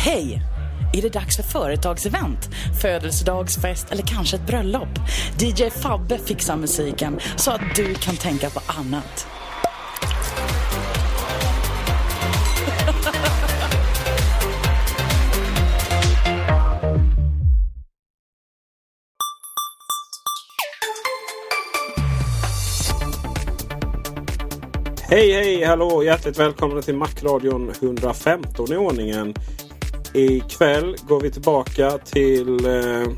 Hej! 0.00 0.42
Är 0.92 1.02
det 1.02 1.12
dags 1.12 1.36
för 1.36 1.42
företagsevent, 1.42 2.48
födelsedagsfest 2.82 3.92
eller 3.92 4.02
kanske 4.02 4.36
ett 4.36 4.46
bröllop? 4.46 4.88
DJ 5.40 5.70
Fabbe 5.70 6.18
fixar 6.18 6.56
musiken 6.56 7.20
så 7.36 7.50
att 7.50 7.60
du 7.76 7.94
kan 7.94 8.16
tänka 8.16 8.50
på 8.50 8.60
annat. 8.66 9.26
Hej 25.10 25.32
hej 25.32 25.64
hallå! 25.64 26.02
Hjärtligt 26.02 26.38
välkomna 26.38 26.82
till 26.82 26.96
Macradion 26.96 27.70
115 27.70 28.72
i 28.72 28.76
ordningen. 28.76 29.34
Ikväll 30.14 30.96
går 31.08 31.20
vi 31.20 31.30
tillbaka 31.30 31.98
till 31.98 32.66
eh, 32.66 33.08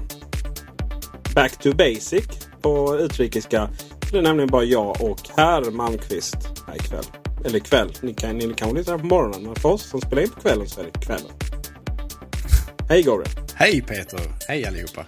Back 1.35 1.59
to 1.59 1.73
Basic 1.73 2.25
på 2.61 2.99
utrikiska. 2.99 3.71
Det 4.13 4.19
är 4.19 4.23
nämligen 4.23 4.51
bara 4.51 4.65
jag 4.65 5.03
och 5.03 5.21
herr 5.37 5.71
Malmqvist 5.71 6.37
här 6.67 6.77
ikväll. 6.77 7.05
Eller 7.45 7.59
kväll. 7.59 7.93
Ni 8.03 8.15
kan, 8.15 8.39
ni 8.39 8.55
kan 8.55 8.75
lyssna 8.75 8.99
på 8.99 9.07
morgonen. 9.07 9.43
Men 9.43 9.55
för 9.55 9.69
oss 9.69 9.91
som 9.91 10.01
spelar 10.01 10.23
in 10.23 10.31
på 10.31 10.41
kvällen 10.41 10.69
så 10.69 10.81
är 10.81 10.85
det 10.85 11.01
kvällen. 11.07 11.33
Hej 12.89 13.03
Gabriel! 13.03 13.31
Hej 13.55 13.83
Peter! 13.83 14.21
Hej 14.49 14.67
allihopa! 14.67 15.07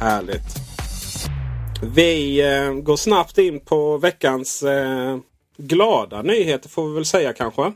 Härligt! 0.00 0.56
Vi 1.82 2.40
eh, 2.40 2.72
går 2.72 2.96
snabbt 2.96 3.38
in 3.38 3.60
på 3.60 3.98
veckans 3.98 4.62
eh, 4.62 5.18
glada 5.56 6.22
nyheter 6.22 6.68
får 6.68 6.88
vi 6.88 6.94
väl 6.94 7.04
säga 7.04 7.32
kanske. 7.32 7.72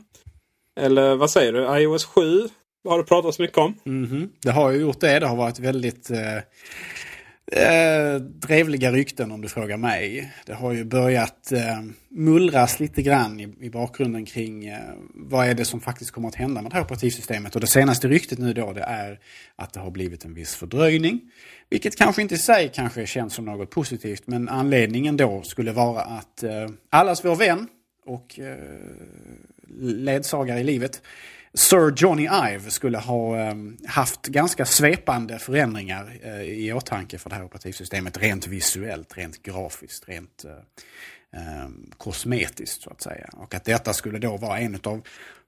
Eller 0.79 1.15
vad 1.15 1.29
säger 1.29 1.53
du? 1.53 1.79
iOS 1.81 2.05
7 2.05 2.49
har 2.87 2.97
det 2.97 3.03
pratats 3.03 3.39
mycket 3.39 3.57
om. 3.57 3.73
Mm 3.85 4.07
-hmm. 4.07 4.29
Det 4.41 4.51
har 4.51 4.71
ju 4.71 4.79
gjort 4.79 4.99
det. 4.99 5.19
Det 5.19 5.27
har 5.27 5.35
varit 5.35 5.59
väldigt 5.59 6.11
eh, 6.11 6.37
eh, 7.51 8.21
trevliga 8.41 8.91
rykten 8.91 9.31
om 9.31 9.41
du 9.41 9.47
frågar 9.47 9.77
mig. 9.77 10.33
Det 10.45 10.53
har 10.53 10.73
ju 10.73 10.83
börjat 10.83 11.51
eh, 11.51 11.81
mullras 12.09 12.79
lite 12.79 13.01
grann 13.01 13.39
i, 13.39 13.55
i 13.59 13.69
bakgrunden 13.69 14.25
kring 14.25 14.65
eh, 14.65 14.79
vad 15.13 15.47
är 15.47 15.53
det 15.53 15.65
som 15.65 15.81
faktiskt 15.81 16.11
kommer 16.11 16.27
att 16.27 16.35
hända 16.35 16.61
med 16.61 16.71
det 16.71 16.75
här 16.75 16.83
operativsystemet. 16.83 17.55
Och 17.55 17.61
det 17.61 17.67
senaste 17.67 18.07
ryktet 18.07 18.39
nu 18.39 18.53
då 18.53 18.73
det 18.73 18.81
är 18.83 19.19
att 19.55 19.73
det 19.73 19.79
har 19.79 19.91
blivit 19.91 20.25
en 20.25 20.33
viss 20.33 20.55
fördröjning. 20.55 21.21
Vilket 21.69 21.95
kanske 21.95 22.21
inte 22.21 22.35
i 22.35 22.37
sig 22.37 22.71
kanske 22.73 23.05
känns 23.05 23.33
som 23.33 23.45
något 23.45 23.69
positivt 23.69 24.27
men 24.27 24.49
anledningen 24.49 25.17
då 25.17 25.41
skulle 25.43 25.71
vara 25.71 26.01
att 26.01 26.43
eh, 26.43 26.69
allas 26.89 27.25
vår 27.25 27.35
vän 27.35 27.67
och 28.05 28.39
eh, 28.39 28.57
ledsagare 29.79 30.59
i 30.59 30.63
livet 30.63 31.01
Sir 31.53 31.93
Johnny 31.95 32.23
Ive 32.23 32.69
skulle 32.71 32.97
ha 32.97 33.37
ehm, 33.37 33.77
haft 33.85 34.27
ganska 34.27 34.65
svepande 34.65 35.39
förändringar 35.39 36.19
eh, 36.23 36.41
i 36.41 36.73
åtanke 36.73 37.17
för 37.17 37.29
det 37.29 37.35
här 37.35 37.43
operativsystemet 37.43 38.17
rent 38.17 38.47
visuellt, 38.47 39.17
rent 39.17 39.43
grafiskt, 39.43 40.09
rent 40.09 40.45
eh, 40.45 41.41
ehm, 41.41 41.91
kosmetiskt 41.97 42.81
så 42.81 42.89
att 42.89 43.01
säga. 43.01 43.29
Och 43.33 43.55
att 43.55 43.65
detta 43.65 43.93
skulle 43.93 44.19
då 44.19 44.37
vara 44.37 44.59
en 44.59 44.79
av 44.83 45.01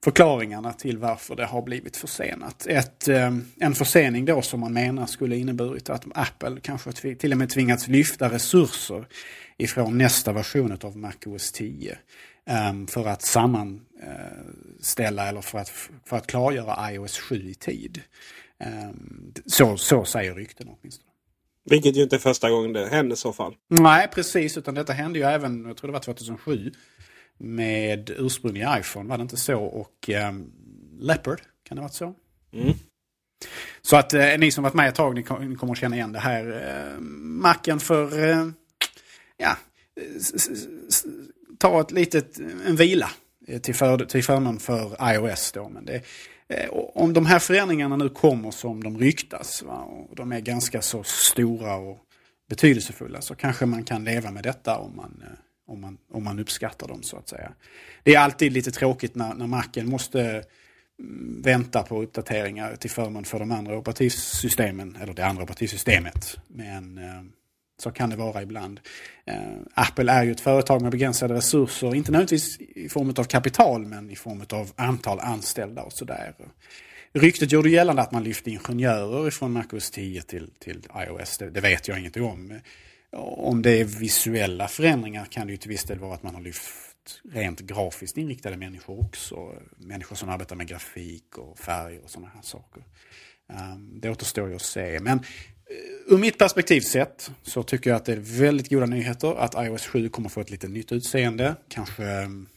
förklaringarna 0.03 0.73
till 0.73 0.97
varför 0.97 1.35
det 1.35 1.45
har 1.45 1.61
blivit 1.61 1.97
försenat. 1.97 2.67
Ett, 2.67 3.07
ehm, 3.07 3.45
en 3.59 3.75
försening 3.75 4.25
då 4.25 4.41
som 4.41 4.59
man 4.59 4.73
menar 4.73 5.05
skulle 5.05 5.35
inneburit 5.35 5.89
att 5.89 6.05
Apple 6.13 6.59
kanske 6.61 6.91
till 6.91 7.31
och 7.31 7.37
med 7.37 7.49
tvingats 7.49 7.87
lyfta 7.87 8.29
resurser 8.29 9.05
ifrån 9.57 9.97
nästa 9.97 10.33
version 10.33 10.77
av 10.81 10.97
MacOS 10.97 11.51
10 11.51 11.97
för 12.87 13.07
att 13.07 13.21
sammanställa 13.21 15.29
eller 15.29 15.41
för 15.41 15.57
att, 15.57 15.69
för 16.05 16.17
att 16.17 16.27
klargöra 16.27 16.93
iOS 16.93 17.19
7 17.19 17.49
i 17.49 17.55
tid. 17.55 18.01
Um, 18.65 19.33
så, 19.45 19.77
så 19.77 20.05
säger 20.05 20.35
rykten 20.35 20.67
åtminstone. 20.69 21.11
Vilket 21.69 21.95
ju 21.95 22.03
inte 22.03 22.15
är 22.15 22.19
första 22.19 22.49
gången 22.49 22.73
det 22.73 22.87
händer 22.87 23.13
i 23.13 23.17
så 23.17 23.33
fall. 23.33 23.55
Nej, 23.69 24.07
precis. 24.07 24.57
Utan 24.57 24.75
detta 24.75 24.93
hände 24.93 25.19
ju 25.19 25.25
även, 25.25 25.65
jag 25.65 25.77
tror 25.77 25.87
det 25.87 25.93
var 25.93 25.99
2007, 25.99 26.71
med 27.37 28.09
ursprungliga 28.09 28.79
iPhone, 28.79 29.09
var 29.09 29.17
det 29.17 29.21
inte 29.21 29.37
så? 29.37 29.63
Och 29.63 30.09
um, 30.29 30.51
Leopard, 30.99 31.41
kan 31.63 31.75
det 31.75 31.81
ha 31.81 31.87
varit 31.87 31.93
så? 31.93 32.15
Mm. 32.53 32.73
Så 33.81 33.95
att 33.95 34.13
eh, 34.13 34.37
ni 34.37 34.51
som 34.51 34.63
varit 34.63 34.73
med 34.73 34.89
ett 34.89 34.95
tag, 34.95 35.15
ni, 35.15 35.23
kom, 35.23 35.49
ni 35.49 35.55
kommer 35.55 35.73
att 35.73 35.79
känna 35.79 35.95
igen 35.95 36.11
det 36.11 36.19
här. 36.19 36.63
Eh, 36.67 36.99
macken 36.99 37.79
för, 37.79 38.29
eh, 38.29 38.47
ja, 39.37 39.57
ta 41.61 41.81
ett 41.81 41.91
litet, 41.91 42.39
en 42.67 42.75
vila 42.75 43.09
eh, 43.47 43.61
till, 43.61 43.75
för, 43.75 43.97
till 43.97 44.23
förmån 44.23 44.59
för 44.59 45.13
iOS. 45.13 45.51
Då. 45.51 45.69
Men 45.69 45.85
det, 45.85 46.01
eh, 46.47 46.69
om 46.73 47.13
de 47.13 47.25
här 47.25 47.39
förändringarna 47.39 47.95
nu 47.95 48.09
kommer 48.09 48.51
som 48.51 48.83
de 48.83 48.97
ryktas 48.97 49.63
va, 49.63 49.77
och 49.79 50.15
de 50.15 50.31
är 50.31 50.39
ganska 50.39 50.81
så 50.81 51.03
stora 51.03 51.75
och 51.75 51.97
betydelsefulla 52.49 53.21
så 53.21 53.35
kanske 53.35 53.65
man 53.65 53.83
kan 53.83 54.03
leva 54.03 54.31
med 54.31 54.43
detta 54.43 54.77
om 54.77 54.95
man, 54.95 55.23
eh, 55.23 55.37
om 55.67 55.81
man, 55.81 55.97
om 56.11 56.23
man 56.23 56.39
uppskattar 56.39 56.87
dem 56.87 57.03
så 57.03 57.17
att 57.17 57.29
säga. 57.29 57.51
Det 58.03 58.15
är 58.15 58.19
alltid 58.19 58.53
lite 58.53 58.71
tråkigt 58.71 59.15
när, 59.15 59.33
när 59.33 59.47
Macen 59.47 59.89
måste 59.89 60.21
mm, 60.99 61.41
vänta 61.41 61.83
på 61.83 62.03
uppdateringar 62.03 62.75
till 62.75 62.91
förmån 62.91 63.25
för 63.25 63.39
de 63.39 63.51
andra 63.51 63.77
operativsystemen, 63.77 64.97
eller 65.01 65.13
det 65.13 65.25
andra 65.25 65.43
operativsystemet. 65.43 66.37
Men 66.47 66.97
eh, 66.97 67.21
så 67.81 67.91
kan 67.91 68.09
det 68.09 68.15
vara 68.15 68.41
ibland. 68.41 68.79
Eh, 69.25 69.35
Apple 69.73 70.11
är 70.11 70.23
ju 70.23 70.31
ett 70.31 70.41
företag 70.41 70.81
med 70.81 70.91
begränsade 70.91 71.33
resurser, 71.33 71.95
inte 71.95 72.11
nödvändigtvis 72.11 72.59
i 72.59 72.89
form 72.89 73.13
av 73.17 73.23
kapital 73.23 73.85
men 73.85 74.09
i 74.09 74.15
form 74.15 74.43
av 74.49 74.71
antal 74.75 75.19
anställda 75.19 75.83
och 75.83 75.93
sådär. 75.93 76.33
Ryktet 77.13 77.51
gjorde 77.51 77.69
gällande 77.69 78.01
att 78.01 78.11
man 78.11 78.23
lyfte 78.23 78.49
ingenjörer 78.49 79.29
från 79.29 79.51
MacOS 79.51 79.91
10 79.91 80.21
till, 80.21 80.49
till 80.59 80.87
iOS. 81.07 81.37
Det, 81.37 81.49
det, 81.49 81.61
vet 81.61 81.87
jag 81.87 81.99
inget 81.99 82.17
om. 82.17 82.59
Om 83.17 83.61
det 83.61 83.71
är 83.71 83.85
visuella 83.85 84.67
förändringar 84.67 85.25
kan 85.25 85.47
det 85.47 85.51
ju 85.51 85.57
till 85.57 85.69
viss 85.69 85.83
del 85.83 85.99
vara 85.99 86.13
att 86.13 86.23
man 86.23 86.35
har 86.35 86.41
lyft 86.41 87.21
rent 87.31 87.59
grafiskt 87.59 88.17
inriktade 88.17 88.57
människor 88.57 88.99
också. 88.99 89.53
Människor 89.77 90.15
som 90.15 90.29
arbetar 90.29 90.55
med 90.55 90.67
grafik 90.67 91.37
och 91.37 91.59
färg 91.59 91.99
och 91.99 92.09
sådana 92.09 92.31
här 92.35 92.41
saker. 92.41 92.83
Ehm, 93.53 93.99
det 93.99 94.09
återstår 94.09 94.49
ju 94.49 94.55
att 94.55 94.61
se. 94.61 94.99
Men 94.99 95.19
ur 96.07 96.17
mitt 96.17 96.37
perspektiv 96.37 96.81
sett 96.81 97.31
så 97.43 97.63
tycker 97.63 97.89
jag 97.89 97.97
att 97.97 98.05
det 98.05 98.13
är 98.13 98.39
väldigt 98.39 98.69
goda 98.69 98.85
nyheter 98.85 99.35
att 99.35 99.65
iOS 99.65 99.87
7 99.87 100.09
kommer 100.09 100.29
få 100.29 100.41
ett 100.41 100.49
lite 100.49 100.67
nytt 100.67 100.91
utseende. 100.91 101.55
Kanske 101.67 102.03
mm, 102.03 102.47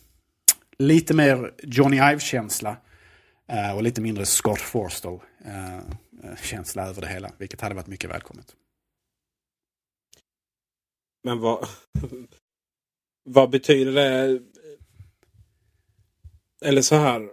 lite 0.78 1.14
mer 1.14 1.54
Johnny 1.62 1.96
Ive-känsla 1.96 2.76
eh, 3.48 3.76
och 3.76 3.82
lite 3.82 4.00
mindre 4.00 4.26
Scott 4.26 4.60
Forstall-känsla 4.60 6.82
eh, 6.82 6.88
eh, 6.88 6.90
över 6.90 7.00
det 7.00 7.08
hela. 7.08 7.32
Vilket 7.38 7.60
hade 7.60 7.74
varit 7.74 7.86
mycket 7.86 8.10
välkommet. 8.10 8.46
Men 11.24 11.40
vad, 11.40 11.68
vad 13.24 13.50
betyder 13.50 13.92
det? 13.92 14.40
Eller 16.64 16.82
så 16.82 16.96
här. 16.96 17.28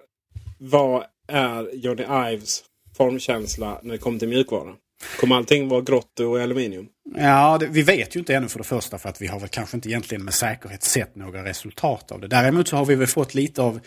Vad 0.59 1.05
är 1.27 1.75
Johnny 1.75 2.33
Ives 2.33 2.63
formkänsla 2.97 3.79
när 3.83 3.91
det 3.91 3.97
kommer 3.97 4.19
till 4.19 4.29
mjukvara? 4.29 4.75
Kommer 5.19 5.36
allting 5.36 5.68
vara 5.68 5.81
grått 5.81 6.19
och 6.19 6.42
aluminium? 6.42 6.88
Ja, 7.15 7.57
det, 7.57 7.68
vi 7.68 7.81
vet 7.81 8.15
ju 8.15 8.19
inte 8.19 8.36
ännu 8.36 8.48
för 8.48 8.57
det 8.57 8.63
första 8.63 8.98
för 8.98 9.09
att 9.09 9.21
vi 9.21 9.27
har 9.27 9.39
väl 9.39 9.50
kanske 9.50 9.77
inte 9.77 9.89
egentligen 9.89 10.24
med 10.24 10.33
säkerhet 10.33 10.83
sett 10.83 11.15
några 11.15 11.45
resultat 11.45 12.12
av 12.12 12.21
det. 12.21 12.27
Däremot 12.27 12.68
så 12.68 12.75
har 12.77 12.86
vi 12.86 12.95
väl 12.95 13.07
fått 13.07 13.33
lite 13.33 13.62
av 13.62 13.80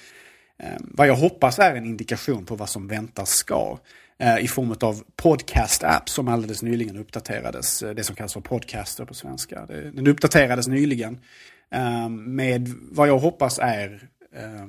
eh, 0.59 0.69
vad 0.81 1.09
jag 1.09 1.15
hoppas 1.15 1.59
är 1.59 1.75
en 1.75 1.87
indikation 1.87 2.45
på 2.47 2.57
vad 2.57 2.69
som 2.69 2.89
väntas 2.89 3.31
ska. 3.31 3.79
Eh, 4.19 4.39
I 4.39 4.49
form 4.49 4.75
av 4.81 5.03
podcast-app 5.17 6.09
som 6.09 6.29
alldeles 6.29 6.63
nyligen 6.63 6.97
uppdaterades. 6.97 7.83
Eh, 7.83 7.95
det 7.95 8.05
som 8.05 8.17
kallas 8.17 8.33
för 8.33 8.41
podcaster 8.41 9.05
på 9.05 9.15
svenska. 9.15 9.67
Det, 9.67 9.91
den 9.91 10.07
uppdaterades 10.07 10.69
nyligen 10.69 11.21
eh, 11.71 12.09
med 12.09 12.69
vad 12.91 13.09
jag 13.09 13.19
hoppas 13.19 13.59
är 13.59 14.09
eh, 14.37 14.67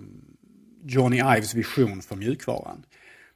Johnny 0.84 1.18
Ives 1.18 1.54
vision 1.54 2.02
för 2.02 2.16
mjukvaran. 2.16 2.86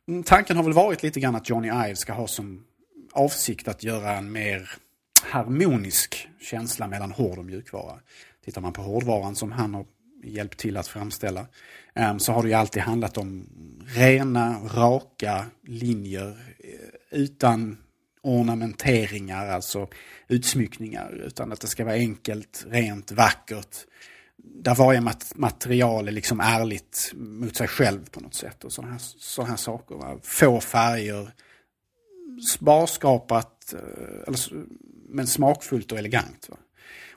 Mm, 0.08 0.24
tanken 0.24 0.58
har 0.58 0.64
väl 0.64 0.74
varit 0.74 1.04
lite 1.04 1.20
grann 1.20 1.36
att 1.36 1.50
Johnny 1.50 1.68
Ives 1.68 2.00
ska 2.00 2.14
ha 2.14 2.28
som 2.28 2.64
avsikt 3.12 3.68
att 3.68 3.84
göra 3.84 4.18
en 4.18 4.32
mer 4.32 4.72
harmonisk 5.24 6.28
känsla 6.42 6.88
mellan 6.88 7.12
hård 7.12 7.38
och 7.38 7.46
mjukvara. 7.46 8.00
Tittar 8.46 8.62
man 8.62 8.74
på 8.74 8.82
hårdvaran 8.82 9.36
som 9.36 9.52
han 9.52 9.74
har 9.74 9.86
hjälpt 10.24 10.60
till 10.60 10.78
att 10.78 10.88
framställa 10.88 11.46
ehm, 11.96 12.20
så 12.20 12.32
har 12.32 12.44
det 12.44 12.50
ju 12.50 12.56
alltid 12.56 12.82
handlat 12.82 13.18
om 13.18 13.50
rena, 13.86 14.60
raka 14.60 15.46
linjer 15.64 16.56
eh, 16.60 17.20
utan 17.20 17.78
ornamenteringar, 18.22 19.48
alltså 19.48 19.88
utsmyckningar. 20.28 21.22
Utan 21.26 21.52
att 21.52 21.62
det 21.62 21.68
ska 21.68 21.86
vara 21.86 21.96
enkelt, 21.96 22.66
rent, 22.68 23.12
vackert. 23.12 23.78
Där 24.38 24.76
varje 24.76 25.02
mat 25.02 25.32
material 25.36 26.08
är 26.08 26.12
liksom 26.12 26.40
ärligt 26.40 27.12
mot 27.16 27.56
sig 27.56 27.68
själv 27.68 28.10
på 28.10 28.20
något 28.20 28.34
sätt. 28.34 28.64
Och 28.64 28.72
sådana 28.72 28.92
här, 28.92 29.02
såna 29.02 29.48
här 29.48 29.56
saker. 29.56 29.96
Va? 29.96 30.20
Få 30.24 30.62
färger, 30.62 31.32
sparskapat, 32.54 33.74
eh, 33.74 34.34
men 35.10 35.28
smakfullt 35.28 35.92
och 35.92 35.98
elegant. 35.98 36.50
Va? 36.50 36.58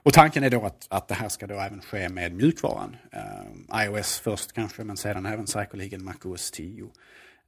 Och 0.05 0.13
tanken 0.13 0.45
är 0.45 0.51
då 0.51 0.65
att, 0.65 0.87
att 0.91 1.09
det 1.09 1.15
här 1.15 1.29
ska 1.29 1.47
då 1.47 1.55
även 1.55 1.81
ske 1.81 2.09
med 2.09 2.35
mjukvaran. 2.35 2.97
Uh, 3.15 3.85
iOS 3.85 4.19
först 4.19 4.53
kanske, 4.53 4.85
men 4.85 4.97
sedan 4.97 5.27
även 5.27 5.47
säkerligen 5.47 6.05
MacOS 6.05 6.51
10. 6.51 6.83
Um, 6.83 6.91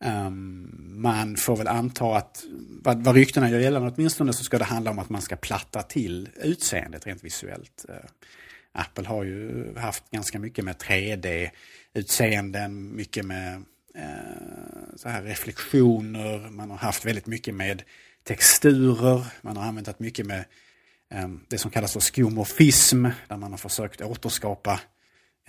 ehm, 0.01 1.03
man 1.03 1.37
får 1.37 1.57
väl 1.57 1.69
anta 1.69 2.17
att, 2.17 2.45
vad, 2.83 3.05
vad 3.05 3.15
ryktena 3.15 3.51
gör 3.51 3.59
gällande 3.59 3.93
åtminstone, 3.97 4.33
så 4.33 4.45
ska 4.45 4.59
det 4.59 4.65
handla 4.65 4.91
om 4.91 4.99
att 4.99 5.09
man 5.09 5.23
ska 5.23 5.37
platta 5.37 5.83
till 5.83 6.29
utseendet 6.43 7.07
rent 7.07 7.25
visuellt. 7.25 7.85
Uh, 7.89 7.95
Apple 8.73 9.07
har 9.07 9.25
ju 9.25 9.75
haft 9.77 10.11
ganska 10.11 10.39
mycket 10.39 10.65
med 10.65 10.77
3D-utseenden, 10.77 12.69
mycket 12.69 13.25
med 13.25 13.65
Eh, 13.99 14.97
så 14.97 15.09
här 15.09 15.23
reflektioner, 15.23 16.51
man 16.51 16.71
har 16.71 16.77
haft 16.77 17.05
väldigt 17.05 17.27
mycket 17.27 17.55
med 17.55 17.83
texturer, 18.23 19.27
man 19.41 19.57
har 19.57 19.65
använt 19.65 19.99
mycket 19.99 20.27
med 20.27 20.45
ehm, 21.11 21.41
det 21.49 21.59
som 21.59 21.71
kallas 21.71 21.93
för 21.93 22.01
skomorfism, 22.01 23.07
där 23.29 23.37
man 23.37 23.51
har 23.51 23.59
försökt 23.59 24.01
återskapa 24.01 24.81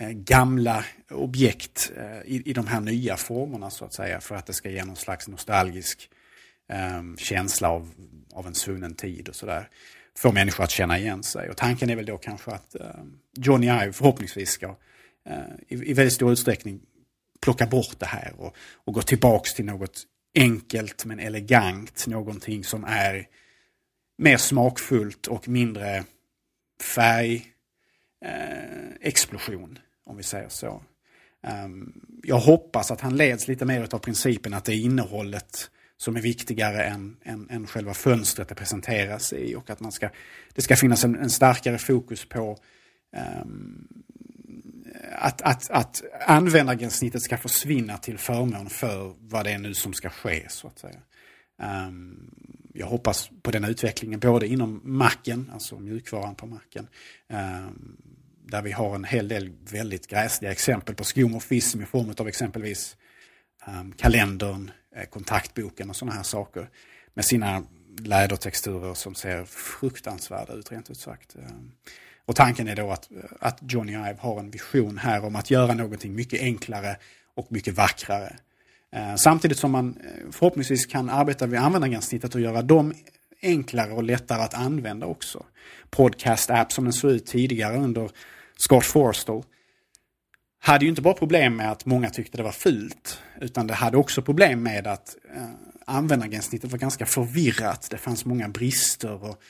eh, 0.00 0.10
gamla 0.10 0.84
objekt 1.10 1.92
eh, 1.96 2.32
i, 2.32 2.42
i 2.46 2.52
de 2.52 2.66
här 2.66 2.80
nya 2.80 3.16
formerna 3.16 3.70
så 3.70 3.84
att 3.84 3.94
säga, 3.94 4.20
för 4.20 4.34
att 4.34 4.46
det 4.46 4.52
ska 4.52 4.70
ge 4.70 4.84
någon 4.84 4.96
slags 4.96 5.28
nostalgisk 5.28 6.10
ehm, 6.68 7.16
känsla 7.16 7.70
av, 7.70 7.90
av 8.32 8.46
en 8.46 8.54
svunnen 8.54 8.94
tid 8.94 9.28
och 9.28 9.36
sådär. 9.36 9.68
Få 10.18 10.32
människor 10.32 10.64
att 10.64 10.70
känna 10.70 10.98
igen 10.98 11.22
sig. 11.22 11.50
Och 11.50 11.56
tanken 11.56 11.90
är 11.90 11.96
väl 11.96 12.06
då 12.06 12.18
kanske 12.18 12.50
att 12.50 12.74
ehm, 12.74 13.18
Johnny 13.36 13.66
Ive 13.66 13.92
förhoppningsvis 13.92 14.50
ska 14.50 14.76
i, 15.68 15.90
i 15.90 15.92
väldigt 15.92 16.12
stor 16.12 16.32
utsträckning 16.32 16.80
plocka 17.46 17.66
bort 17.66 17.98
det 17.98 18.06
här 18.06 18.32
och, 18.38 18.56
och 18.84 18.94
gå 18.94 19.02
tillbaks 19.02 19.54
till 19.54 19.64
något 19.64 20.02
enkelt 20.34 21.04
men 21.04 21.20
elegant. 21.20 22.06
Någonting 22.06 22.64
som 22.64 22.84
är 22.84 23.26
mer 24.18 24.36
smakfullt 24.36 25.26
och 25.26 25.48
mindre 25.48 26.04
färgexplosion, 26.82 29.70
eh, 29.76 29.82
om 30.10 30.16
vi 30.16 30.22
säger 30.22 30.48
så. 30.48 30.82
Um, 31.64 32.00
jag 32.22 32.38
hoppas 32.38 32.90
att 32.90 33.00
han 33.00 33.16
leds 33.16 33.48
lite 33.48 33.64
mer 33.64 33.94
av 33.94 33.98
principen 33.98 34.54
att 34.54 34.64
det 34.64 34.72
är 34.72 34.80
innehållet 34.80 35.70
som 35.96 36.16
är 36.16 36.20
viktigare 36.20 36.84
än, 36.84 37.16
än, 37.24 37.50
än 37.50 37.66
själva 37.66 37.94
fönstret 37.94 38.48
det 38.48 38.54
presenteras 38.54 39.32
i 39.32 39.54
och 39.54 39.70
att 39.70 39.80
man 39.80 39.92
ska, 39.92 40.10
det 40.54 40.62
ska 40.62 40.76
finnas 40.76 41.04
en, 41.04 41.16
en 41.16 41.30
starkare 41.30 41.78
fokus 41.78 42.28
på 42.28 42.58
um, 43.42 43.88
att, 45.12 45.42
att, 45.42 45.70
att 45.70 46.02
användargränssnittet 46.26 47.22
ska 47.22 47.38
försvinna 47.38 47.98
till 47.98 48.18
förmån 48.18 48.70
för 48.70 49.14
vad 49.20 49.44
det 49.44 49.52
är 49.52 49.58
nu 49.58 49.74
som 49.74 49.92
ska 49.92 50.10
ske. 50.10 50.46
så 50.48 50.68
att 50.68 50.78
säga. 50.78 51.00
Um, 51.62 52.30
jag 52.74 52.86
hoppas 52.86 53.30
på 53.42 53.50
den 53.50 53.64
utvecklingen 53.64 54.20
både 54.20 54.46
inom 54.46 54.80
macken, 54.84 55.50
alltså 55.52 55.78
mjukvaran 55.78 56.34
på 56.34 56.46
macken, 56.46 56.88
um, 57.28 57.36
ehm, 57.38 57.96
där 58.44 58.62
vi 58.62 58.72
har 58.72 58.94
en 58.94 59.04
hel 59.04 59.28
del 59.28 59.52
väldigt 59.70 60.06
gräsliga 60.06 60.52
exempel 60.52 60.94
på 60.94 61.04
skomorfism 61.04 61.82
i 61.82 61.86
form 61.86 62.14
av 62.18 62.28
exempelvis 62.28 62.96
um, 63.66 63.92
kalendern, 63.92 64.70
eh, 64.96 65.04
kontaktboken 65.04 65.90
och 65.90 65.96
sådana 65.96 66.16
här 66.16 66.22
saker. 66.22 66.70
Med 67.14 67.24
sina 67.24 67.62
lädertexturer 67.98 68.94
som 68.94 69.14
ser 69.14 69.44
fruktansvärda 69.44 70.52
ut 70.52 70.72
rent 70.72 70.90
ut 70.90 70.98
sagt. 70.98 71.36
Och 72.26 72.36
tanken 72.36 72.68
är 72.68 72.76
då 72.76 72.90
att, 72.90 73.08
att 73.40 73.58
Johnny 73.60 73.92
Ive 73.92 74.16
har 74.18 74.38
en 74.38 74.50
vision 74.50 74.98
här 74.98 75.24
om 75.24 75.36
att 75.36 75.50
göra 75.50 75.74
någonting 75.74 76.14
mycket 76.14 76.40
enklare 76.40 76.96
och 77.34 77.46
mycket 77.52 77.74
vackrare. 77.74 78.36
Eh, 78.92 79.14
samtidigt 79.14 79.58
som 79.58 79.70
man 79.70 79.96
eh, 80.04 80.30
förhoppningsvis 80.30 80.86
kan 80.86 81.10
arbeta 81.10 81.46
vid 81.46 81.60
användargränssnittet 81.60 82.34
och 82.34 82.40
göra 82.40 82.62
dem 82.62 82.94
enklare 83.42 83.92
och 83.92 84.02
lättare 84.02 84.42
att 84.42 84.54
använda 84.54 85.06
också. 85.06 85.44
Podcast-app 85.90 86.72
som 86.72 86.84
den 86.84 86.92
såg 86.92 87.10
ut 87.10 87.26
tidigare 87.26 87.76
under 87.76 88.10
Scott 88.56 88.84
Forstall 88.84 89.42
hade 90.58 90.84
ju 90.84 90.88
inte 90.88 91.02
bara 91.02 91.14
problem 91.14 91.56
med 91.56 91.70
att 91.70 91.86
många 91.86 92.10
tyckte 92.10 92.36
det 92.36 92.42
var 92.42 92.52
fult, 92.52 93.22
utan 93.40 93.66
det 93.66 93.74
hade 93.74 93.96
också 93.96 94.22
problem 94.22 94.62
med 94.62 94.86
att 94.86 95.16
eh, 95.34 95.50
användargränssnittet 95.84 96.70
var 96.70 96.78
ganska 96.78 97.06
förvirrat. 97.06 97.88
Det 97.90 97.98
fanns 97.98 98.24
många 98.24 98.48
brister 98.48 99.24
och 99.24 99.42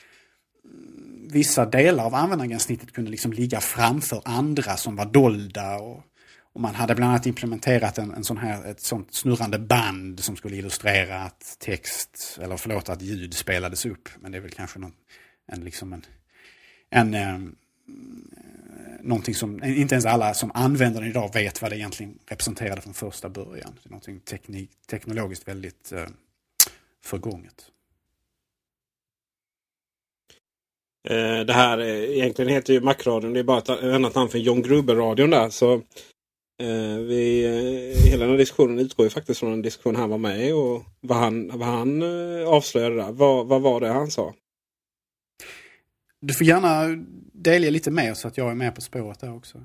mm, 0.65 1.06
vissa 1.31 1.65
delar 1.65 2.05
av 2.05 2.15
användargränssnittet 2.15 2.91
kunde 2.91 3.11
liksom 3.11 3.33
ligga 3.33 3.59
framför 3.59 4.21
andra 4.25 4.77
som 4.77 4.95
var 4.95 5.05
dolda. 5.05 5.77
Och, 5.77 6.03
och 6.53 6.61
man 6.61 6.75
hade 6.75 6.95
bland 6.95 7.11
annat 7.11 7.25
implementerat 7.25 7.97
en, 7.97 8.13
en 8.13 8.23
sån 8.23 8.37
här, 8.37 8.65
ett 8.65 8.81
sånt 8.81 9.13
snurrande 9.13 9.59
band 9.59 10.19
som 10.19 10.35
skulle 10.35 10.55
illustrera 10.55 11.21
att 11.21 11.57
text, 11.59 12.39
eller 12.41 12.57
förlåt, 12.57 12.89
att 12.89 13.01
ljud 13.01 13.33
spelades 13.33 13.85
upp. 13.85 14.09
Men 14.19 14.31
det 14.31 14.37
är 14.37 14.41
väl 14.41 14.51
kanske 14.51 14.79
någon, 14.79 14.93
en, 15.47 15.63
liksom 15.63 15.93
en, 15.93 16.05
en 16.89 17.13
eh, 17.13 17.51
någonting 19.01 19.35
som 19.35 19.63
inte 19.63 19.95
ens 19.95 20.05
alla 20.05 20.33
som 20.33 20.51
använder 20.53 21.01
den 21.01 21.09
idag 21.09 21.33
vet 21.33 21.61
vad 21.61 21.71
det 21.71 21.77
egentligen 21.77 22.19
representerade 22.27 22.81
från 22.81 22.93
första 22.93 23.29
början. 23.29 23.79
Det 23.83 23.87
är 23.87 23.89
någonting 23.89 24.19
teknik, 24.19 24.71
teknologiskt 24.89 25.47
väldigt 25.47 25.91
eh, 25.91 26.07
förgånget. 27.03 27.71
Eh, 31.09 31.39
det 31.39 31.53
här 31.53 31.81
egentligen 31.81 32.51
heter 32.51 32.73
ju 32.73 32.81
Macradion. 32.81 33.33
Det 33.33 33.39
är 33.39 33.43
bara 33.43 33.57
ett 33.57 33.69
annat 33.69 34.15
namn 34.15 34.29
för 34.29 34.37
John 34.37 34.61
Gruber-radion 34.61 35.29
där. 35.29 35.49
Så 35.49 35.73
eh, 36.61 36.97
vi, 37.07 37.45
eh, 37.45 38.09
hela 38.09 38.23
den 38.23 38.31
här 38.31 38.37
diskussionen 38.37 38.79
utgår 38.79 39.05
ju 39.05 39.09
faktiskt 39.09 39.39
från 39.39 39.53
en 39.53 39.61
diskussion 39.61 39.95
han 39.95 40.09
var 40.09 40.17
med 40.17 40.47
i. 40.47 40.51
Och 40.51 40.83
vad 41.01 41.17
han, 41.17 41.47
vad 41.59 41.67
han 41.67 42.01
eh, 42.01 42.47
avslöjade 42.47 42.95
där. 42.95 43.11
Vad, 43.11 43.47
vad 43.47 43.61
var 43.61 43.79
det 43.79 43.87
han 43.87 44.11
sa? 44.11 44.33
Du 46.21 46.33
får 46.33 46.47
gärna 46.47 47.03
delge 47.33 47.71
lite 47.71 47.91
mer 47.91 48.13
så 48.13 48.27
att 48.27 48.37
jag 48.37 48.51
är 48.51 48.55
med 48.55 48.75
på 48.75 48.81
spåret 48.81 49.19
där 49.19 49.35
också. 49.35 49.63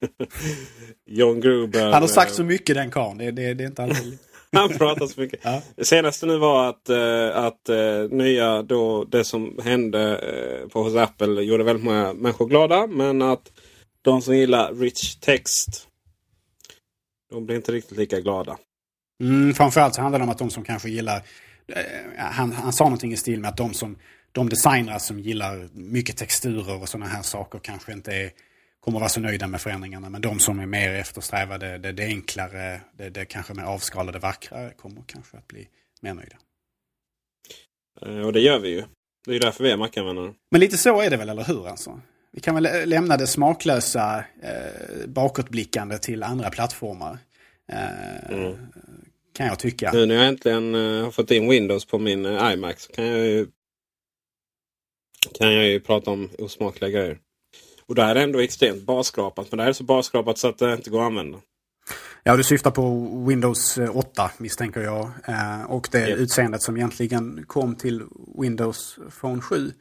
John 1.06 1.40
Gruber. 1.40 1.92
Han 1.92 2.02
har 2.02 2.08
sagt 2.08 2.34
så 2.34 2.44
mycket 2.44 2.76
den 2.76 2.90
karln. 2.90 3.18
Det, 3.18 3.30
det, 3.30 3.54
det 3.54 3.64
är 3.64 3.68
inte 3.68 3.82
alltid... 3.82 4.18
Han 4.56 4.68
pratar 4.68 5.06
så 5.06 5.20
mycket. 5.20 5.40
Ja. 5.42 5.62
Det 5.76 5.84
senaste 5.84 6.26
nu 6.26 6.38
var 6.38 6.68
att, 6.68 6.90
uh, 6.90 7.36
att 7.36 7.68
uh, 7.70 8.10
nya 8.10 8.62
då 8.62 9.04
det 9.04 9.24
som 9.24 9.58
hände 9.62 10.20
uh, 10.62 10.68
på 10.68 10.82
hos 10.82 10.96
Apple 10.96 11.42
gjorde 11.42 11.64
väldigt 11.64 11.84
många 11.84 12.12
människor 12.12 12.46
glada. 12.46 12.86
Men 12.86 13.22
att 13.22 13.52
de 14.02 14.22
som 14.22 14.36
gillar 14.36 14.74
rich 14.74 15.14
text. 15.14 15.86
De 17.30 17.46
blir 17.46 17.56
inte 17.56 17.72
riktigt 17.72 17.98
lika 17.98 18.20
glada. 18.20 18.58
Mm, 19.20 19.54
framförallt 19.54 19.94
så 19.94 20.02
handlar 20.02 20.18
det 20.18 20.22
om 20.22 20.30
att 20.30 20.38
de 20.38 20.50
som 20.50 20.64
kanske 20.64 20.90
gillar 20.90 21.22
han, 22.16 22.52
han 22.52 22.72
sa 22.72 22.84
någonting 22.84 23.12
i 23.12 23.16
stil 23.16 23.40
med 23.40 23.48
att 23.48 23.56
de, 23.56 23.74
som, 23.74 23.96
de 24.32 24.48
designare 24.48 25.00
som 25.00 25.20
gillar 25.20 25.68
mycket 25.72 26.16
texturer 26.16 26.82
och 26.82 26.88
sådana 26.88 27.06
här 27.06 27.22
saker 27.22 27.58
kanske 27.58 27.92
inte 27.92 28.12
är, 28.12 28.30
kommer 28.80 28.98
vara 28.98 29.08
så 29.08 29.20
nöjda 29.20 29.46
med 29.46 29.60
förändringarna. 29.60 30.10
Men 30.10 30.20
de 30.20 30.38
som 30.38 30.60
är 30.60 30.66
mer 30.66 30.94
eftersträvade, 30.94 31.78
det, 31.78 31.92
det 31.92 32.04
enklare, 32.04 32.80
det, 32.96 33.10
det 33.10 33.24
kanske 33.24 33.54
mer 33.54 33.62
avskalade, 33.62 34.18
vackrare 34.18 34.72
kommer 34.76 35.02
kanske 35.06 35.36
att 35.36 35.48
bli 35.48 35.68
mer 36.00 36.14
nöjda. 36.14 36.36
Eh, 38.02 38.26
och 38.26 38.32
det 38.32 38.40
gör 38.40 38.58
vi 38.58 38.68
ju. 38.68 38.84
Det 39.26 39.36
är 39.36 39.40
därför 39.40 39.64
vi 39.64 39.70
är 39.70 39.76
Mac-användare. 39.76 40.34
Men 40.50 40.60
lite 40.60 40.78
så 40.78 41.00
är 41.00 41.10
det 41.10 41.16
väl, 41.16 41.28
eller 41.28 41.44
hur? 41.44 41.68
Alltså? 41.68 42.00
Vi 42.32 42.40
kan 42.40 42.54
väl 42.54 42.88
lämna 42.88 43.16
det 43.16 43.26
smaklösa 43.26 44.24
eh, 44.42 45.06
bakåtblickande 45.06 45.98
till 45.98 46.22
andra 46.22 46.50
plattformar. 46.50 47.18
Eh, 47.72 48.30
mm. 48.30 48.56
Kan 49.32 49.46
jag 49.46 49.58
tycka. 49.58 49.92
Nu 49.92 50.06
när 50.06 50.14
jag 50.14 50.26
äntligen 50.26 50.74
eh, 50.74 51.04
har 51.04 51.10
fått 51.10 51.30
in 51.30 51.48
Windows 51.48 51.84
på 51.84 51.98
min 51.98 52.26
eh, 52.26 52.52
iMac 52.52 52.80
så 52.80 52.92
kan 52.92 53.06
jag 53.06 53.26
ju, 53.26 53.46
kan 55.38 55.54
jag 55.54 55.64
ju 55.64 55.80
prata 55.80 56.10
om 56.10 56.30
osmakliga 56.38 56.90
grejer. 56.90 57.18
Och 57.90 57.96
det 57.96 58.04
här 58.04 58.16
är 58.16 58.22
ändå 58.22 58.38
extremt 58.40 58.82
basskrapat. 58.82 59.46
Men 59.50 59.56
det 59.56 59.62
här 59.62 59.68
är 59.68 59.72
så 59.72 59.84
basskrapat 59.84 60.38
så 60.38 60.48
att 60.48 60.58
det 60.58 60.74
inte 60.74 60.90
går 60.90 61.00
att 61.00 61.06
använda. 61.06 61.38
Ja, 62.22 62.36
du 62.36 62.44
syftar 62.44 62.70
på 62.70 63.08
Windows 63.28 63.78
8 63.78 64.22
eh, 64.22 64.30
misstänker 64.38 64.80
jag. 64.80 65.10
Eh, 65.28 65.62
och 65.62 65.88
det 65.92 66.08
yep. 66.08 66.18
utseendet 66.18 66.62
som 66.62 66.76
egentligen 66.76 67.44
kom 67.46 67.74
till 67.74 68.02
Windows 68.38 68.98
Phone 69.20 69.40
7. 69.40 69.56
Um, 69.56 69.72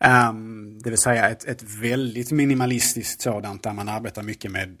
ehm, 0.00 0.78
det 0.82 0.90
vill 0.90 0.98
säga 0.98 1.28
ett, 1.28 1.44
ett 1.44 1.62
väldigt 1.62 2.30
minimalistiskt 2.30 3.22
sådant 3.22 3.62
där 3.62 3.72
man 3.72 3.88
arbetar 3.88 4.22
mycket 4.22 4.50
med 4.50 4.76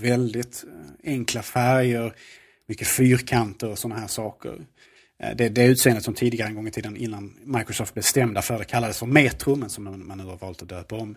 väldigt 0.00 0.64
eh, 0.64 1.12
enkla 1.12 1.42
färger, 1.42 2.14
mycket 2.68 2.88
fyrkanter 2.88 3.70
och 3.70 3.78
sådana 3.78 4.00
här 4.00 4.08
saker. 4.08 4.66
Det, 5.36 5.48
det 5.48 5.64
utseendet 5.64 6.04
som 6.04 6.14
tidigare 6.14 6.48
en 6.48 6.54
gång 6.54 6.68
i 6.68 6.70
tiden 6.70 6.96
innan 6.96 7.34
Microsoft 7.44 7.94
bestämda 7.94 8.42
för 8.42 8.58
det 8.58 8.64
kallades 8.64 8.98
för 8.98 9.06
Metro 9.06 9.56
men 9.56 9.70
som 9.70 9.84
man 9.84 10.18
nu 10.18 10.24
har 10.24 10.36
valt 10.36 10.62
att 10.62 10.68
döpa 10.68 10.96
om. 10.96 11.16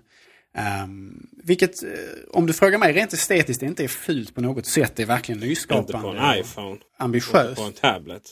Um, 0.84 1.28
vilket, 1.44 1.84
uh, 1.84 1.90
om 2.32 2.46
du 2.46 2.54
frågar 2.54 2.78
mig, 2.78 2.94
rent 2.94 3.14
estetiskt 3.14 3.64
inte 3.64 3.84
är 3.84 3.88
fult 3.88 4.36
på 4.36 4.42
något 4.42 4.66
sätt. 4.66 4.96
Det 4.96 5.04
är 5.04 5.08
verkligen 5.08 5.40
nyskapande. 5.42 6.08
Inte 6.08 6.20
på 6.20 6.26
en 6.26 6.40
iPhone. 6.40 6.78
Ambitiöst. 6.98 7.56
På 7.56 7.64
en 7.64 7.74
tablet. 7.74 8.24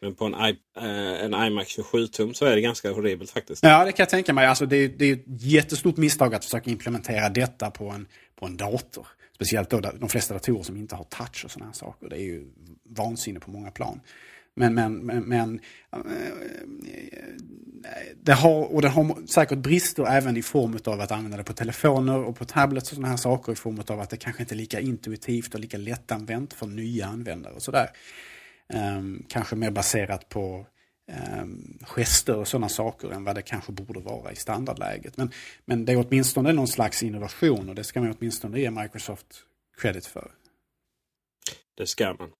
Men 0.00 0.14
på 0.14 0.24
en, 0.24 0.34
I, 0.34 0.50
uh, 0.80 1.24
en 1.24 1.34
iMac 1.34 1.78
27-tum 1.78 2.34
så 2.34 2.44
är 2.44 2.54
det 2.54 2.60
ganska 2.60 2.90
horribelt 2.90 3.30
faktiskt. 3.30 3.62
Ja, 3.62 3.84
det 3.84 3.92
kan 3.92 4.02
jag 4.02 4.10
tänka 4.10 4.32
mig. 4.32 4.46
Alltså, 4.46 4.66
det, 4.66 4.76
är, 4.76 4.88
det 4.88 5.04
är 5.04 5.12
ett 5.12 5.24
jättestort 5.26 5.96
misstag 5.96 6.34
att 6.34 6.44
försöka 6.44 6.70
implementera 6.70 7.28
detta 7.28 7.70
på 7.70 7.88
en, 7.88 8.06
på 8.36 8.46
en 8.46 8.56
dator. 8.56 9.06
Speciellt 9.34 9.70
då 9.70 9.80
de 9.80 10.08
flesta 10.08 10.34
datorer 10.34 10.62
som 10.62 10.76
inte 10.76 10.96
har 10.96 11.04
touch 11.04 11.44
och 11.44 11.50
sådana 11.50 11.66
här 11.66 11.74
saker. 11.74 12.08
Det 12.08 12.16
är 12.16 12.24
ju 12.24 12.44
vansinne 12.96 13.40
på 13.40 13.50
många 13.50 13.70
plan. 13.70 14.00
Men, 14.58 14.74
men, 14.74 14.98
men, 14.98 15.24
men 15.24 15.60
eh, 15.92 16.00
det 18.22 18.32
har, 18.32 18.74
och 18.74 18.82
det 18.82 18.88
har 18.88 19.26
säkert 19.26 19.58
brister 19.58 20.06
även 20.06 20.36
i 20.36 20.42
form 20.42 20.78
av 20.84 21.00
att 21.00 21.12
använda 21.12 21.36
det 21.36 21.44
på 21.44 21.52
telefoner 21.52 22.18
och 22.18 22.36
på 22.36 22.44
tablets 22.44 22.90
och 22.90 22.94
sådana 22.94 23.08
här 23.08 23.16
saker. 23.16 23.52
I 23.52 23.54
form 23.54 23.82
av 23.88 24.00
att 24.00 24.10
det 24.10 24.16
kanske 24.16 24.42
inte 24.42 24.54
är 24.54 24.56
lika 24.56 24.80
intuitivt 24.80 25.54
och 25.54 25.60
lika 25.60 25.76
lättanvänt 25.76 26.52
för 26.52 26.66
nya 26.66 27.06
användare 27.06 27.54
och 27.54 27.62
sådär. 27.62 27.90
Um, 28.74 29.24
kanske 29.28 29.56
mer 29.56 29.70
baserat 29.70 30.28
på 30.28 30.66
um, 31.40 31.78
gester 31.82 32.36
och 32.36 32.48
sådana 32.48 32.68
saker 32.68 33.10
än 33.10 33.24
vad 33.24 33.34
det 33.34 33.42
kanske 33.42 33.72
borde 33.72 34.00
vara 34.00 34.32
i 34.32 34.36
standardläget. 34.36 35.16
Men, 35.16 35.30
men 35.64 35.84
det 35.84 35.92
är 35.92 36.06
åtminstone 36.06 36.52
någon 36.52 36.68
slags 36.68 37.02
innovation 37.02 37.68
och 37.68 37.74
det 37.74 37.84
ska 37.84 38.00
man 38.00 38.14
åtminstone 38.18 38.60
ge 38.60 38.70
Microsoft 38.70 39.26
credit 39.80 40.06
för. 40.06 40.30
Det 41.76 41.86
ska 41.86 42.14
man. 42.18 42.30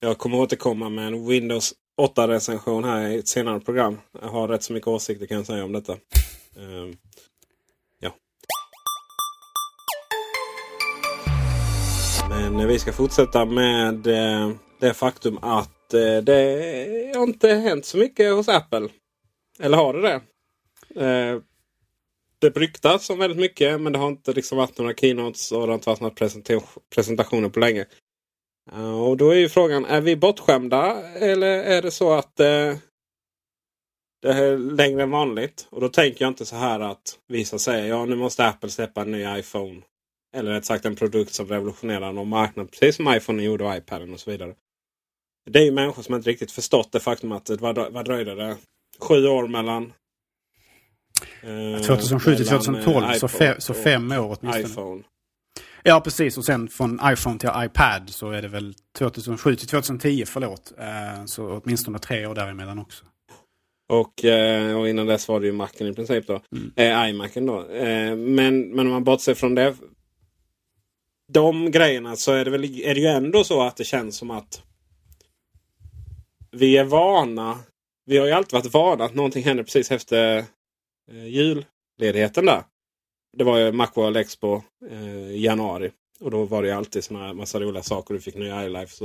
Jag 0.00 0.18
kommer 0.18 0.38
återkomma 0.38 0.88
med 0.88 1.06
en 1.06 1.26
Windows 1.26 1.74
8-recension 2.00 2.84
här 2.84 3.08
i 3.08 3.18
ett 3.18 3.28
senare 3.28 3.60
program. 3.60 3.98
Jag 4.20 4.28
har 4.28 4.48
rätt 4.48 4.62
så 4.62 4.72
mycket 4.72 4.86
åsikter 4.86 5.26
kan 5.26 5.36
jag 5.36 5.46
säga 5.46 5.64
om 5.64 5.72
detta. 5.72 5.92
Um, 6.56 6.96
ja. 8.00 8.14
Men 12.28 12.68
vi 12.68 12.78
ska 12.78 12.92
fortsätta 12.92 13.44
med 13.44 14.06
eh, 14.06 14.50
det 14.80 14.94
faktum 14.94 15.38
att 15.42 15.94
eh, 15.94 16.16
det 16.16 17.12
har 17.16 17.22
inte 17.22 17.48
hänt 17.48 17.86
så 17.86 17.98
mycket 17.98 18.32
hos 18.32 18.48
Apple. 18.48 18.88
Eller 19.58 19.76
har 19.76 19.94
det 19.94 20.00
det? 20.00 20.20
Eh, 21.06 21.40
det 22.38 22.56
ryktas 22.56 23.10
om 23.10 23.18
väldigt 23.18 23.38
mycket 23.38 23.80
men 23.80 23.92
det 23.92 23.98
har 23.98 24.08
inte 24.08 24.32
liksom 24.32 24.58
varit 24.58 24.78
några 24.78 24.94
keynotes 24.94 25.52
och 25.52 25.60
det 25.60 25.66
har 25.66 25.74
inte 25.74 25.90
varit 25.90 26.00
några 26.00 26.60
presentationer 26.94 27.48
på 27.48 27.60
länge. 27.60 27.86
Och 28.72 29.16
då 29.16 29.30
är 29.30 29.38
ju 29.38 29.48
frågan, 29.48 29.84
är 29.84 30.00
vi 30.00 30.16
bortskämda 30.16 31.02
eller 31.14 31.46
är 31.46 31.82
det 31.82 31.90
så 31.90 32.12
att 32.12 32.40
eh, 32.40 32.76
det 34.22 34.32
är 34.32 34.58
längre 34.58 35.02
än 35.02 35.10
vanligt? 35.10 35.66
Och 35.70 35.80
då 35.80 35.88
tänker 35.88 36.24
jag 36.24 36.30
inte 36.30 36.46
så 36.46 36.56
här 36.56 36.80
att 36.80 37.18
vissa 37.28 37.58
säger 37.58 37.88
ja 37.88 38.04
nu 38.04 38.16
måste 38.16 38.46
Apple 38.46 38.70
släppa 38.70 39.00
en 39.00 39.10
ny 39.10 39.38
iPhone. 39.38 39.82
Eller 40.36 40.52
rätt 40.52 40.64
sagt 40.64 40.84
en 40.84 40.96
produkt 40.96 41.34
som 41.34 41.46
revolutionerar 41.46 42.12
någon 42.12 42.28
marknad. 42.28 42.70
Precis 42.70 42.96
som 42.96 43.14
iPhone 43.14 43.42
gjorde 43.42 43.64
och 43.64 43.76
iPaden 43.76 44.12
och 44.12 44.20
så 44.20 44.30
vidare. 44.30 44.54
Det 45.50 45.58
är 45.58 45.64
ju 45.64 45.72
människor 45.72 46.02
som 46.02 46.14
inte 46.14 46.30
riktigt 46.30 46.52
förstått 46.52 46.92
det 46.92 47.00
faktum 47.00 47.32
att 47.32 47.50
vad, 47.50 47.92
vad 47.92 48.04
dröjde 48.04 48.34
det? 48.34 48.56
Sju 49.00 49.26
år 49.26 49.48
mellan 49.48 49.92
eh, 51.42 51.82
2007 51.82 52.36
till 52.36 52.46
2012, 52.46 53.04
eh, 53.04 53.12
så, 53.12 53.28
fe, 53.28 53.60
så 53.60 53.74
fem 53.74 54.12
år 54.12 54.36
åtminstone. 54.40 54.60
iPhone. 54.60 55.02
Ja, 55.82 56.00
precis. 56.00 56.38
Och 56.38 56.44
sen 56.44 56.68
från 56.68 57.00
iPhone 57.04 57.38
till 57.38 57.50
iPad 57.56 58.10
så 58.10 58.30
är 58.30 58.42
det 58.42 58.48
väl 58.48 58.74
2007 58.98 59.56
till 59.56 59.68
2010, 59.68 60.24
förlåt. 60.26 60.72
Eh, 60.78 61.24
så 61.24 61.60
åtminstone 61.64 61.98
tre 61.98 62.26
år 62.26 62.34
däremellan 62.34 62.78
också. 62.78 63.04
Och, 63.88 64.24
eh, 64.24 64.78
och 64.78 64.88
innan 64.88 65.06
dess 65.06 65.28
var 65.28 65.40
det 65.40 65.46
ju 65.46 65.52
Macen 65.52 65.86
i 65.86 65.92
princip 65.92 66.26
då. 66.26 66.40
Mm. 66.52 66.72
Eh, 66.76 67.10
iMacen 67.10 67.46
då. 67.46 67.68
Eh, 67.68 68.16
men, 68.16 68.60
men 68.60 68.86
om 68.86 68.92
man 68.92 69.04
bortser 69.04 69.34
från 69.34 69.54
det. 69.54 69.74
De 71.32 71.70
grejerna 71.70 72.16
så 72.16 72.32
är 72.32 72.44
det, 72.44 72.50
väl, 72.50 72.64
är 72.64 72.94
det 72.94 73.00
ju 73.00 73.06
ändå 73.06 73.44
så 73.44 73.62
att 73.62 73.76
det 73.76 73.84
känns 73.84 74.16
som 74.16 74.30
att 74.30 74.62
vi 76.50 76.76
är 76.76 76.84
vana. 76.84 77.58
Vi 78.06 78.18
har 78.18 78.26
ju 78.26 78.32
alltid 78.32 78.52
varit 78.52 78.72
vana 78.74 79.04
att 79.04 79.14
någonting 79.14 79.44
händer 79.44 79.64
precis 79.64 79.90
efter 79.90 80.44
eh, 81.10 81.26
julledigheten 81.26 82.46
där. 82.46 82.62
Det 83.36 83.44
var 83.44 83.58
ju 83.58 83.72
Macworld 83.72 84.16
Expo 84.16 84.62
eh, 84.90 85.30
i 85.30 85.44
januari. 85.44 85.92
Och 86.20 86.30
då 86.30 86.44
var 86.44 86.62
det 86.62 86.72
alltid 86.72 87.04
såna 87.04 87.32
massa 87.34 87.60
roliga 87.60 87.82
saker. 87.82 88.14
Du 88.14 88.20
fick 88.20 88.34
nya 88.34 88.66
iLife 88.66 89.04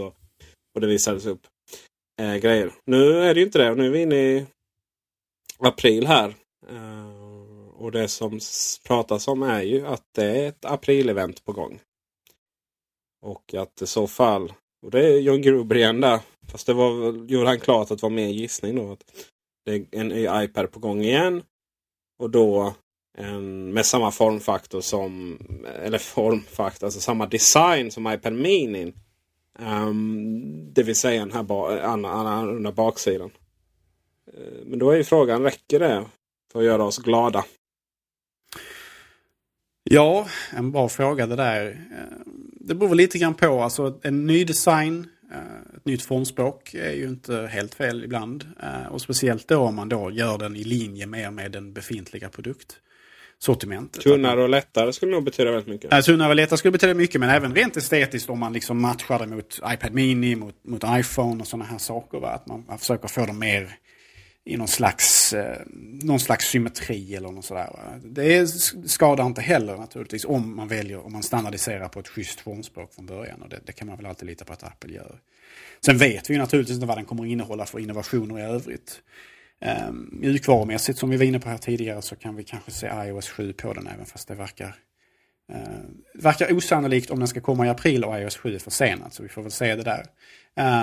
och 0.76 0.82
det 0.82 0.88
visades 0.88 1.26
upp 1.26 1.48
eh, 2.22 2.36
grejer. 2.36 2.74
Nu 2.86 3.20
är 3.20 3.34
det 3.34 3.40
ju 3.40 3.46
inte 3.46 3.60
det. 3.60 3.76
Nu 3.76 3.86
är 3.86 3.90
vi 3.90 4.02
inne 4.02 4.16
i 4.16 4.46
april 5.60 6.08
här. 6.08 6.36
Eh, 6.70 7.24
och 7.76 7.92
det 7.92 8.08
som 8.08 8.40
pratas 8.88 9.28
om 9.28 9.44
är 9.44 9.62
ju 9.62 9.88
att 9.88 10.04
det 10.16 10.26
är 10.26 10.48
ett 10.48 10.66
aprilevent 10.66 11.46
på 11.46 11.52
gång. 11.52 11.80
Och 13.22 13.54
att 13.54 13.82
i 13.82 13.88
så 13.88 14.08
fall, 14.08 14.54
och 14.86 14.92
det 14.92 15.06
är 15.06 15.20
John 15.20 15.42
Gruber 15.42 15.76
igen 15.76 16.02
där. 16.02 16.20
Fast 16.52 16.68
det 16.68 16.74
var, 16.74 17.14
gjorde 17.28 17.48
han 17.48 17.60
klart 17.60 17.92
att 17.92 18.00
det 18.00 18.04
var 18.04 18.10
mer 18.10 18.28
gissning 18.28 18.76
då. 18.76 18.92
Att 18.92 19.28
det 19.66 19.76
är 19.76 19.86
en 19.92 20.08
ny 20.08 20.28
iPad 20.44 20.72
på 20.72 20.80
gång 20.80 21.02
igen. 21.02 21.44
Och 22.20 22.30
då 22.30 22.76
en, 23.18 23.74
med 23.74 23.86
samma 23.86 24.12
formfaktor 24.12 24.82
som, 24.82 25.40
eller 25.84 25.98
formfaktor, 25.98 26.88
alltså 26.88 27.00
samma 27.00 27.26
design 27.26 27.92
som 27.92 28.14
iPad 28.14 28.34
Mini. 28.34 28.94
Um, 29.60 30.74
det 30.74 30.84
vill 30.84 30.96
säga 30.96 31.20
den 31.20 31.32
här 31.32 31.44
ba, 31.44 31.80
annorlunda 31.80 32.72
baksidan. 32.72 33.32
Uh, 34.38 34.66
men 34.66 34.80
då 34.80 34.92
är 34.92 34.96
ju 34.96 35.04
frågan, 35.04 35.44
räcker 35.44 35.80
det 35.80 36.06
för 36.52 36.60
att 36.60 36.66
göra 36.66 36.84
oss 36.84 36.98
glada? 36.98 37.46
Ja, 39.84 40.28
en 40.52 40.72
bra 40.72 40.90
fråga 40.90 41.28
det 41.28 41.36
där. 41.36 41.88
Det 42.60 42.76
beror 42.76 42.96
lite 42.96 43.18
grann 43.18 43.34
på. 43.34 43.62
Alltså 43.62 44.00
en 44.04 44.26
ny 44.26 44.44
design, 44.44 45.08
eh, 45.32 45.78
ett 45.78 45.86
nytt 45.86 46.02
formspråk 46.02 46.74
är 46.74 46.92
ju 46.92 47.08
inte 47.08 47.50
helt 47.52 47.76
fel 47.76 48.04
ibland. 48.04 48.48
Eh, 48.64 48.88
och 48.88 49.02
speciellt 49.02 49.48
då 49.48 49.58
om 49.58 49.76
man 49.76 49.90
då 49.90 50.12
gör 50.12 50.38
den 50.38 50.56
i 50.56 50.64
linje 50.64 51.06
mer 51.08 51.32
med 51.32 51.52
den 51.52 51.74
befintliga 51.74 52.30
produkt 52.30 52.80
sortimentet. 53.44 54.04
Tunnare 54.04 54.44
och 54.44 54.50
lättare 54.50 54.94
skulle 54.94 55.12
nog 55.12 55.24
betyda 55.24 55.52
väldigt 55.52 55.68
mycket. 55.68 55.92
Ja, 55.92 56.02
tunnare 56.02 56.30
och 56.30 56.36
lättare 56.36 56.58
skulle 56.58 56.72
betyda 56.72 56.94
mycket 56.94 57.22
men 57.22 57.30
även 57.30 57.56
rent 57.56 57.78
estetiskt 57.78 58.30
om 58.30 58.40
man 58.40 58.54
liksom 58.54 58.82
matchar 58.82 59.20
det 59.20 59.28
mot 59.28 59.60
iPad 59.74 59.94
Mini, 59.94 60.36
mot, 60.36 60.56
mot 60.64 60.84
iPhone 60.88 61.42
och 61.42 61.48
sådana 61.48 61.66
här 61.66 61.78
saker. 61.78 62.20
Va? 62.20 62.30
Att 62.30 62.48
man, 62.48 62.66
man 62.68 62.78
försöker 62.78 63.08
få 63.08 63.26
dem 63.26 63.40
mer 63.40 63.78
i 64.46 64.58
någon 64.58 64.68
slags, 64.68 65.34
eh, 65.34 65.58
någon 66.02 66.20
slags 66.20 66.46
symmetri 66.46 67.16
eller 67.16 67.32
något 67.32 67.46
sådär. 67.46 67.70
Va? 67.74 68.00
Det 68.04 68.48
skadar 68.86 69.26
inte 69.26 69.42
heller 69.42 69.78
naturligtvis 69.78 70.26
om 70.26 70.56
man 70.56 70.68
väljer, 70.68 71.06
om 71.06 71.12
man 71.14 71.24
standardiserar 71.24 71.88
på 71.88 72.00
ett 72.00 72.08
schysst 72.08 72.40
formspråk 72.40 72.94
från 72.94 73.06
början. 73.06 73.42
Och 73.42 73.50
det, 73.50 73.60
det 73.66 73.72
kan 73.72 73.88
man 73.88 73.98
väl 73.98 74.06
alltid 74.06 74.28
lita 74.28 74.46
på 74.46 74.54
att 74.54 74.64
Apple 74.64 74.94
gör. 74.94 75.20
Sen 75.86 75.98
vet 75.98 76.30
vi 76.30 76.38
naturligtvis 76.38 76.76
inte 76.76 76.88
vad 76.88 76.98
den 76.98 77.06
kommer 77.06 77.26
innehålla 77.26 77.66
för 77.66 77.80
innovationer 77.80 78.40
i 78.40 78.42
övrigt. 78.42 79.02
Um, 79.88 80.10
mjukvarumässigt 80.12 81.00
som 81.00 81.10
vi 81.10 81.18
var 81.18 81.26
inne 81.26 81.40
på 81.40 81.50
här 81.50 81.58
tidigare 81.58 82.02
så 82.02 82.16
kan 82.16 82.36
vi 82.36 82.44
kanske 82.44 82.72
se 82.72 82.88
iOS 82.88 83.30
7 83.30 83.54
på 83.54 83.74
den 83.74 83.88
även 83.88 84.06
fast 84.06 84.28
det 84.28 84.36
verkar 84.36 84.76
Det 86.14 86.22
verkar 86.22 86.54
osannolikt 86.54 87.12
om 87.12 87.20
den 87.20 87.28
ska 87.28 87.42
komma 87.42 87.66
i 87.66 87.70
april 87.70 88.04
och 88.04 88.20
iOS 88.20 88.38
7 88.38 88.56
är 88.56 88.60
försenat, 88.60 89.14
så 89.14 89.24
vi 89.24 89.30
får 89.30 89.42
väl 89.42 89.52
se 89.52 89.76
det 89.76 89.84
där. 89.84 90.06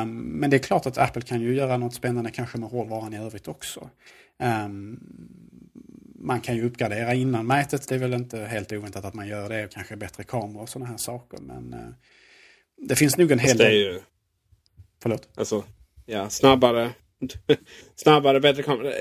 Um, 0.03 0.19
men 0.19 0.51
det 0.51 0.57
är 0.57 0.59
klart 0.59 0.87
att 0.87 0.99
Apple 0.99 1.23
kan 1.23 1.41
ju 1.41 1.55
göra 1.55 1.77
något 1.77 1.95
spännande 1.95 2.31
kanske 2.31 2.59
med 2.59 2.69
hårdvaran 2.69 3.15
i 3.15 3.19
övrigt 3.19 3.49
också. 3.49 3.91
Um, 4.39 5.01
man 6.15 6.41
kan 6.41 6.57
ju 6.57 6.65
uppgradera 6.67 7.15
innan 7.15 7.47
mätet, 7.47 7.89
det 7.89 7.95
är 7.95 7.99
väl 7.99 8.15
inte 8.15 8.39
helt 8.39 8.73
oväntat 8.73 9.05
att 9.05 9.15
man 9.15 9.29
gör 9.29 9.49
det. 9.49 9.65
Och 9.65 9.71
kanske 9.71 9.97
bättre 9.97 10.25
kameror 10.25 10.63
och 10.63 10.69
sådana 10.69 10.91
här 10.91 10.97
saker. 10.97 11.39
Men 11.41 11.75
uh, 11.75 11.91
det 12.89 12.97
finns 12.97 13.17
nog 13.17 13.33
en 13.33 13.39
hel 13.39 13.57
del... 13.57 13.73
Ju... 13.73 14.01
Förlåt? 15.03 15.29
Alltså, 15.35 15.65
ja, 16.07 16.31
snabbare. 16.31 16.91
snabbare, 17.97 18.41
bättre 18.41 18.63
kamera. 18.63 18.93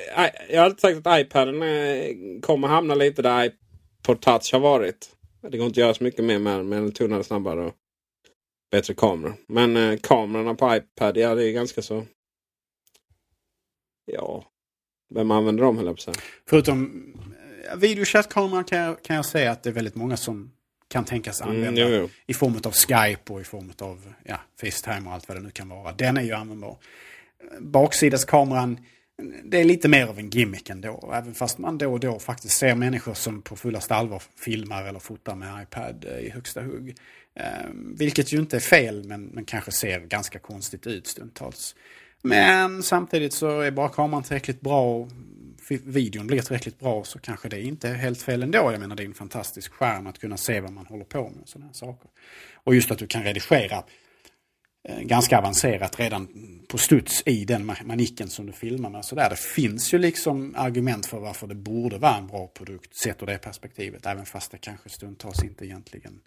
Jag 0.50 0.60
har 0.60 0.66
alltid 0.66 0.80
sagt 0.80 1.08
att 1.08 1.20
iPaden 1.20 1.62
eh, 1.62 2.16
kommer 2.42 2.68
hamna 2.68 2.96
lite 2.96 3.22
där 3.22 3.46
iPod 3.46 4.22
Touch 4.22 4.50
har 4.54 4.60
varit. 4.60 5.10
Det 5.42 5.58
går 5.58 5.68
inte 5.68 5.82
att 5.82 5.86
göra 5.86 5.94
så 5.94 6.04
mycket 6.04 6.26
mer 6.26 6.40
med 6.40 6.82
den 6.82 6.92
tunnare, 6.92 7.24
snabbare 7.24 7.66
och 7.66 7.74
bättre 8.72 8.94
kameror. 8.94 9.36
Men 9.48 9.78
eh, 9.78 10.00
kamerorna 10.00 10.56
på 10.56 10.76
iPad, 10.76 11.18
ja 11.18 11.36
det 11.36 11.50
är 11.50 11.52
ganska 11.52 11.82
så... 11.82 12.06
Ja, 14.06 14.46
vem 15.16 15.32
använder 15.32 15.64
dem 15.64 15.78
höll 15.78 15.86
jag 15.86 15.96
på 15.96 16.02
säga. 16.02 16.18
Förutom 16.50 17.04
eh, 17.72 17.78
videochattkameran 17.78 18.64
kan 18.64 18.78
jag, 18.78 19.04
kan 19.04 19.16
jag 19.16 19.26
säga 19.26 19.52
att 19.52 19.64
det 19.64 19.70
är 19.70 19.74
väldigt 19.74 19.96
många 19.96 20.18
som 20.18 20.52
kan 20.88 21.06
tänkas 21.06 21.42
mm, 21.42 21.56
använda. 21.56 21.82
Mm, 21.82 21.94
jo, 21.94 22.00
jo. 22.02 22.10
I 22.28 22.34
form 22.34 22.60
av 22.66 22.74
Skype 22.74 23.34
och 23.34 23.42
i 23.42 23.44
form 23.44 23.72
av 23.80 24.14
ja, 24.24 24.40
Facetime 24.62 25.08
och 25.10 25.14
allt 25.14 25.28
vad 25.28 25.38
det 25.38 25.42
nu 25.42 25.52
kan 25.52 25.70
vara. 25.70 25.92
Den 25.92 26.18
är 26.18 26.22
ju 26.22 26.34
användbar. 26.34 26.78
Baksideskameran, 27.60 28.80
det 29.44 29.60
är 29.60 29.64
lite 29.64 29.88
mer 29.88 30.08
av 30.08 30.20
en 30.20 30.30
gimmick 30.30 30.70
ändå. 30.70 31.12
Även 31.14 31.34
fast 31.34 31.58
man 31.58 31.78
då 31.78 31.92
och 31.92 32.00
då 32.00 32.20
faktiskt 32.20 32.58
ser 32.58 32.76
människor 32.76 33.14
som 33.14 33.42
på 33.42 33.56
fullaste 33.56 33.96
allvar 33.96 34.24
filmar 34.36 34.84
eller 34.84 35.00
fotar 35.00 35.36
med 35.36 35.64
iPad 35.64 36.06
eh, 36.06 36.20
i 36.20 36.30
högsta 36.30 36.62
hugg. 36.62 36.96
Ehm, 37.36 37.96
vilket 37.98 38.34
ju 38.34 38.38
inte 38.38 38.56
är 38.56 38.62
fel 38.62 39.04
men, 39.04 39.24
men 39.24 39.46
kanske 39.46 39.72
ser 39.72 40.00
ganska 40.00 40.40
konstigt 40.40 40.88
ut 40.88 41.08
stundtals. 41.08 41.76
Men 42.22 42.84
samtidigt 42.84 43.34
så 43.34 43.62
är 43.62 43.72
bara 43.72 43.90
kameran 43.90 44.24
tillräckligt 44.24 44.62
bra 44.62 44.96
och 44.96 45.10
videon 45.70 46.28
blir 46.28 46.42
tillräckligt 46.42 46.80
bra 46.80 47.04
så 47.04 47.20
kanske 47.20 47.50
det 47.50 47.62
inte 47.62 47.90
är 47.90 47.94
helt 47.94 48.22
fel 48.22 48.44
ändå. 48.44 48.72
Jag 48.72 48.80
menar 48.80 48.96
det 48.96 49.04
är 49.04 49.06
en 49.06 49.14
fantastisk 49.14 49.74
skärm 49.74 50.08
att 50.08 50.20
kunna 50.20 50.38
se 50.38 50.60
vad 50.60 50.72
man 50.72 50.86
håller 50.86 51.06
på 51.06 51.30
med. 51.30 51.42
och 51.42 51.50
Sådana 51.50 51.66
här 51.66 51.74
saker. 51.74 52.10
Och 52.54 52.76
just 52.76 52.92
att 52.92 52.98
du 52.98 53.08
kan 53.08 53.24
redigera 53.24 53.84
ganska 54.88 55.38
avancerat 55.38 56.00
redan 56.00 56.28
på 56.68 56.78
studs 56.78 57.24
i 57.26 57.46
den 57.46 57.72
manicken 57.84 58.30
som 58.30 58.46
du 58.46 58.54
filmar 58.54 58.90
med. 58.90 59.06
Så 59.06 59.16
där. 59.16 59.30
Det 59.30 59.40
finns 59.40 59.94
ju 59.94 59.98
liksom 59.98 60.56
argument 60.58 61.06
för 61.06 61.20
varför 61.20 61.48
det 61.48 61.56
borde 61.56 61.98
vara 61.98 62.16
en 62.16 62.28
bra 62.28 62.48
produkt 62.48 62.96
sett 62.96 63.24
ur 63.24 63.26
det 63.26 63.38
perspektivet. 63.38 64.06
Även 64.06 64.26
fast 64.26 64.52
det 64.52 64.58
kanske 64.58 64.90
stundtals 64.90 65.44
inte 65.44 65.66
egentligen 65.66 66.20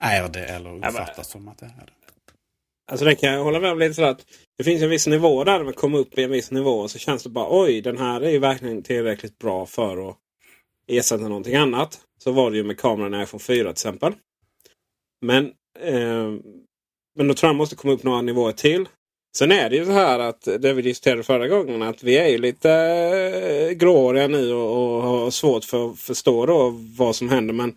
är 0.00 0.28
det 0.28 0.44
eller 0.44 0.76
uppfattas 0.76 1.30
som 1.30 1.48
att 1.48 1.58
det 1.58 1.66
är 1.66 1.86
det. 1.86 1.92
Alltså 2.86 3.04
det 3.04 3.14
kan 3.14 3.32
jag 3.32 3.44
hålla 3.44 3.60
med 3.60 3.70
om 3.70 3.78
lite 3.78 3.94
så 3.94 4.04
att 4.04 4.26
det 4.58 4.64
finns 4.64 4.82
en 4.82 4.90
viss 4.90 5.06
nivå 5.06 5.44
där 5.44 5.64
man 5.64 5.72
kommer 5.72 5.98
upp 5.98 6.18
i 6.18 6.22
en 6.22 6.30
viss 6.30 6.50
nivå 6.50 6.70
och 6.70 6.90
så 6.90 6.98
känns 6.98 7.22
det 7.22 7.28
bara 7.28 7.46
oj 7.62 7.80
den 7.80 7.98
här 7.98 8.20
är 8.20 8.30
ju 8.30 8.38
verkligen 8.38 8.82
tillräckligt 8.82 9.38
bra 9.38 9.66
för 9.66 10.08
att 10.08 10.16
ersätta 10.86 11.28
någonting 11.28 11.54
annat. 11.54 12.00
Så 12.18 12.32
var 12.32 12.50
det 12.50 12.56
ju 12.56 12.64
med 12.64 12.78
kameran 12.78 13.14
i 13.14 13.22
iPhone 13.22 13.40
4 13.40 13.56
till 13.56 13.70
exempel. 13.70 14.14
Men, 15.20 15.52
eh, 15.80 16.32
men 17.14 17.28
då 17.28 17.34
tror 17.34 17.48
jag 17.48 17.54
man 17.54 17.58
måste 17.58 17.76
komma 17.76 17.94
upp 17.94 18.02
några 18.02 18.22
nivåer 18.22 18.52
till. 18.52 18.88
Sen 19.36 19.52
är 19.52 19.70
det 19.70 19.76
ju 19.76 19.84
så 19.84 19.92
här 19.92 20.18
att 20.18 20.42
det 20.42 20.72
vi 20.72 20.82
diskuterade 20.82 21.22
förra 21.22 21.48
gången 21.48 21.82
att 21.82 22.02
vi 22.02 22.16
är 22.16 22.28
ju 22.28 22.38
lite 22.38 22.70
eh, 22.70 23.70
gråhåriga 23.70 24.28
nu 24.28 24.52
och, 24.52 24.96
och 24.96 25.02
har 25.02 25.30
svårt 25.30 25.64
för 25.64 25.90
att 25.90 25.98
förstå 25.98 26.46
då 26.46 26.74
vad 26.98 27.16
som 27.16 27.28
händer. 27.28 27.54
Men 27.54 27.76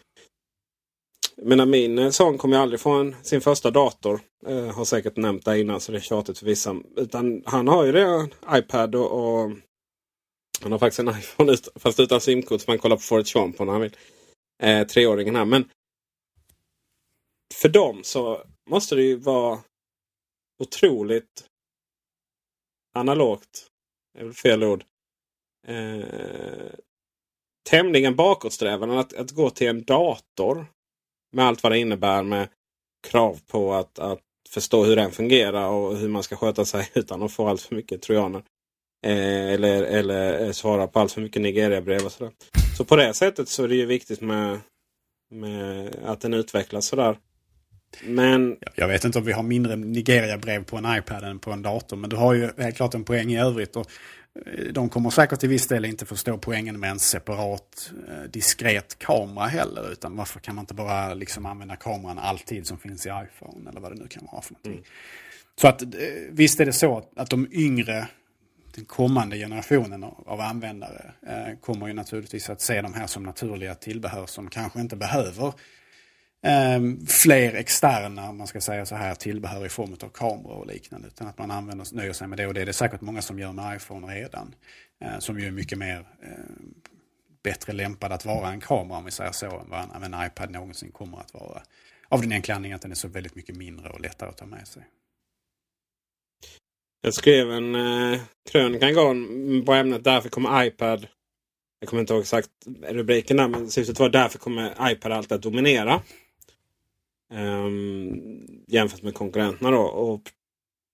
menar, 1.42 1.66
min 1.66 2.00
eh, 2.00 2.10
son 2.10 2.38
kommer 2.38 2.56
ju 2.56 2.62
aldrig 2.62 2.80
få 2.80 2.92
en, 2.92 3.16
sin 3.22 3.42
första 3.42 3.72
dator. 3.72 4.20
Eh, 4.48 4.76
har 4.76 4.86
säkert 4.86 5.18
nämnt 5.18 5.46
det 5.46 5.60
innan 5.60 5.82
så 5.82 5.92
det 5.92 5.98
är 5.98 6.02
tjatigt 6.02 6.40
för 6.40 6.46
vissa. 6.46 6.76
Utan 6.96 7.44
han 7.46 7.68
har 7.68 7.86
ju 7.86 7.92
redan 7.92 8.34
iPad 8.52 8.96
och, 8.96 9.12
och, 9.12 9.52
han 10.62 10.72
har 10.72 10.80
faktiskt 10.80 11.00
en 11.00 11.10
iPhone 11.10 11.52
ut, 11.52 11.68
fast 11.76 12.00
utan 12.00 12.22
simkort 12.22 12.62
som 12.62 12.72
han 12.72 12.80
kollar 12.80 12.96
på 12.96 13.02
Forrest 13.02 13.32
Sean 13.32 13.54
på 13.54 13.66
när 13.66 13.72
han 13.72 13.82
vill. 13.82 13.98
Eh, 14.64 14.88
treåringen 14.88 15.36
här. 15.36 15.46
Men 15.46 15.70
för 17.54 17.70
dem 17.70 18.00
så 18.04 18.44
måste 18.68 18.96
det 18.96 19.04
ju 19.04 19.16
vara 19.16 19.60
otroligt 20.60 21.46
analogt. 22.94 23.68
Det 24.14 24.20
är 24.20 24.24
väl 24.24 24.34
fel 24.34 24.64
ord. 24.64 24.84
Eh, 25.68 26.70
tämligen 27.70 28.16
bakåtsträvande 28.16 29.00
att, 29.00 29.14
att 29.14 29.32
gå 29.32 29.50
till 29.50 29.68
en 29.68 29.84
dator 29.84 30.66
med 31.32 31.46
allt 31.46 31.64
vad 31.64 31.72
det 31.72 31.80
innebär 31.80 32.24
med 32.24 32.50
krav 33.08 33.40
på 33.48 33.74
att, 33.74 34.00
att 34.00 34.22
förstå 34.50 34.84
hur 34.84 34.96
den 34.96 35.12
fungerar 35.12 35.70
och 35.70 35.98
hur 35.98 36.10
man 36.10 36.24
ska 36.24 36.36
sköta 36.36 36.66
sig 36.66 36.92
utan 36.94 37.24
att 37.24 37.32
få 37.32 37.48
allt 37.48 37.62
för 37.62 37.76
mycket 37.76 38.02
trojaner. 38.02 38.44
Eh, 39.06 39.54
eller, 39.54 39.84
eller 39.84 40.46
eh, 40.46 40.52
svara 40.52 40.88
på 40.88 41.00
allt 41.00 41.12
för 41.12 41.22
mycket 41.22 41.42
Nigeria-brev 41.42 42.06
och 42.06 42.12
sådär. 42.12 42.34
Så 42.78 42.86
på 42.86 42.96
det 42.96 43.14
sättet 43.14 43.50
så 43.50 43.64
är 43.64 43.68
det 43.68 43.76
ju 43.76 43.86
viktigt 43.86 44.22
med, 44.22 44.60
med 45.32 45.96
att 46.04 46.22
den 46.22 46.34
utvecklas 46.34 46.88
sådär. 46.88 47.18
Men... 48.04 48.58
Jag 48.76 48.88
vet 48.88 49.06
inte 49.06 49.20
om 49.20 49.26
vi 49.26 49.32
har 49.32 49.44
mindre 49.44 49.76
Nigeria-brev 49.76 50.64
på 50.64 50.78
en 50.78 50.98
iPad 50.98 51.24
än 51.24 51.40
på 51.40 51.52
en 51.52 51.62
dator. 51.62 51.98
Men 51.98 52.10
du 52.10 52.16
har 52.16 52.34
ju 52.34 52.50
helt 52.58 52.76
klart 52.76 52.94
en 52.94 53.04
poäng 53.04 53.32
i 53.32 53.40
övrigt. 53.40 53.76
Och 53.76 53.92
de 54.72 54.90
kommer 54.90 55.10
säkert 55.10 55.40
till 55.40 55.50
viss 55.50 55.68
del 55.68 55.86
inte 55.86 56.06
förstå 56.06 56.38
poängen 56.38 56.80
med 56.80 56.92
en 56.92 57.00
separat 57.00 57.92
eh, 58.08 58.24
diskret 58.32 59.00
kamera 59.00 59.46
heller. 59.46 59.92
Utan 59.92 60.16
varför 60.16 60.40
kan 60.40 60.56
man 60.56 60.64
inte 60.64 60.74
bara 60.74 61.14
liksom 61.14 61.46
använda 61.46 61.76
kameran 61.76 62.20
alltid 62.20 62.68
som 62.68 62.78
finns 62.78 63.06
i 63.06 63.10
iPhone 63.10 63.70
eller 63.70 63.80
vad 63.80 63.92
det 63.92 64.02
nu 64.02 64.08
kan 64.08 64.28
vara 64.32 64.42
för 64.42 64.54
någonting. 64.54 64.74
Mm. 64.74 64.86
Så 65.62 65.68
att 65.68 65.82
eh, 65.82 65.90
visst 66.30 66.60
är 66.60 66.66
det 66.66 66.74
så 66.74 67.04
att 67.16 67.30
de 67.30 67.48
yngre, 67.52 68.08
den 68.76 68.86
kommande 68.86 69.38
generationen 69.38 70.04
av 70.04 70.42
användare 70.42 71.12
eh, 71.28 71.60
kommer 71.62 71.88
ju 71.88 71.94
naturligtvis 71.94 72.50
att 72.50 72.62
se 72.62 72.82
de 72.82 72.94
här 72.94 73.08
som 73.08 73.24
naturliga 73.24 73.76
tillbehör 73.76 74.26
som 74.26 74.50
kanske 74.50 74.80
inte 74.80 74.96
behöver 74.96 75.48
eh, 75.48 75.54
Ehm, 76.48 77.06
fler 77.06 77.54
externa, 77.54 78.32
man 78.32 78.48
ska 78.48 78.62
säga 78.62 78.86
så 78.86 78.96
här, 78.96 79.16
tillbehör 79.16 79.66
i 79.66 79.70
form 79.70 79.94
av 80.04 80.10
kameror 80.10 80.58
och 80.58 80.68
liknande. 80.68 81.08
Utan 81.08 81.28
att 81.28 81.38
man 81.38 81.52
använder, 81.52 81.96
nöjer 81.96 82.14
sig 82.14 82.28
med 82.28 82.38
det 82.38 82.48
och 82.48 82.54
det 82.54 82.62
är 82.62 82.66
det 82.66 82.74
säkert 82.74 83.02
många 83.02 83.22
som 83.22 83.40
gör 83.40 83.54
med 83.54 83.76
iPhone 83.76 84.16
redan. 84.16 84.56
Eh, 85.02 85.20
som 85.20 85.40
ju 85.40 85.48
är 85.48 85.52
mycket 85.52 85.78
mer 85.78 86.06
eh, 86.24 86.30
bättre 87.44 87.74
lämpad 87.74 88.12
att 88.12 88.26
vara 88.26 88.50
en 88.50 88.60
kamera 88.60 88.98
om 88.98 89.06
vi 89.06 89.12
säger 89.12 89.32
så 89.32 89.46
än 89.46 89.70
vad 89.70 90.04
en, 90.04 90.14
en 90.14 90.26
iPad 90.26 90.52
någonsin 90.52 90.92
kommer 90.92 91.18
att 91.18 91.34
vara. 91.34 91.62
Av 92.10 92.22
den 92.22 92.32
enkla 92.32 92.56
anledningen 92.56 92.76
att 92.76 92.82
den 92.82 92.92
är 92.92 92.96
så 92.96 93.08
väldigt 93.08 93.36
mycket 93.36 93.56
mindre 93.56 93.90
och 93.90 94.02
lättare 94.02 94.30
att 94.30 94.38
ta 94.38 94.46
med 94.46 94.68
sig. 94.68 94.84
Jag 97.02 97.14
skrev 97.14 97.52
en 97.52 97.76
eh, 97.76 98.20
krönika 98.52 98.88
en 98.88 98.96
gång 98.96 99.26
på 99.66 99.74
ämnet 99.74 100.04
Därför 100.04 100.30
kommer 100.30 100.64
iPad 100.64 101.08
jag 101.80 101.90
kommer 101.90 102.02
inte 102.02 102.14
ihåg 102.14 102.22
exakt 102.22 102.50
rubriken 102.88 103.38
där 103.38 103.48
men 103.48 103.70
syftet 103.70 104.00
var 104.00 104.10
därför 104.10 104.40
kommer 104.40 104.92
iPad 104.92 105.12
alltid 105.12 105.32
att 105.32 105.42
dominera. 105.42 106.02
Ehm, 107.34 108.64
jämfört 108.68 109.02
med 109.02 109.14
konkurrenterna 109.14 109.72
då. 109.72 109.82
Och 109.82 110.22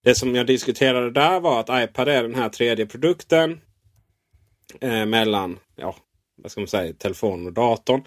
det 0.03 0.15
som 0.15 0.35
jag 0.35 0.47
diskuterade 0.47 1.11
där 1.11 1.39
var 1.39 1.59
att 1.59 1.89
iPad 1.89 2.07
är 2.07 2.23
den 2.23 2.35
här 2.35 2.49
tredje 2.49 2.85
produkten. 2.85 3.61
Eh, 4.79 5.05
mellan 5.05 5.59
ja, 5.75 5.95
vad 6.35 6.51
ska 6.51 6.61
man 6.61 6.67
säga, 6.67 6.93
telefonen 6.93 7.47
och 7.47 7.53
datorn. 7.53 8.03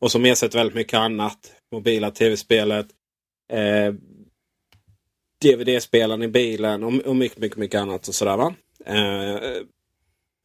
Och 0.00 0.12
som 0.12 0.24
ersätter 0.24 0.58
väldigt 0.58 0.76
mycket 0.76 0.98
annat. 0.98 1.52
Mobila 1.72 2.10
tv-spelet. 2.10 2.86
Eh, 3.52 3.94
DVD-spelaren 5.42 6.22
i 6.22 6.28
bilen 6.28 6.84
och, 6.84 6.92
och, 6.92 7.16
mycket, 7.16 7.38
mycket, 7.38 7.58
mycket 7.58 7.80
annat. 7.80 8.08
och 8.08 8.14
sådär 8.14 8.36
va. 8.36 8.54
Eh, 8.86 9.62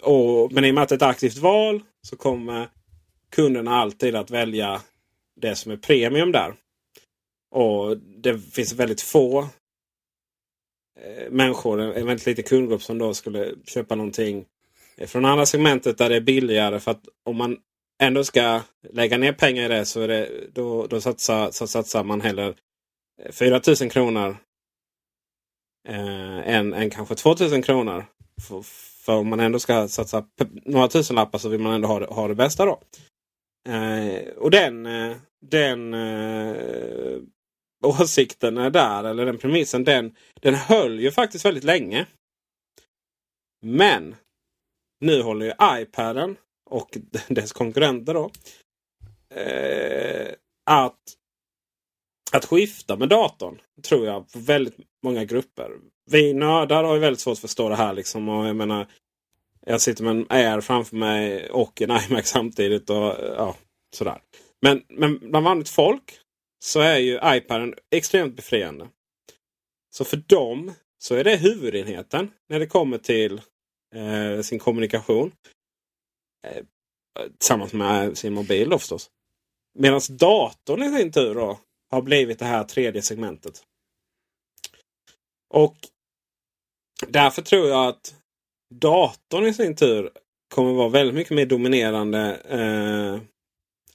och, 0.04 0.52
men 0.52 0.66
i 0.66 0.72
och 0.72 0.76
med 0.76 0.84
att 0.84 0.90
det 0.90 0.96
är 0.96 0.98
ett 0.98 1.02
aktivt 1.02 1.38
val 1.38 1.82
så 2.02 2.16
kommer 2.16 2.70
kunderna 3.32 3.76
alltid 3.76 4.16
att 4.16 4.32
välja 4.32 4.82
det 5.42 5.56
som 5.56 5.72
är 5.72 5.78
premium 5.78 6.32
där. 6.32 6.56
Och 7.56 7.98
det 7.98 8.40
finns 8.40 8.74
väldigt 8.74 9.02
få 9.02 9.40
eh, 11.00 11.32
människor, 11.32 11.82
en 11.82 12.08
väldigt 12.08 12.26
liten 12.26 12.44
kundgrupp 12.44 12.84
som 12.84 12.98
då 12.98 13.14
skulle 13.14 13.56
köpa 13.66 13.96
någonting 13.96 14.46
från 15.08 15.26
andra 15.26 15.46
segmentet 15.46 15.98
där 15.98 16.10
det 16.10 16.16
är 16.16 16.22
billigare. 16.22 16.80
För 16.80 16.92
att 16.92 17.08
om 17.26 17.38
man 17.38 17.58
ändå 18.04 18.24
ska 18.24 18.62
lägga 18.90 19.18
ner 19.18 19.34
pengar 19.34 19.66
i 19.66 19.68
det 19.68 19.86
så, 19.86 20.02
är 20.02 20.08
det, 20.08 20.48
då, 20.54 20.88
då 20.88 21.02
satsar, 21.02 21.52
så 21.52 21.68
satsar 21.68 22.04
man 22.04 22.22
hellre 22.22 22.54
eh, 23.24 23.32
4 23.32 23.62
000 23.82 23.90
kronor 23.90 24.38
eh, 25.88 26.56
än, 26.56 26.74
än 26.74 26.90
kanske 26.90 27.16
2 27.16 27.36
000 27.40 27.64
kronor. 27.64 28.06
För, 28.48 28.62
för 29.06 29.16
om 29.16 29.30
man 29.30 29.40
ändå 29.40 29.60
ska 29.60 29.88
satsa 29.88 30.26
några 30.66 30.88
tusenlappar 30.88 31.40
så 31.40 31.50
vill 31.50 31.60
man 31.60 31.74
ändå 31.74 31.88
ha 31.88 32.00
det, 32.00 32.06
ha 32.06 32.28
det 32.28 32.36
bästa 32.36 32.66
då. 32.66 32.82
Eh, 33.70 34.28
och 34.38 34.52
den, 34.52 34.86
eh, 34.86 35.16
den 35.42 35.94
eh, 35.94 37.22
åsikten 37.84 38.58
är 38.58 38.70
där, 38.70 39.04
eller 39.04 39.26
den 39.26 39.38
premissen, 39.38 39.84
den, 39.84 40.16
den 40.42 40.56
höll 40.56 41.00
ju 41.00 41.12
faktiskt 41.12 41.46
väldigt 41.46 41.64
länge. 41.64 42.06
Men 43.62 44.16
nu 45.00 45.22
håller 45.22 45.46
ju 45.46 45.82
iPaden 45.82 46.38
och 46.70 46.98
dess 47.28 47.54
konkurrenter 47.54 48.14
då 48.14 48.32
eh, 49.30 50.34
att, 50.66 51.00
att 52.32 52.46
skifta 52.46 52.96
med 52.96 53.10
datorn. 53.10 53.62
Tror 53.82 54.06
jag 54.06 54.32
på 54.32 54.40
väldigt 54.40 54.78
många 55.04 55.26
grupper. 55.26 55.72
Vi 56.12 56.34
nördar 56.34 56.84
har 56.84 56.94
ju 56.94 57.00
väldigt 57.00 57.20
svårt 57.20 57.34
att 57.34 57.40
förstå 57.40 57.70
det 57.70 57.76
här. 57.76 57.94
Liksom, 57.94 58.30
och 58.30 58.48
jag 58.48 58.56
menar 58.56 58.88
jag 59.66 59.82
sitter 59.82 60.04
med 60.04 60.16
en 60.16 60.26
Air 60.30 60.62
framför 60.62 60.96
mig 60.96 61.50
och 61.50 61.82
en 61.82 61.92
iMac 61.92 62.28
samtidigt. 62.28 62.90
och 62.90 63.16
ja, 63.38 63.56
sådär. 63.96 64.22
Men, 64.62 64.84
men 64.90 65.20
bland 65.30 65.46
vanligt 65.46 65.70
folk 65.70 66.20
så 66.60 66.80
är 66.80 66.98
ju 66.98 67.20
iPaden 67.24 67.74
extremt 67.92 68.36
befriande. 68.36 68.90
Så 69.96 70.06
för 70.06 70.18
dem 70.18 70.74
så 70.98 71.16
är 71.16 71.24
det 71.24 71.36
huvudenheten 71.36 72.32
när 72.50 72.60
det 72.60 72.68
kommer 72.68 72.98
till 72.98 73.42
eh, 73.96 74.42
sin 74.42 74.60
kommunikation. 74.60 75.32
Eh, 76.48 76.64
tillsammans 77.40 77.74
med 77.74 78.18
sin 78.18 78.34
mobil 78.34 78.70
då 78.70 78.80
förstås. 78.80 79.10
Medan 79.80 80.02
datorn 80.10 80.84
i 80.84 80.98
sin 80.98 81.12
tur 81.12 81.36
då 81.36 81.60
har 81.92 82.02
blivit 82.02 82.40
det 82.40 82.46
här 82.46 82.64
tredje 82.64 83.02
segmentet. 83.02 83.64
Och 85.54 85.76
därför 87.08 87.42
tror 87.42 87.68
jag 87.68 87.88
att 87.88 88.16
datorn 88.74 89.46
i 89.46 89.54
sin 89.54 89.76
tur 89.76 90.12
kommer 90.56 90.74
vara 90.74 90.90
väldigt 90.90 91.16
mycket 91.16 91.36
mer 91.36 91.46
dominerande. 91.46 92.36
Eh, 92.36 93.22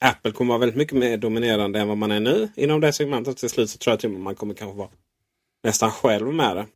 Apple 0.04 0.32
kommer 0.32 0.48
vara 0.48 0.58
väldigt 0.58 0.76
mycket 0.76 0.98
mer 0.98 1.16
dominerande 1.16 1.80
än 1.80 1.88
vad 1.88 1.98
man 1.98 2.10
är 2.10 2.20
nu 2.20 2.48
inom 2.56 2.80
det 2.80 2.92
segmentet. 2.92 3.36
Till 3.36 3.50
slut 3.50 3.70
så 3.70 3.78
tror 3.78 3.92
jag 3.92 4.14
att 4.14 4.20
man 4.20 4.34
kommer 4.34 4.54
kanske 4.54 4.78
vara 4.78 4.90
nästan 5.62 5.90
själv 5.90 6.34
med 6.34 6.56
det. 6.56 6.66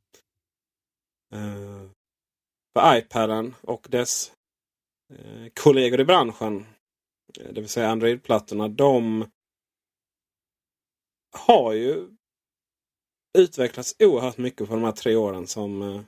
Eh, 1.35 1.91
för 2.75 2.97
iPaden 2.97 3.55
och 3.61 3.87
dess 3.91 4.33
eh, 5.15 5.47
kollegor 5.55 6.01
i 6.01 6.05
branschen, 6.05 6.67
eh, 7.41 7.53
det 7.53 7.61
vill 7.61 7.69
säga 7.69 7.89
Android-plattorna, 7.89 8.69
de 8.69 9.31
har 11.33 11.73
ju 11.73 12.09
utvecklats 13.39 13.97
oerhört 13.99 14.39
mycket 14.39 14.69
på 14.69 14.75
de 14.75 14.85
här 14.85 14.93
tre 14.93 15.17
åren 15.17 15.47
som, 15.47 16.05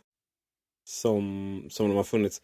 som, 0.88 1.66
som 1.70 1.88
de 1.88 1.96
har 1.96 2.05
funnits. 2.05 2.42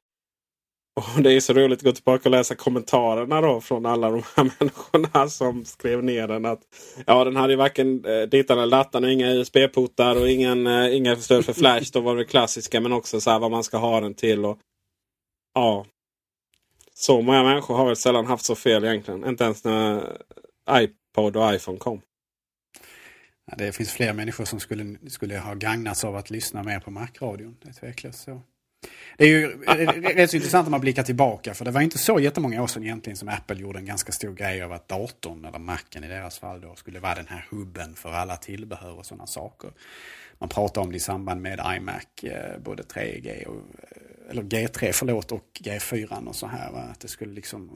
Och 0.95 1.23
Det 1.23 1.33
är 1.33 1.41
så 1.41 1.53
roligt 1.53 1.79
att 1.79 1.85
gå 1.85 1.93
tillbaka 1.93 2.29
och 2.29 2.31
läsa 2.31 2.55
kommentarerna 2.55 3.41
då 3.41 3.61
från 3.61 3.87
alla 3.87 4.11
de 4.11 4.23
här 4.37 4.45
människorna 4.59 5.29
som 5.29 5.65
skrev 5.65 6.05
ner 6.05 6.29
den. 6.29 6.45
att 6.45 6.61
Ja, 7.07 7.25
den 7.25 7.37
hade 7.37 7.53
ju 7.53 7.57
varken 7.57 8.05
eh, 8.05 8.23
dittan 8.23 8.59
eller 8.59 8.77
dattan 8.77 9.05
och 9.05 9.11
inga 9.11 9.33
USB-portar 9.33 10.17
och 10.21 10.31
ingen, 10.31 10.67
eh, 10.67 10.97
inga 10.97 11.17
stöd 11.17 11.45
för 11.45 11.53
flash. 11.53 11.91
Då 11.93 12.01
var 12.01 12.17
det 12.17 12.25
klassiska 12.25 12.81
men 12.81 12.93
också 12.93 13.21
så 13.21 13.39
vad 13.39 13.51
man 13.51 13.65
ska 13.65 13.77
ha 13.77 14.01
den 14.01 14.15
till. 14.15 14.45
Och, 14.45 14.59
ja, 15.55 15.87
Så 16.95 17.23
många 17.23 17.43
människor 17.43 17.75
har 17.75 17.87
väl 17.87 17.97
sällan 17.97 18.27
haft 18.27 18.45
så 18.45 18.55
fel 18.55 18.85
egentligen. 18.85 19.25
Inte 19.25 19.45
ens 19.45 19.65
när 19.65 20.17
iPod 20.71 21.37
och 21.37 21.55
iPhone 21.55 21.79
kom. 21.79 22.01
Det 23.57 23.73
finns 23.73 23.93
fler 23.93 24.13
människor 24.13 24.45
som 24.45 24.61
skulle, 24.61 25.11
skulle 25.11 25.39
ha 25.39 25.55
gagnats 25.55 26.05
av 26.05 26.17
att 26.17 26.31
lyssna 26.31 26.63
mer 26.63 26.81
på 26.81 26.91
Mac-radion. 26.91 27.57
Det 27.63 27.69
är 27.69 27.73
tveklöst 27.73 28.25
så. 28.25 28.43
Det 29.19 29.25
är 29.25 29.29
ju 29.29 29.63
rätt 30.03 30.31
så 30.31 30.37
intressant 30.37 30.67
om 30.67 30.71
man 30.71 30.81
blickar 30.81 31.03
tillbaka 31.03 31.55
för 31.55 31.65
det 31.65 31.71
var 31.71 31.81
inte 31.81 31.99
så 31.99 32.21
jättemånga 32.21 32.63
år 32.63 32.67
sedan 32.67 32.83
egentligen 32.83 33.17
som 33.17 33.29
Apple 33.29 33.57
gjorde 33.61 33.79
en 33.79 33.87
ganska 33.87 34.13
stor 34.13 34.35
grej 34.35 34.63
av 34.63 34.73
att 34.73 34.89
datorn, 34.89 35.45
eller 35.45 35.59
Macen 35.59 36.05
i 36.05 36.09
deras 36.09 36.39
fall 36.39 36.61
då, 36.61 36.75
skulle 36.75 37.01
vara 37.01 37.15
den 37.15 37.27
här 37.29 37.47
hubben 37.51 37.95
för 37.95 38.13
alla 38.13 38.37
tillbehör 38.37 38.99
och 38.99 39.07
sådana 39.07 39.27
saker. 39.27 39.71
Man 40.39 40.49
pratade 40.49 40.85
om 40.85 40.91
det 40.91 40.97
i 40.97 41.01
samband 41.01 41.43
med 41.43 41.61
iMac, 41.77 42.05
eh, 42.23 42.59
både 42.65 42.83
3G 42.83 43.47
och, 43.47 43.55
eh, 43.55 44.31
eller 44.31 44.43
G3 44.43 44.93
förlåt 44.93 45.33
och 45.33 45.47
G4 45.61 46.29
och 46.29 46.37
så 46.37 46.47
här. 46.47 46.73
Va? 46.73 46.81
Att 46.81 47.01
det 47.01 47.09
skulle 47.09 47.33
liksom 47.33 47.71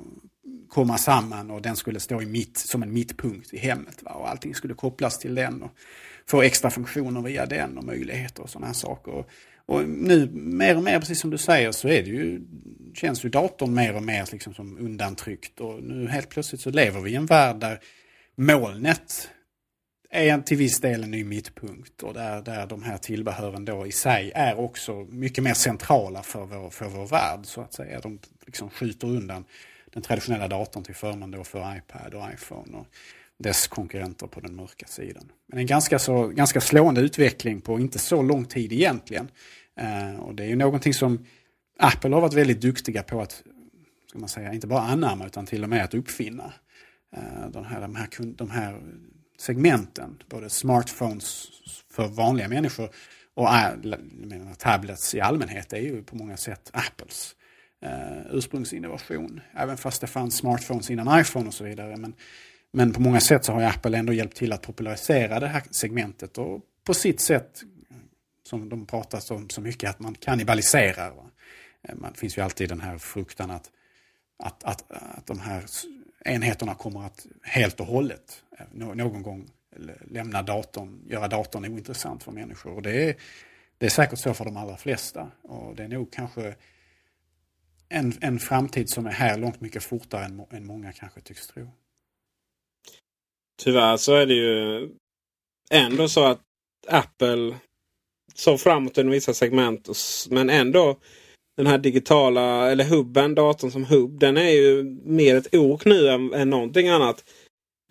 komma 0.68 0.98
samman 0.98 1.50
och 1.50 1.62
den 1.62 1.76
skulle 1.76 2.00
stå 2.00 2.22
i 2.22 2.26
mitt, 2.26 2.58
som 2.58 2.82
en 2.82 2.92
mittpunkt 2.92 3.54
i 3.54 3.58
hemmet. 3.58 4.02
Va? 4.02 4.10
Och 4.10 4.30
allting 4.30 4.54
skulle 4.54 4.74
kopplas 4.74 5.18
till 5.18 5.34
den 5.34 5.62
och 5.62 5.70
få 6.26 6.42
extra 6.42 6.70
funktioner 6.70 7.20
via 7.20 7.46
den 7.46 7.78
och 7.78 7.84
möjligheter 7.84 8.42
och 8.42 8.50
sådana 8.50 8.66
här 8.66 8.74
saker. 8.74 9.24
Och 9.66 9.88
nu 9.88 10.30
mer 10.32 10.76
och 10.76 10.82
mer, 10.82 11.00
precis 11.00 11.20
som 11.20 11.30
du 11.30 11.38
säger, 11.38 11.72
så 11.72 11.88
är 11.88 12.02
det 12.02 12.10
ju, 12.10 12.40
känns 12.94 13.24
ju 13.24 13.28
datorn 13.28 13.74
mer 13.74 13.96
och 13.96 14.02
mer 14.02 14.28
liksom 14.32 14.54
som 14.54 14.78
undantryckt. 14.78 15.60
Och 15.60 15.82
nu 15.82 16.08
helt 16.08 16.28
plötsligt 16.28 16.60
så 16.60 16.70
lever 16.70 17.00
vi 17.00 17.10
i 17.10 17.14
en 17.14 17.26
värld 17.26 17.56
där 17.56 17.80
molnet 18.36 19.30
är 20.10 20.38
till 20.38 20.56
viss 20.56 20.80
del 20.80 21.04
en 21.04 21.10
ny 21.10 21.24
mittpunkt 21.24 22.02
och 22.02 22.14
där, 22.14 22.42
där 22.42 22.66
de 22.66 22.82
här 22.82 22.98
tillbehören 22.98 23.64
då 23.64 23.86
i 23.86 23.92
sig 23.92 24.32
är 24.34 24.58
också 24.58 24.94
mycket 25.10 25.44
mer 25.44 25.54
centrala 25.54 26.22
för 26.22 26.44
vår, 26.44 26.70
för 26.70 26.88
vår 26.88 27.06
värld 27.06 27.40
så 27.42 27.60
att 27.60 27.74
säga. 27.74 28.00
De 28.00 28.18
liksom 28.46 28.70
skjuter 28.70 29.08
undan 29.08 29.44
den 29.92 30.02
traditionella 30.02 30.48
datorn 30.48 30.84
till 30.84 30.94
förmån 30.94 31.30
då 31.30 31.44
för 31.44 31.76
iPad 31.76 32.14
och 32.14 32.32
iPhone 32.34 32.76
och 32.76 32.86
dess 33.38 33.66
konkurrenter 33.66 34.26
på 34.26 34.40
den 34.40 34.56
mörka 34.56 34.86
sidan. 34.86 35.32
Men 35.46 35.58
en 35.58 35.66
ganska, 35.66 35.98
så, 35.98 36.28
ganska 36.28 36.60
slående 36.60 37.00
utveckling 37.00 37.60
på 37.60 37.80
inte 37.80 37.98
så 37.98 38.22
lång 38.22 38.44
tid 38.44 38.72
egentligen. 38.72 39.30
Eh, 39.80 40.20
och 40.20 40.34
det 40.34 40.44
är 40.44 40.48
ju 40.48 40.56
någonting 40.56 40.94
som 40.94 41.26
Apple 41.78 42.14
har 42.14 42.20
varit 42.20 42.34
väldigt 42.34 42.60
duktiga 42.60 43.02
på 43.02 43.20
att, 43.20 43.42
ska 44.08 44.18
man 44.18 44.28
säga, 44.28 44.52
inte 44.52 44.66
bara 44.66 44.80
anamma 44.80 45.26
utan 45.26 45.46
till 45.46 45.62
och 45.62 45.68
med 45.68 45.84
att 45.84 45.94
uppfinna. 45.94 46.52
Eh, 47.16 47.50
de, 47.50 47.64
här, 47.64 47.80
de, 47.80 47.96
här, 47.96 48.08
de 48.36 48.50
här 48.50 48.80
segmenten, 49.38 50.22
både 50.28 50.50
smartphones 50.50 51.48
för 51.90 52.08
vanliga 52.08 52.48
människor 52.48 52.90
och 53.34 53.54
eh, 53.54 53.76
menar, 54.02 54.54
tablets 54.54 55.14
i 55.14 55.20
allmänhet 55.20 55.72
är 55.72 55.80
ju 55.80 56.02
på 56.02 56.16
många 56.16 56.36
sätt 56.36 56.70
Apples 56.72 57.34
eh, 57.82 58.26
ursprungsinnovation. 58.30 59.40
Även 59.54 59.76
fast 59.76 60.00
det 60.00 60.06
fanns 60.06 60.36
smartphones 60.36 60.90
innan 60.90 61.20
iPhone 61.20 61.46
och 61.46 61.54
så 61.54 61.64
vidare. 61.64 61.96
Men, 61.96 62.14
men 62.72 62.92
på 62.92 63.00
många 63.00 63.20
sätt 63.20 63.44
så 63.44 63.52
har 63.52 63.62
Apple 63.62 63.98
ändå 63.98 64.12
hjälpt 64.12 64.36
till 64.36 64.52
att 64.52 64.62
popularisera 64.62 65.40
det 65.40 65.48
här 65.48 65.62
segmentet 65.70 66.38
och 66.38 66.60
på 66.84 66.94
sitt 66.94 67.20
sätt, 67.20 67.62
som 68.42 68.68
de 68.68 68.86
pratar 68.86 69.32
om 69.32 69.48
så 69.48 69.60
mycket, 69.60 69.90
att 69.90 70.00
man 70.00 70.14
kannibaliserar. 70.14 71.10
Va? 71.10 71.30
Eh, 71.82 72.12
finns 72.14 72.38
ju 72.38 72.42
alltid 72.42 72.68
den 72.68 72.80
här 72.80 72.98
fruktan 72.98 73.50
att, 73.50 73.70
att, 74.38 74.64
att, 74.64 74.84
att 74.90 75.26
de 75.26 75.38
här 75.38 75.64
enheterna 76.24 76.74
kommer 76.74 77.06
att 77.06 77.26
helt 77.42 77.80
och 77.80 77.86
hållet 77.86 78.42
eh, 78.58 78.66
någon 78.72 79.22
gång 79.22 79.50
lämna 80.10 80.42
datorn, 80.42 81.02
göra 81.06 81.28
datorn 81.28 81.64
ointressant 81.64 82.22
för 82.22 82.32
människor. 82.32 82.72
Och 82.72 82.82
det 82.82 83.08
är, 83.08 83.16
det 83.78 83.86
är 83.86 83.90
säkert 83.90 84.18
så 84.18 84.34
för 84.34 84.44
de 84.44 84.56
allra 84.56 84.76
flesta. 84.76 85.30
Och 85.42 85.76
det 85.76 85.84
är 85.84 85.88
nog 85.88 86.12
kanske 86.12 86.54
en, 87.88 88.12
en 88.20 88.38
framtid 88.38 88.90
som 88.90 89.06
är 89.06 89.10
här 89.10 89.38
långt 89.38 89.60
mycket 89.60 89.84
fortare 89.84 90.24
än, 90.24 90.44
än 90.50 90.66
många 90.66 90.92
kanske 90.92 91.20
tycks 91.20 91.46
tro. 91.46 91.70
Tyvärr 93.62 93.96
så 93.96 94.14
är 94.14 94.26
det 94.26 94.34
ju 94.34 94.88
ändå 95.70 96.08
så 96.08 96.24
att 96.24 96.40
Apple 96.88 97.54
såg 98.34 98.60
framåt 98.60 98.98
inom 98.98 99.12
vissa 99.12 99.34
segment. 99.34 99.88
Men 100.30 100.50
ändå 100.50 100.96
den 101.56 101.66
här 101.66 101.78
digitala, 101.78 102.70
eller 102.70 102.84
hubben, 102.84 103.34
datorn 103.34 103.70
som 103.70 103.84
hubb, 103.84 104.18
den 104.18 104.36
är 104.36 104.50
ju 104.50 104.82
mer 105.04 105.36
ett 105.36 105.54
ok 105.54 105.84
nu 105.84 106.08
än, 106.08 106.34
än 106.34 106.50
någonting 106.50 106.88
annat. 106.88 107.24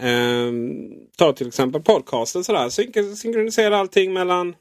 Ehm, 0.03 0.91
ta 1.17 1.33
till 1.33 1.47
exempel 1.47 1.81
podcasten 1.81 2.43
sådär. 2.43 2.69
Syn 2.69 3.15
synkronisera 3.15 3.77
allting 3.77 4.13
mellan, 4.13 4.55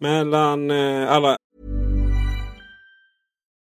mellan 0.00 0.70
eh, 0.70 1.12
alla 1.12 1.36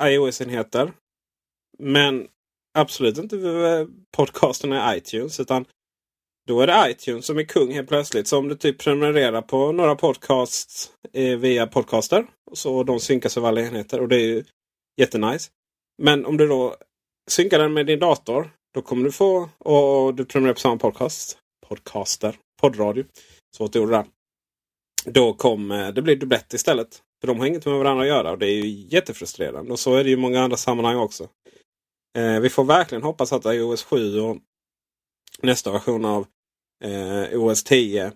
iOS-enheter. 0.00 0.92
Men 1.78 2.28
absolut 2.78 3.18
inte 3.18 3.36
podcasten 4.16 4.72
i 4.72 4.96
iTunes. 4.96 5.40
Utan 5.40 5.64
då 6.46 6.60
är 6.60 6.66
det 6.66 6.90
iTunes 6.90 7.26
som 7.26 7.38
är 7.38 7.42
kung 7.42 7.72
helt 7.72 7.88
plötsligt. 7.88 8.28
Så 8.28 8.38
om 8.38 8.48
du 8.48 8.54
typ 8.54 8.78
prenumererar 8.78 9.42
på 9.42 9.72
några 9.72 9.96
podcasts 9.96 10.92
eh, 11.12 11.38
via 11.38 11.66
podcaster. 11.66 12.26
Så 12.52 12.82
de 12.82 13.00
synkas 13.00 13.36
över 13.36 13.48
alla 13.48 13.60
enheter. 13.60 14.00
Och 14.00 14.08
det 14.08 14.16
är 14.16 14.26
ju 14.26 14.44
jättenice. 15.00 15.50
Men 16.02 16.26
om 16.26 16.36
du 16.36 16.46
då 16.46 16.76
synkar 17.30 17.58
den 17.58 17.72
med 17.72 17.86
din 17.86 17.98
dator. 17.98 18.50
Då 18.74 18.82
kommer 18.82 19.04
du 19.04 19.12
få, 19.12 19.48
och 19.58 20.14
du 20.14 20.24
prenumererar 20.24 20.54
på 20.54 20.60
samma 20.60 20.76
podcast. 20.76 21.38
Podcaster. 21.68 22.36
Poddradio. 22.60 23.04
Svårt 23.56 23.76
ord 23.76 23.90
där. 23.90 24.04
Då 25.04 25.34
kommer 25.34 25.92
det 25.92 26.02
bli 26.02 26.14
dubblett 26.14 26.54
istället. 26.54 27.02
För 27.20 27.26
de 27.26 27.38
har 27.38 27.46
inget 27.46 27.66
med 27.66 27.74
varandra 27.74 28.02
att 28.02 28.08
göra 28.08 28.30
och 28.30 28.38
det 28.38 28.46
är 28.46 28.64
ju 28.64 28.86
jättefrustrerande. 28.88 29.72
Och 29.72 29.78
så 29.78 29.94
är 29.94 30.04
det 30.04 30.10
ju 30.10 30.16
i 30.16 30.20
många 30.20 30.42
andra 30.42 30.56
sammanhang 30.56 30.96
också. 30.96 31.28
Eh, 32.16 32.40
vi 32.40 32.50
får 32.50 32.64
verkligen 32.64 33.02
hoppas 33.02 33.32
att 33.32 33.46
iOS 33.46 33.84
7 33.84 34.20
och 34.20 34.38
nästa 35.42 35.72
version 35.72 36.04
av 36.04 36.26
eh, 36.84 37.40
OS 37.40 37.64
10 37.64 38.12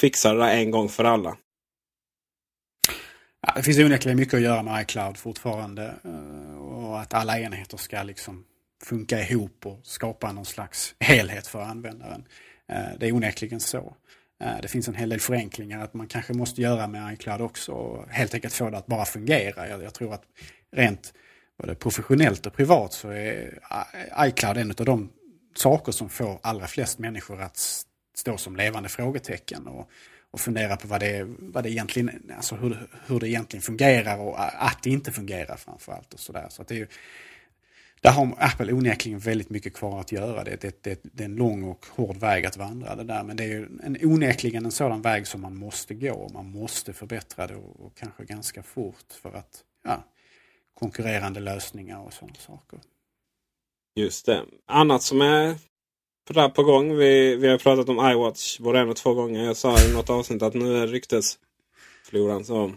fixar 0.00 0.34
det 0.34 0.40
där 0.40 0.56
en 0.56 0.70
gång 0.70 0.88
för 0.88 1.04
alla. 1.04 1.36
Ja, 3.46 3.52
det 3.56 3.62
finns 3.62 3.78
onekligen 3.78 4.18
mycket 4.18 4.34
att 4.34 4.40
göra 4.40 4.62
med 4.62 4.82
iCloud 4.82 5.16
fortfarande. 5.16 5.94
Eh, 6.04 6.58
och 6.58 7.00
att 7.00 7.14
alla 7.14 7.38
enheter 7.40 7.76
ska 7.76 8.02
liksom 8.02 8.44
funka 8.84 9.20
ihop 9.20 9.66
och 9.66 9.80
skapa 9.82 10.32
någon 10.32 10.44
slags 10.44 10.94
helhet 11.00 11.46
för 11.46 11.60
användaren. 11.60 12.28
Eh, 12.68 12.98
det 13.00 13.06
är 13.06 13.12
onekligen 13.12 13.60
så. 13.60 13.96
Eh, 14.44 14.60
det 14.62 14.68
finns 14.68 14.88
en 14.88 14.94
hel 14.94 15.08
del 15.08 15.20
förenklingar 15.20 15.84
att 15.84 15.94
man 15.94 16.06
kanske 16.06 16.32
måste 16.32 16.62
göra 16.62 16.86
med 16.86 17.14
iCloud 17.14 17.40
också. 17.40 17.72
Och 17.72 18.08
helt 18.08 18.34
enkelt 18.34 18.54
få 18.54 18.70
det 18.70 18.78
att 18.78 18.86
bara 18.86 19.04
fungera. 19.04 19.68
Jag, 19.68 19.82
jag 19.82 19.94
tror 19.94 20.14
att 20.14 20.22
rent 20.72 21.14
både 21.58 21.74
professionellt 21.74 22.46
och 22.46 22.52
privat 22.52 22.92
så 22.92 23.08
är 23.08 23.58
eh, 23.70 24.28
iCloud 24.28 24.56
en 24.56 24.70
av 24.70 24.86
de 24.86 25.10
saker 25.56 25.92
som 25.92 26.08
får 26.08 26.38
allra 26.42 26.66
flest 26.66 26.98
människor 26.98 27.40
att 27.40 27.84
stå 28.16 28.36
som 28.36 28.56
levande 28.56 28.88
frågetecken. 28.88 29.66
Och, 29.66 29.90
och 30.30 30.40
fundera 30.40 30.76
på 30.76 30.88
vad 30.88 31.00
det, 31.00 31.26
vad 31.38 31.64
det 31.64 31.70
egentligen, 31.70 32.32
alltså 32.36 32.54
hur, 32.54 32.88
hur 33.06 33.20
det 33.20 33.28
egentligen 33.28 33.62
fungerar 33.62 34.18
och 34.18 34.38
eh, 34.38 34.64
att 34.64 34.82
det 34.82 34.90
inte 34.90 35.12
fungerar 35.12 35.56
framförallt. 35.56 36.14
Och 36.14 36.20
så 36.20 36.32
där. 36.32 36.46
Så 36.48 36.62
det 36.62 36.74
är 36.74 36.78
ju, 36.78 36.86
där 38.04 38.12
har 38.12 38.34
Apple 38.38 38.72
onekligen 38.72 39.18
väldigt 39.18 39.50
mycket 39.50 39.74
kvar 39.74 40.00
att 40.00 40.12
göra. 40.12 40.44
Det, 40.44 40.60
det, 40.60 40.82
det, 40.82 41.00
det 41.02 41.22
är 41.22 41.24
en 41.24 41.36
lång 41.36 41.64
och 41.64 41.86
hård 41.90 42.16
väg 42.16 42.46
att 42.46 42.56
vandra 42.56 42.96
det 42.96 43.04
där. 43.04 43.22
Men 43.22 43.36
det 43.36 43.44
är 43.44 43.48
ju 43.48 43.68
en, 43.82 43.98
onekligen 44.02 44.64
en 44.64 44.72
sådan 44.72 45.02
väg 45.02 45.26
som 45.26 45.40
man 45.40 45.56
måste 45.56 45.94
gå. 45.94 46.30
Man 46.34 46.50
måste 46.50 46.92
förbättra 46.92 47.46
det 47.46 47.54
och, 47.54 47.86
och 47.86 47.96
kanske 47.96 48.24
ganska 48.24 48.62
fort 48.62 49.12
för 49.22 49.32
att 49.32 49.64
ja, 49.84 50.04
konkurrerande 50.74 51.40
lösningar 51.40 51.98
och 51.98 52.12
sådana 52.12 52.34
saker. 52.34 52.78
Just 53.94 54.26
det. 54.26 54.42
Annat 54.66 55.02
som 55.02 55.20
är 55.20 55.54
på, 56.28 56.50
på 56.50 56.62
gång. 56.62 56.96
Vi, 56.96 57.36
vi 57.36 57.48
har 57.48 57.58
pratat 57.58 57.88
om 57.88 58.10
iWatch 58.10 58.58
både 58.58 58.78
en 58.78 58.88
och 58.88 58.96
två 58.96 59.14
gånger. 59.14 59.44
Jag 59.44 59.56
sa 59.56 59.84
i 59.84 59.92
något 59.92 60.10
avsnitt 60.10 60.42
att 60.42 60.54
nu 60.54 60.76
är 60.76 60.86
ryktesfloran 60.86 62.44
så... 62.44 62.72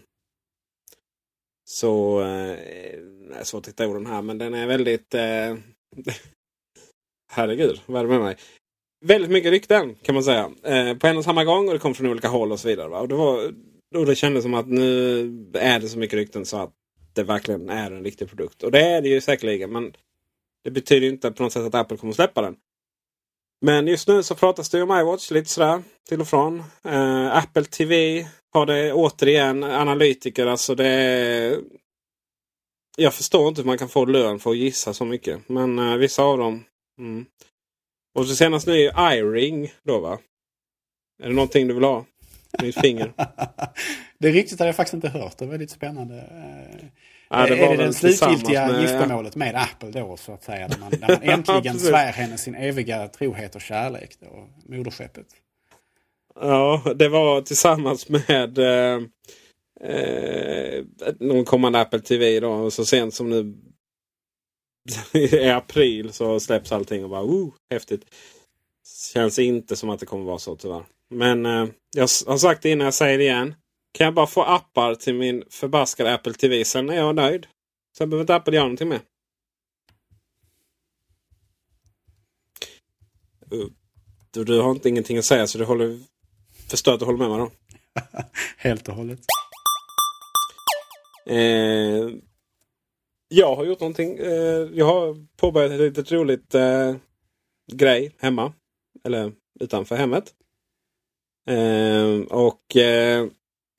Så... 1.69 2.21
Eh, 2.21 3.43
svårt 3.43 3.63
att 3.63 3.67
hitta 3.67 3.87
orden 3.87 4.05
här 4.05 4.21
men 4.21 4.37
den 4.37 4.53
är 4.53 4.67
väldigt... 4.67 5.13
Eh, 5.13 5.55
herregud, 7.31 7.81
vad 7.85 7.99
är 7.99 8.03
det 8.03 8.09
med 8.09 8.21
mig? 8.21 8.37
Väldigt 9.05 9.31
mycket 9.31 9.51
rykten 9.51 9.95
kan 9.95 10.15
man 10.15 10.23
säga. 10.23 10.51
Eh, 10.63 10.97
på 10.97 11.07
en 11.07 11.17
och 11.17 11.23
samma 11.23 11.43
gång 11.43 11.67
och 11.67 11.73
det 11.73 11.79
kom 11.79 11.93
från 11.93 12.07
olika 12.07 12.27
håll 12.27 12.51
och 12.51 12.59
så 12.59 12.67
vidare. 12.67 12.89
Va? 12.89 12.99
Och 12.99 13.07
det, 13.07 13.15
var, 13.15 13.53
och 13.95 14.05
det 14.05 14.15
kändes 14.15 14.43
som 14.43 14.53
att 14.53 14.67
nu 14.67 15.19
är 15.53 15.79
det 15.79 15.89
så 15.89 15.99
mycket 15.99 16.17
rykten 16.17 16.45
så 16.45 16.57
att 16.57 16.73
det 17.13 17.23
verkligen 17.23 17.69
är 17.69 17.91
en 17.91 18.03
riktig 18.03 18.27
produkt. 18.29 18.63
Och 18.63 18.71
det 18.71 18.81
är 18.81 19.01
det 19.01 19.09
ju 19.09 19.21
säkerligen. 19.21 19.71
Men 19.71 19.93
det 20.63 20.71
betyder 20.71 21.07
inte 21.07 21.31
på 21.31 21.43
något 21.43 21.53
sätt 21.53 21.63
att 21.63 21.75
Apple 21.75 21.97
kommer 21.97 22.11
att 22.11 22.15
släppa 22.15 22.41
den. 22.41 22.55
Men 23.61 23.87
just 23.87 24.07
nu 24.07 24.23
så 24.23 24.35
pratas 24.35 24.69
det 24.69 24.81
om 24.81 24.99
iWatch 24.99 25.31
lite 25.31 25.49
sådär 25.49 25.83
till 26.09 26.21
och 26.21 26.27
från. 26.27 26.63
Eh, 26.83 27.37
Apple 27.37 27.63
TV 27.63 28.25
har 28.57 28.65
det 28.65 28.93
återigen. 28.93 29.63
Analytiker 29.63 30.45
alltså 30.47 30.75
det 30.75 30.87
är... 30.87 31.59
Jag 32.97 33.13
förstår 33.13 33.47
inte 33.47 33.61
hur 33.61 33.65
man 33.67 33.77
kan 33.77 33.89
få 33.89 34.05
lön 34.05 34.39
för 34.39 34.49
att 34.51 34.57
gissa 34.57 34.93
så 34.93 35.05
mycket. 35.05 35.49
Men 35.49 35.79
eh, 35.79 35.95
vissa 35.95 36.23
av 36.23 36.37
dem. 36.37 36.63
Mm. 36.99 37.25
Och 38.15 38.27
så 38.27 38.35
senast 38.35 38.67
nu 38.67 38.73
är 38.73 38.77
ju 38.77 39.17
iRing 39.17 39.71
då 39.83 39.99
va? 39.99 40.19
Är 41.23 41.27
det 41.27 41.33
någonting 41.35 41.67
du 41.67 41.73
vill 41.73 41.83
ha? 41.83 42.05
Mitt 42.61 42.79
finger. 42.81 43.13
det 44.19 44.29
riktigt 44.31 44.59
hade 44.59 44.69
jag 44.69 44.75
faktiskt 44.75 44.93
inte 44.93 45.09
hört. 45.09 45.37
Det 45.37 45.45
var 45.45 45.51
väldigt 45.51 45.71
spännande. 45.71 46.15
Eh, 46.17 46.85
Ja, 47.29 47.45
det 47.45 47.57
är 47.59 47.77
det 47.77 47.83
den 47.83 47.93
slutgiltiga 47.93 48.67
med- 48.67 48.81
giftermålet 48.81 49.35
med 49.35 49.55
Apple 49.55 49.91
då 49.91 50.17
så 50.17 50.33
att 50.33 50.43
säga? 50.43 50.67
Där 50.67 50.77
man, 50.79 50.89
där 50.91 51.07
man 51.07 51.21
äntligen 51.21 51.79
svär 51.79 52.11
henne 52.11 52.37
sin 52.37 52.55
eviga 52.55 53.07
trohet 53.07 53.55
och 53.55 53.61
kärlek. 53.61 54.15
Då, 54.19 54.49
moderskeppet. 54.65 55.25
Ja, 56.41 56.93
det 56.95 57.09
var 57.09 57.41
tillsammans 57.41 58.09
med 58.09 58.57
eh, 58.57 59.01
eh, 59.81 60.85
någon 61.19 61.45
kommande 61.45 61.81
Apple 61.81 61.99
TV. 61.99 62.39
Då, 62.39 62.51
och 62.51 62.73
så 62.73 62.85
sent 62.85 63.13
som 63.13 63.29
nu 63.29 63.57
i 65.19 65.49
april 65.49 66.13
så 66.13 66.39
släpps 66.39 66.71
allting 66.71 67.03
och 67.03 67.09
bara 67.09 67.23
oh, 67.23 67.53
häftigt. 67.69 68.01
Känns 69.13 69.39
inte 69.39 69.75
som 69.75 69.89
att 69.89 69.99
det 69.99 70.05
kommer 70.05 70.25
vara 70.25 70.39
så 70.39 70.55
tyvärr. 70.55 70.85
Men 71.09 71.45
eh, 71.45 71.67
jag 71.95 72.01
har 72.01 72.37
sagt 72.37 72.63
det 72.63 72.69
innan, 72.69 72.85
jag 72.85 72.93
säger 72.93 73.17
det 73.17 73.23
igen. 73.23 73.55
Kan 73.91 74.05
jag 74.05 74.13
bara 74.13 74.27
få 74.27 74.43
appar 74.43 74.95
till 74.95 75.15
min 75.15 75.43
förbaskade 75.49 76.13
Apple 76.13 76.33
TV 76.33 76.65
sen 76.65 76.89
är 76.89 76.95
jag 76.95 77.15
nöjd. 77.15 77.47
Sen 77.97 78.09
behöver 78.09 78.23
inte 78.23 78.35
Apple 78.35 78.55
göra 78.55 78.65
någonting 78.65 78.89
mer. 78.89 79.01
Du, 84.31 84.43
du 84.43 84.59
har 84.59 84.71
inte 84.71 84.89
ingenting 84.89 85.17
att 85.17 85.25
säga 85.25 85.47
så 85.47 85.57
du 85.57 85.65
håller, 85.65 85.99
förstår 86.69 86.93
att 86.93 86.99
du 86.99 87.05
håller 87.05 87.19
med 87.19 87.29
mig 87.29 87.39
då. 87.39 87.51
Helt 88.57 88.87
och 88.87 88.95
hållet. 88.95 89.19
Eh, 91.25 92.09
jag 93.29 93.55
har 93.55 93.65
gjort 93.65 93.79
någonting. 93.79 94.17
Eh, 94.17 94.67
jag 94.73 94.85
har 94.85 95.25
påbörjat 95.37 95.71
ett 95.71 95.79
litet 95.79 96.11
roligt 96.11 96.55
eh, 96.55 96.95
grej 97.71 98.11
hemma. 98.19 98.53
Eller 99.03 99.31
utanför 99.59 99.95
hemmet. 99.95 100.33
Eh, 101.49 102.21
och 102.29 102.75
eh, 102.75 103.27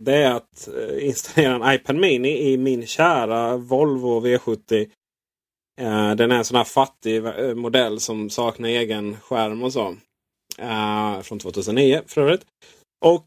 det 0.04 0.14
är 0.14 0.34
att 0.34 0.68
eh, 0.68 1.06
installera 1.06 1.54
en 1.54 1.74
iPad 1.74 1.96
Mini 1.96 2.52
i 2.52 2.56
min 2.56 2.86
kära 2.86 3.56
Volvo 3.56 4.26
V70. 4.26 4.90
Eh, 5.80 6.14
den 6.14 6.32
är 6.32 6.36
en 6.36 6.44
sån 6.44 6.56
här 6.56 6.64
fattig 6.64 7.22
modell 7.56 8.00
som 8.00 8.30
saknar 8.30 8.68
egen 8.68 9.16
skärm 9.20 9.62
och 9.62 9.72
så. 9.72 9.96
Från 11.22 11.38
2009 11.38 12.02
för 12.06 12.20
övrigt. 12.20 12.46
Och 13.04 13.26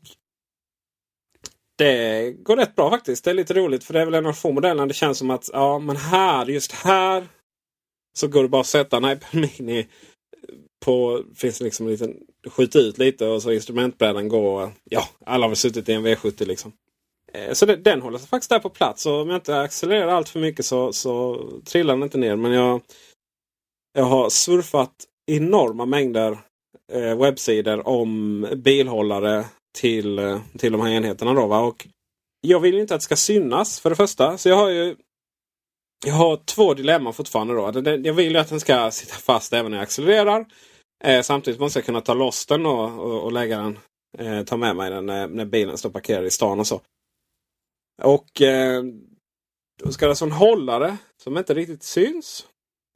det 1.78 2.32
går 2.32 2.58
rätt 2.58 2.76
bra 2.76 2.90
faktiskt. 2.90 3.24
Det 3.24 3.30
är 3.30 3.36
lite 3.36 3.54
roligt 3.54 3.84
för 3.84 3.94
det 3.94 4.02
är 4.02 4.06
väl 4.06 4.14
en 4.14 4.26
av 4.26 4.34
få 4.34 4.52
modellerna 4.52 4.86
det 4.86 4.94
känns 4.94 5.18
som 5.18 5.30
att 5.30 5.50
ja 5.54 5.80
men 5.80 5.96
här, 5.96 6.46
just 6.46 6.72
här 6.72 7.28
så 8.18 8.28
går 8.28 8.44
det 8.44 8.50
bara 8.50 8.62
att 8.62 8.68
sätta 8.68 8.98
en 8.98 9.06
iPad 9.06 9.50
Mini 9.60 9.88
på, 10.86 11.24
finns 11.36 11.58
det 11.58 11.64
liksom 11.64 11.86
en 11.86 11.92
liten, 11.92 12.18
skjuta 12.48 12.80
ut 12.80 12.98
lite 12.98 13.28
och 13.28 13.42
så 13.42 13.52
instrumentbrädan 13.52 14.28
går. 14.28 14.72
Ja, 14.84 15.04
alla 15.26 15.44
har 15.44 15.50
väl 15.50 15.56
suttit 15.56 15.90
i 15.90 15.94
en 15.94 16.08
V70 16.08 16.46
liksom. 16.46 16.72
Eh, 17.34 17.54
så 17.54 17.66
det, 17.66 17.76
den 17.76 18.02
håller 18.02 18.18
sig 18.18 18.28
faktiskt 18.28 18.50
där 18.50 18.60
på 18.60 18.70
plats. 18.70 19.06
Och 19.06 19.22
om 19.22 19.30
jag 19.30 19.38
inte 19.38 19.60
accelererar 19.60 20.08
allt 20.08 20.30
för 20.30 20.40
mycket 20.40 20.66
så, 20.66 20.94
så 20.94 21.46
trillar 21.66 21.94
den 21.94 22.04
inte 22.04 22.18
ner. 22.18 22.36
Men 22.36 22.52
jag, 22.52 22.82
jag 23.94 24.04
har 24.04 24.30
surfat 24.30 25.06
enorma 25.26 25.86
mängder 25.86 26.38
eh, 26.92 27.18
webbsidor 27.18 27.88
om 27.88 28.48
bilhållare 28.56 29.46
till, 29.78 30.20
eh, 30.20 30.40
till 30.58 30.72
de 30.72 30.82
här 30.82 30.90
enheterna. 30.92 31.34
Då, 31.34 31.48
va? 31.48 31.60
Och 31.60 31.88
jag 32.42 32.60
vill 32.60 32.74
ju 32.74 32.82
inte 32.82 32.96
att 32.96 33.02
det 33.02 33.06
ska 33.06 33.16
synas 33.16 33.80
för 33.80 33.90
det 33.90 33.96
första. 33.96 34.38
Så 34.38 34.50
jag 34.50 34.56
har 34.56 34.70
ju 34.70 34.96
jag 36.06 36.14
har 36.14 36.38
två 36.38 36.74
dilemman 36.74 37.14
fortfarande. 37.14 37.54
Då. 37.54 38.00
Jag 38.04 38.14
vill 38.14 38.32
ju 38.32 38.38
att 38.38 38.50
den 38.50 38.60
ska 38.60 38.92
sitta 38.92 39.14
fast 39.14 39.54
även 39.54 39.72
när 39.72 39.78
jag 39.78 39.84
accelererar. 39.84 40.46
Eh, 41.04 41.22
samtidigt 41.22 41.60
måste 41.60 41.80
jag 41.80 41.86
kunna 41.86 42.02
ta 42.02 42.14
loss 42.14 42.46
den 42.46 42.66
och, 42.66 43.00
och, 43.00 43.24
och 43.24 43.32
lägga 43.32 43.58
den, 43.58 43.80
eh, 44.18 44.44
ta 44.44 44.58
med 44.58 44.76
mig 44.76 44.92
den 44.92 45.06
när, 45.06 45.28
när 45.28 45.46
bilen 45.46 45.78
står 45.78 45.90
parkerad 45.90 46.26
i 46.26 46.32
stan 46.32 46.60
och 46.60 46.68
så. 46.68 46.82
Och 48.02 48.42
eh, 48.42 48.84
Då 49.84 49.92
ska 49.92 50.06
det 50.06 50.12
alltså 50.12 50.26
en 50.26 50.32
hållare 50.32 50.98
som 51.24 51.38
inte 51.38 51.54
riktigt 51.54 51.84
syns. 51.84 52.46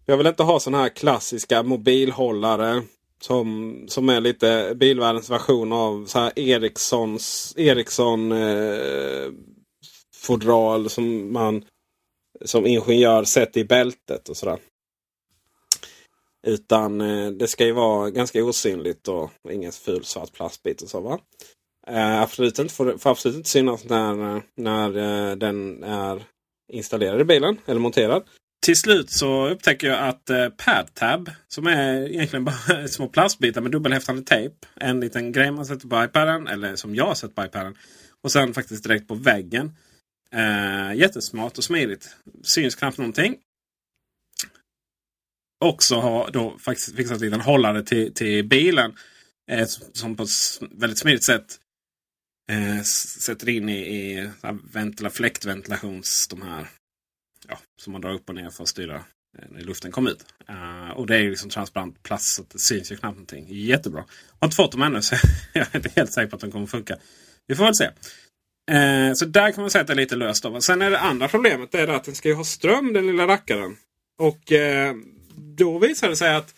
Jag 0.05 0.17
vill 0.17 0.27
inte 0.27 0.43
ha 0.43 0.59
sådana 0.59 0.83
här 0.83 0.89
klassiska 0.89 1.63
mobilhållare. 1.63 2.83
Som, 3.25 3.85
som 3.87 4.09
är 4.09 4.21
lite 4.21 4.73
bilvärldens 4.75 5.29
version 5.29 5.71
av 5.71 6.05
så 6.05 6.19
här 6.19 6.39
Ericssons, 6.39 7.53
Ericsson 7.57 8.31
eh, 8.31 9.31
fodral 10.15 10.89
som 10.89 11.33
man 11.33 11.65
som 12.45 12.65
ingenjör 12.65 13.23
sätter 13.23 13.61
i 13.61 13.65
bältet 13.65 14.29
och 14.29 14.37
sådär. 14.37 14.59
Utan 16.47 17.01
eh, 17.01 17.31
det 17.31 17.47
ska 17.47 17.65
ju 17.65 17.71
vara 17.71 18.09
ganska 18.09 18.43
osynligt 18.43 19.07
och 19.07 19.31
ingen 19.51 19.71
ful 19.71 20.03
svart 20.03 20.33
plastbit 20.33 20.81
och 20.81 20.89
så. 20.89 20.99
Va? 21.01 21.19
Eh, 21.87 22.21
absolut 22.21 22.59
inte, 22.59 22.73
får, 22.73 22.97
får 22.97 23.09
absolut 23.09 23.37
inte 23.37 23.49
synas 23.49 23.83
när, 23.83 24.41
när 24.55 24.97
eh, 24.97 25.35
den 25.35 25.83
är 25.83 26.23
installerad 26.71 27.21
i 27.21 27.25
bilen 27.25 27.57
eller 27.65 27.79
monterad. 27.79 28.23
Till 28.65 28.75
slut 28.75 29.09
så 29.09 29.47
upptäcker 29.47 29.87
jag 29.87 30.07
att 30.07 30.29
eh, 30.29 30.49
PadTab 30.49 31.31
som 31.47 31.67
är 31.67 32.09
egentligen 32.09 32.45
bara 32.45 32.87
små 32.87 33.07
plastbitar 33.07 33.61
med 33.61 33.71
dubbelhäftande 33.71 34.21
tejp. 34.21 34.55
En 34.75 34.99
liten 34.99 35.31
grej 35.31 35.51
man 35.51 35.65
sätter 35.65 35.87
på 35.87 36.03
iPaden 36.03 36.47
eller 36.47 36.75
som 36.75 36.95
jag 36.95 37.17
sätter 37.17 37.35
på 37.35 37.45
iPaden. 37.45 37.77
Och 38.21 38.31
sen 38.31 38.53
faktiskt 38.53 38.83
direkt 38.83 39.07
på 39.07 39.15
väggen. 39.15 39.77
Eh, 40.33 40.93
jättesmart 40.95 41.57
och 41.57 41.63
smidigt. 41.63 42.15
Syns 42.43 42.75
knappt 42.75 42.97
någonting. 42.97 43.37
Också 45.65 45.95
har 45.95 46.31
då 46.31 46.57
faktiskt 46.59 46.95
fixat 46.95 47.17
en 47.17 47.25
liten 47.25 47.41
hållare 47.41 47.83
till, 47.83 48.13
till 48.13 48.47
bilen. 48.47 48.95
Eh, 49.51 49.67
som 49.93 50.15
på 50.15 50.23
ett 50.23 50.29
väldigt 50.71 50.99
smidigt 50.99 51.23
sätt 51.23 51.59
eh, 52.51 52.81
sätter 53.19 53.49
in 53.49 53.69
i, 53.69 53.79
i 53.79 54.29
ventila, 54.73 55.09
fläktventilations... 55.09 56.27
De 56.27 56.41
här 56.41 56.67
ja, 57.49 57.57
som 57.81 57.93
man 57.93 58.01
drar 58.01 58.13
upp 58.13 58.29
och 58.29 58.35
ner 58.35 58.49
för 58.49 58.63
att 58.63 58.69
styra 58.69 58.95
eh, 58.95 59.45
när 59.49 59.61
luften 59.61 59.91
kommer 59.91 60.11
ut. 60.11 60.25
Uh, 60.49 60.91
och 60.91 61.07
det 61.07 61.17
är 61.17 61.29
liksom 61.29 61.49
transparent 61.49 62.03
plast 62.03 62.35
så 62.35 62.43
det 62.51 62.59
syns 62.59 62.91
ju 62.91 62.95
knappt 62.95 63.15
någonting. 63.15 63.45
Jättebra. 63.49 64.03
Jag 64.07 64.37
har 64.39 64.47
inte 64.47 64.55
fått 64.55 64.71
dem 64.71 64.81
ännu 64.81 65.01
så 65.01 65.15
jag 65.53 65.67
är 65.71 65.75
inte 65.75 65.91
helt 65.95 66.11
säker 66.11 66.29
på 66.29 66.35
att 66.35 66.41
de 66.41 66.51
kommer 66.51 66.65
funka. 66.65 66.97
Vi 67.47 67.55
får 67.55 67.63
väl 67.63 67.75
se. 67.75 67.85
Uh, 68.71 69.13
så 69.13 69.25
där 69.25 69.51
kan 69.51 69.61
man 69.61 69.71
säga 69.71 69.81
att 69.81 69.87
det 69.87 69.93
är 69.93 69.97
lite 69.97 70.15
löst. 70.15 70.45
Av. 70.45 70.59
Sen 70.59 70.81
är 70.81 70.91
det 70.91 70.99
andra 70.99 71.27
problemet 71.27 71.71
det 71.71 71.79
är 71.79 71.87
att 71.87 72.03
den 72.03 72.15
ska 72.15 72.29
ju 72.29 72.35
ha 72.35 72.43
ström 72.43 72.93
den 72.93 73.07
lilla 73.07 73.27
rackaren. 73.27 73.77
Och 74.21 74.51
uh, 74.51 74.93
då 75.35 75.79
visar 75.79 76.09
det 76.09 76.15
sig 76.15 76.35
att 76.35 76.53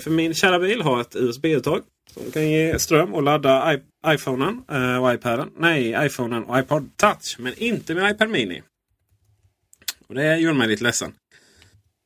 för 0.00 0.10
min 0.10 0.34
kära 0.34 0.58
bil 0.58 0.82
har 0.82 1.00
ett 1.00 1.16
USB-uttag. 1.16 1.82
Som 2.10 2.30
kan 2.32 2.50
ge 2.50 2.78
ström 2.78 3.14
och 3.14 3.22
ladda 3.22 3.80
iPhonen 4.06 4.62
och 5.00 5.14
iPaden. 5.14 5.50
Nej, 5.56 6.06
iPhonen 6.06 6.44
och 6.44 6.58
iPod 6.58 6.96
Touch. 6.96 7.36
Men 7.38 7.54
inte 7.58 7.94
med 7.94 8.10
iPad 8.10 8.30
Mini. 8.30 8.62
Och 10.06 10.14
det 10.14 10.36
gjorde 10.36 10.58
mig 10.58 10.68
lite 10.68 10.84
ledsen. 10.84 11.14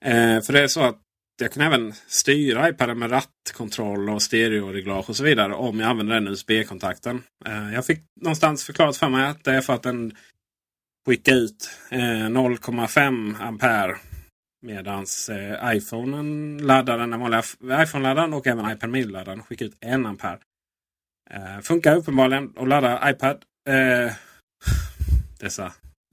Eh, 0.04 0.40
för 0.40 0.52
det 0.52 0.61
är 0.61 0.68
så 0.68 0.80
att 0.80 0.98
jag 1.40 1.52
kan 1.52 1.62
även 1.62 1.92
styra 2.06 2.68
iPaden 2.68 2.98
med 2.98 3.11
rattkontroll 3.11 4.11
och 4.11 4.22
stereoreglage 4.22 5.11
och 5.11 5.16
så 5.16 5.24
vidare 5.24 5.54
om 5.54 5.80
jag 5.80 5.90
använder 5.90 6.14
den 6.14 6.28
USB-kontakten. 6.28 7.22
Eh, 7.46 7.74
jag 7.74 7.87
fick 7.87 8.00
någonstans 8.20 8.64
förklarat 8.64 8.96
för 8.96 9.08
mig 9.08 9.26
att 9.26 9.44
det 9.44 9.52
är 9.52 9.61
för 9.61 9.74
att 9.74 9.82
den 9.82 10.16
skickar 11.06 11.34
ut 11.34 11.70
eh, 11.90 11.98
0,5 11.98 13.42
ampere. 13.42 13.96
Medans 14.62 15.28
eh, 15.28 15.76
iPhonen 15.76 16.58
laddar 16.58 16.98
den 16.98 17.20
vanliga 17.20 17.42
iPhone-laddaren 17.82 18.34
och 18.34 18.46
även 18.46 18.70
iPad 18.70 18.90
Mini-laddaren 18.90 19.42
skickar 19.42 19.66
ut 19.66 19.76
1 19.80 19.92
ampere. 19.92 20.38
Eh, 21.30 21.61
funkar 21.62 21.96
uppenbarligen 21.96 22.52
att 22.56 22.68
ladda 22.68 23.11
iPad. 23.11 23.44
Eh, 23.68 24.12
dessa 25.38 25.66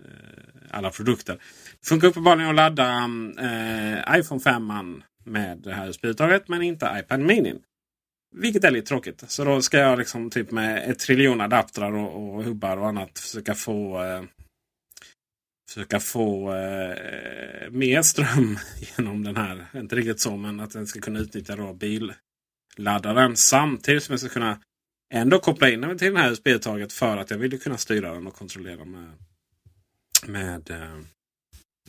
eh, 0.04 0.56
alla 0.72 0.90
produkter. 0.90 1.40
Funkar 1.86 2.08
uppenbarligen 2.08 2.50
att 2.50 2.56
ladda 2.56 3.10
eh, 3.40 4.20
iPhone 4.20 4.42
5 4.42 5.04
med 5.24 5.58
det 5.58 5.74
här 5.74 5.88
USB-uttaget 5.88 6.48
men 6.48 6.62
inte 6.62 7.04
iPad 7.04 7.20
Mini. 7.20 7.56
Vilket 8.36 8.64
är 8.64 8.72
lite 8.72 8.88
tråkigt. 8.88 9.24
Så 9.28 9.44
då 9.44 9.62
ska 9.62 9.78
jag 9.78 10.00
liksom 10.00 10.30
typ 10.30 10.52
med 10.52 10.90
ett 10.92 11.00
triljon 11.00 11.42
adaptrar 11.42 11.92
och, 11.92 12.36
och 12.36 12.44
hubbar 12.44 12.78
och 12.78 12.88
annat 12.88 13.20
försöka 13.20 13.56
få 13.56 14.04
eh, 14.04 14.24
försöka 15.70 16.00
få 16.00 16.54
eh, 16.54 17.70
mer 17.72 18.02
ström 18.02 18.58
genom 18.98 19.24
den 19.24 19.38
här. 19.38 19.66
Inte 19.74 19.96
riktigt 19.96 20.20
så 20.20 20.38
men 20.38 20.60
att 20.60 20.72
den 20.72 20.88
ska 20.88 21.00
kunna 21.00 21.20
utnyttja 21.20 21.56
då 21.56 21.74
billaddaren 22.78 23.36
samtidigt 23.36 24.04
som 24.04 24.14
jag 24.14 24.20
ska 24.20 24.30
kunna 24.30 24.60
ändå 25.14 25.40
koppla 25.40 25.70
in 25.70 25.82
den 25.82 25.98
till 25.98 26.14
det 26.14 26.20
här 26.20 26.32
USB-uttaget 26.32 26.94
för 26.94 27.18
att 27.18 27.32
jag 27.32 27.38
vill 27.38 27.62
kunna 27.62 27.78
styra 27.78 28.14
den 28.14 28.28
och 28.28 28.36
kontrollera 28.36 28.86
med 28.86 29.12
med 30.28 30.70
eh, 30.70 31.00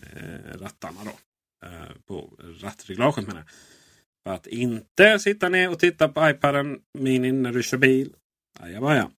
Eh, 0.02 0.58
rattarna. 0.58 1.00
Då. 1.04 1.18
Eh, 1.66 1.90
på 2.06 2.32
rattreglaget 2.62 3.26
menar 3.26 3.40
jag. 3.40 3.50
För 4.26 4.34
att 4.34 4.46
inte 4.46 5.18
sitta 5.18 5.48
ner 5.48 5.70
och 5.70 5.78
titta 5.78 6.08
på 6.08 6.30
iPaden 6.30 6.80
Mini 6.98 7.32
när 7.32 7.52
du 7.52 7.62
kör 7.62 7.78
bil. 7.78 8.14
Ajabaja. 8.60 9.10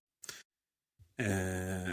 Eh, 1.23 1.93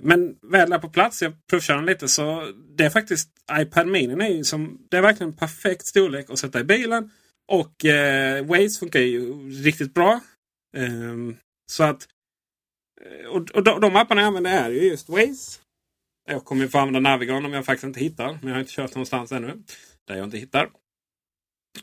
men 0.00 0.36
väl 0.42 0.70
där 0.70 0.78
på 0.78 0.88
plats, 0.88 1.22
jag 1.22 1.46
provkör 1.46 1.76
den 1.76 1.86
lite, 1.86 2.08
så 2.08 2.52
det 2.76 2.84
är 2.84 2.90
faktiskt 2.90 3.28
iPad 3.52 3.86
Mini 3.86 4.38
är 4.38 4.42
som, 4.42 4.86
det 4.90 4.96
är 4.96 5.02
verkligen 5.02 5.32
perfekt 5.32 5.86
storlek 5.86 6.30
att 6.30 6.38
sätta 6.38 6.60
i 6.60 6.64
bilen. 6.64 7.10
Och 7.48 7.84
eh, 7.84 8.46
Waze 8.46 8.78
funkar 8.78 9.00
ju 9.00 9.50
riktigt 9.50 9.94
bra. 9.94 10.20
Eh, 10.76 11.16
så 11.70 11.84
att 11.84 12.08
eh, 13.00 13.26
och, 13.26 13.50
och 13.50 13.62
de, 13.62 13.80
de 13.80 13.96
apparna 13.96 14.20
jag 14.20 14.28
använder 14.28 14.64
är 14.64 14.70
ju 14.70 14.82
just 14.82 15.08
Waze. 15.08 15.61
Jag 16.24 16.44
kommer 16.44 16.68
få 16.68 16.78
använda 16.78 17.10
Navigon 17.10 17.44
om 17.44 17.52
jag 17.52 17.64
faktiskt 17.64 17.84
inte 17.84 18.00
hittar. 18.00 18.26
Men 18.26 18.48
jag 18.48 18.54
har 18.54 18.60
inte 18.60 18.72
kört 18.72 18.94
någonstans 18.94 19.32
ännu. 19.32 19.62
Där 20.08 20.16
jag 20.16 20.24
inte 20.24 20.38
hittar. 20.38 20.70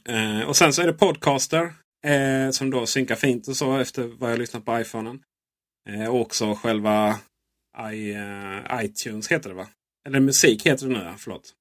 Eh, 0.10 0.42
och 0.42 0.58
sen 0.58 0.74
så 0.74 0.82
är 0.82 0.88
det 0.88 0.94
Podcaster. 0.94 1.74
Eh, 2.06 2.52
som 2.52 2.70
då 2.70 2.86
synkar 2.86 3.16
fint 3.16 3.48
och 3.48 3.56
så 3.56 3.78
efter 3.78 4.04
vad 4.04 4.32
jag 4.32 4.40
lyssnat 4.40 4.66
på 4.66 4.80
iPhonen. 4.80 5.24
Eh, 5.90 6.08
och 6.08 6.22
också 6.22 6.56
själva 6.56 7.20
I, 7.94 8.14
uh, 8.16 8.86
iTunes 8.86 9.32
heter 9.32 9.50
det 9.50 9.56
va? 9.56 9.68
Eller 10.08 10.20
musik 10.20 10.66
heter 10.66 10.88
det 10.88 10.94
nu, 10.94 11.14
förlåt. 11.18 11.54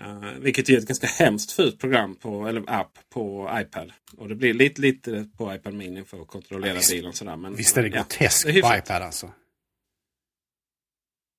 Uh, 0.00 0.32
vilket 0.38 0.68
är 0.68 0.78
ett 0.78 0.86
ganska 0.86 1.06
hemskt 1.06 1.52
fult 1.52 1.78
program 1.78 2.14
på, 2.14 2.46
eller 2.48 2.64
app 2.66 2.98
på 3.14 3.50
iPad. 3.54 3.92
Och 4.16 4.28
det 4.28 4.34
blir 4.34 4.54
lite 4.54 4.80
lite 4.80 5.28
på 5.36 5.54
iPad 5.54 5.74
Mini 5.74 6.04
för 6.04 6.22
att 6.22 6.28
kontrollera 6.28 6.74
ja, 6.74 6.80
bilen. 6.90 7.12
Sådär, 7.12 7.36
men, 7.36 7.54
visst 7.54 7.76
är 7.76 7.82
det 7.82 7.88
groteskt 7.88 8.48
ja, 8.48 8.68
på 8.68 8.76
iPad 8.76 9.02
alltså? 9.02 9.32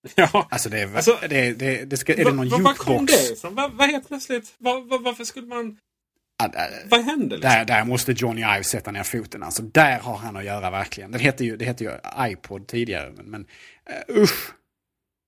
Ja. 0.15 0.47
Alltså 0.51 0.69
det 0.69 0.79
är, 0.79 0.95
alltså, 0.95 1.19
det, 1.29 1.53
det, 1.53 1.85
det 1.85 1.97
ska, 1.97 2.13
är 2.13 2.25
det 2.25 2.31
någon 2.31 2.49
va, 2.49 2.57
Var 2.57 2.73
kom 2.73 3.05
det 3.05 3.31
ifrån? 3.31 3.55
Vad 3.55 3.71
va, 3.71 3.85
helt 3.85 4.07
plötsligt? 4.07 4.53
Va, 4.57 4.79
va, 4.79 4.97
varför 4.97 5.23
skulle 5.23 5.47
man... 5.47 5.77
Ja, 6.37 6.51
Vad 6.85 7.01
hände? 7.01 7.35
Liksom? 7.35 7.51
Där, 7.51 7.65
där 7.65 7.83
måste 7.85 8.11
Johnny 8.11 8.41
Ive 8.41 8.63
sätta 8.63 8.91
ner 8.91 9.03
foten. 9.03 9.43
Alltså, 9.43 9.63
där 9.63 9.99
har 9.99 10.17
han 10.17 10.35
att 10.35 10.45
göra 10.45 10.69
verkligen. 10.69 11.11
Den 11.11 11.21
hette 11.21 11.45
ju, 11.45 11.57
det 11.57 11.65
hette 11.65 11.83
ju 11.83 11.91
iPod 12.19 12.67
tidigare. 12.67 13.11
Men, 13.17 13.25
men 13.25 13.41
uh, 13.41 14.23
usch! 14.23 14.51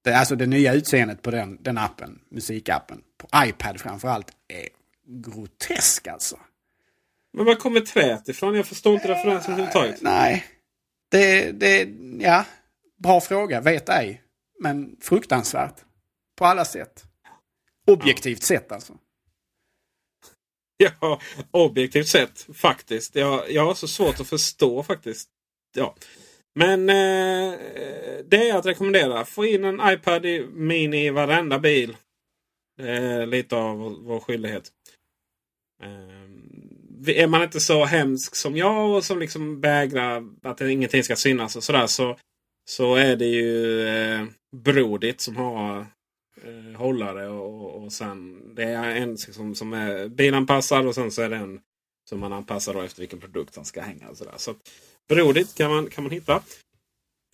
Det, 0.03 0.13
alltså 0.13 0.36
det 0.36 0.45
nya 0.45 0.73
utseendet 0.73 1.21
på 1.21 1.31
den, 1.31 1.57
den 1.62 1.77
appen, 1.77 2.19
musikappen, 2.31 3.01
på 3.17 3.27
iPad 3.45 3.79
framförallt, 3.79 4.27
är 4.47 4.67
grotesk 5.07 6.07
alltså. 6.07 6.39
Men 7.33 7.45
var 7.45 7.55
kommer 7.55 7.79
träet 7.79 8.29
ifrån? 8.29 8.55
Jag 8.55 8.65
förstår 8.65 8.93
inte 8.93 9.07
referensen 9.07 9.53
överhuvudtaget. 9.53 10.01
Nej. 10.01 10.45
Det, 11.12 11.51
det, 11.51 11.89
ja. 12.19 12.45
Bra 13.03 13.21
fråga, 13.21 13.62
vet 13.62 13.89
ej. 13.89 14.22
Men 14.63 14.97
fruktansvärt. 15.02 15.76
På 16.38 16.45
alla 16.45 16.65
sätt. 16.65 17.04
Objektivt 17.88 18.39
ja. 18.41 18.45
sett 18.45 18.71
alltså. 18.71 18.97
Ja, 20.78 21.21
objektivt 21.52 22.08
sett 22.08 22.47
faktiskt. 22.54 23.15
Jag, 23.15 23.52
jag 23.52 23.65
har 23.65 23.73
så 23.73 23.88
svårt 23.88 24.19
att 24.19 24.28
förstå 24.28 24.84
faktiskt. 24.84 25.30
Ja. 25.76 25.95
Men 26.56 26.89
eh, 26.89 27.60
det 28.26 28.49
är 28.49 28.58
att 28.58 28.65
rekommendera. 28.65 29.26
Få 29.26 29.45
in 29.45 29.63
en 29.63 29.82
iPad 29.84 30.26
Mini 30.54 31.06
i 31.06 31.10
varenda 31.10 31.60
bil. 31.60 31.97
Det 32.78 32.89
är 32.89 33.26
lite 33.26 33.56
av 33.56 33.78
vår 33.80 34.19
skyldighet. 34.19 34.71
Eh, 35.84 37.17
är 37.17 37.28
man 37.28 37.43
inte 37.43 37.60
så 37.60 37.86
hemsk 37.86 38.36
som 38.36 38.58
jag 38.58 38.95
och 38.95 39.06
som 39.06 39.19
liksom 39.19 39.62
vägrar 39.62 40.23
att 40.43 40.62
ingenting 40.62 41.04
ska 41.04 41.15
synas 41.15 41.56
och 41.56 41.63
sådär 41.63 41.88
så, 41.88 42.17
så 42.65 42.95
är 42.95 43.15
det 43.15 43.26
ju 43.26 43.88
eh, 43.88 44.26
Brodigt 44.53 44.63
Brodit 44.63 45.21
som 45.21 45.35
har 45.35 45.85
eh, 46.43 46.77
hållare 46.77 47.29
och, 47.29 47.83
och 47.83 47.93
sen 47.93 48.41
det 48.56 48.63
är 48.63 48.95
en 48.95 49.17
som, 49.17 49.56
som 49.56 49.73
är 49.73 50.08
bilanpassad 50.08 50.87
och 50.87 50.95
sen 50.95 51.12
så 51.12 51.21
är 51.21 51.29
det 51.29 51.35
en 51.35 51.60
som 52.10 52.19
man 52.19 52.33
anpassar 52.33 52.83
efter 52.83 52.99
vilken 52.99 53.19
produkt 53.19 53.56
han 53.56 53.65
ska 53.65 53.81
hänga. 53.81 54.10
Och 54.10 54.17
sådär. 54.17 54.33
Så 54.37 54.56
Brodit 55.10 55.56
kan 55.56 55.71
man, 55.71 55.89
kan 55.89 56.04
man 56.04 56.12
hitta. 56.12 56.43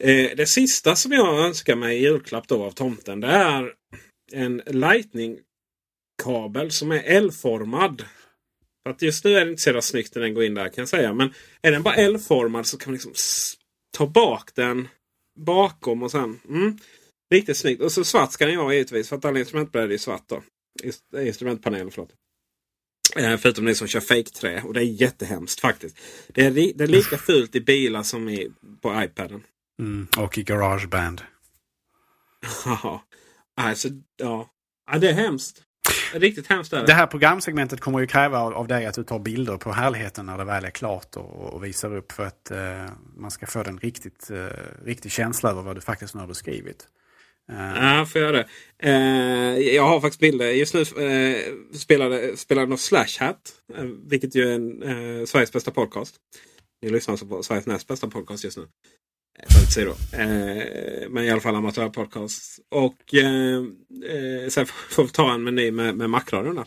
Eh, 0.04 0.32
det 0.38 0.46
sista 0.46 0.96
som 0.96 1.12
jag 1.12 1.46
önskar 1.46 1.76
mig 1.76 1.98
i 1.98 2.02
julklapp 2.02 2.48
då 2.48 2.64
av 2.64 2.72
tomten 2.72 3.20
det 3.20 3.28
är 3.28 3.74
en 4.32 4.62
Lightning-kabel 4.66 6.72
som 6.72 6.92
är 6.92 7.04
L-formad. 7.06 8.06
För 8.84 8.90
att 8.90 9.02
just 9.02 9.24
nu 9.24 9.36
är 9.36 9.46
det 9.46 9.52
inte 9.52 9.62
så 9.62 9.70
jävla 9.70 9.82
snyggt 9.82 10.16
när 10.16 10.22
den 10.22 10.34
går 10.34 10.44
in 10.44 10.54
där 10.54 10.70
kan 10.70 10.82
jag 10.82 10.90
säga. 10.90 11.14
Men 11.14 11.34
är 11.62 11.72
den 11.72 11.84
bara 11.84 11.96
L-formad 11.96 12.68
så 12.68 12.78
kan 12.78 12.92
man 12.92 12.94
liksom 12.94 13.14
ta 13.98 14.08
bak 14.08 14.56
den 14.56 14.88
bakom 15.40 16.04
och 16.04 16.12
sen. 16.12 16.40
Mm. 16.50 16.78
Riktigt 17.30 17.58
snyggt. 17.58 17.82
Och 17.82 17.92
så 17.92 18.04
svart 18.04 18.32
ska 18.32 18.46
den 18.46 18.58
vara 18.58 18.74
givetvis. 18.74 19.10
För 19.10 19.16
att 19.16 19.26
alla 19.26 19.40
instrumentbrädor 19.40 19.92
är 19.92 19.98
svart 19.98 20.24
då. 20.28 20.42
Instrumentpanelen, 21.20 21.92
förlåt. 21.92 22.14
Eh, 23.16 23.38
förutom 23.38 23.66
ni 23.66 23.76
som 23.76 23.88
kör 23.88 24.00
fake-trä. 24.00 24.62
Och 24.62 24.74
det 24.74 24.80
är 24.80 25.02
jättehemskt 25.02 25.60
faktiskt. 25.60 25.98
Det 26.28 26.46
är, 26.46 26.52
det 26.52 26.84
är 26.84 26.88
lika 26.88 27.18
fult 27.28 27.56
i 27.56 27.62
bilar 27.62 28.04
som 28.04 28.30
i, 28.30 28.52
på 28.82 29.04
iPaden. 29.04 29.44
Mm, 29.80 30.08
och 30.18 30.38
i 30.38 30.44
Garageband. 30.44 31.22
Ja, 32.66 33.04
alltså, 33.56 33.88
ja. 34.18 34.50
ja. 34.92 34.98
Det 35.00 35.10
är 35.10 35.14
hemskt. 35.14 35.64
Riktigt 36.14 36.48
hemskt 36.48 36.74
är 36.74 36.86
det. 36.86 36.94
Här 36.94 37.08
programsegmentet 37.08 37.80
kommer 37.80 38.00
ju 38.00 38.08
kräva 38.08 38.40
av, 38.40 38.68
dig 38.68 38.86
att 38.86 38.96
du 38.96 39.04
tar 39.04 39.20
bilder 39.20 39.58
på 39.58 39.72
härligheten 39.72 40.26
när 40.26 40.38
det 40.38 40.44
väl 40.44 40.66
är 40.66 40.70
klart 40.70 41.16
och, 41.16 41.54
och 41.54 41.64
visar 41.64 41.96
upp 41.96 42.12
för 42.12 42.26
att 42.26 42.52
eh, 42.52 42.86
man 43.16 43.32
ska 43.32 43.46
få 43.46 43.64
den 43.64 43.78
riktigt, 43.78 44.30
eh, 44.32 44.48
riktig 44.86 45.12
känsla 45.12 45.50
över 45.50 45.62
vad 45.62 45.76
du 45.76 45.82
faktiskt 45.82 46.14
nu 46.14 46.20
har 46.20 46.28
beskrivit. 46.28 46.88
Uh. 47.50 47.56
Ja, 47.58 48.00
eh, 48.00 48.06
får 48.06 48.22
jag 48.22 48.34
det. 48.34 48.48
Uh, 48.86 49.60
jag 49.76 49.84
har 49.84 50.02
faktiskt 50.02 50.20
bilder. 50.20 50.52
Just 50.52 50.74
nu 50.74 50.82
eh, 50.82 51.50
uh, 51.50 51.56
spelade, 51.74 52.38
spelade 52.38 52.68
något 52.68 52.80
Slash 52.80 53.20
Hat. 53.20 53.54
Uh, 53.78 53.84
vilket 53.84 54.36
ju 54.36 54.50
är 54.50 54.56
en, 54.56 54.84
uh, 54.84 55.26
Sveriges 55.26 55.52
bästa 55.52 55.72
podcast. 55.72 56.16
Ni 56.82 56.90
lyssnar 56.90 57.14
alltså 57.14 57.26
på 57.26 57.44
Sveriges 57.44 57.66
näst 57.66 57.88
bästa 57.88 58.08
podcast 58.08 58.44
just 58.44 58.58
nu. 58.58 58.68
För 59.76 59.86
då. 59.86 59.96
men 61.10 61.24
i 61.24 61.30
alla 61.30 61.42
fall 61.42 61.56
amatörpodcast. 61.56 62.60
Och 62.70 62.96
sen 64.50 64.66
får 64.66 65.04
vi 65.04 65.10
ta 65.10 65.34
en 65.34 65.44
meny 65.44 65.72
med, 65.72 65.96
med 65.96 66.10
Macradion 66.10 66.56
där. 66.56 66.66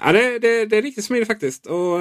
ja, 0.00 0.12
det, 0.12 0.38
det, 0.38 0.66
det 0.66 0.76
är 0.76 0.82
riktigt 0.82 1.04
smidigt 1.04 1.28
faktiskt. 1.28 1.66
Och 1.66 2.00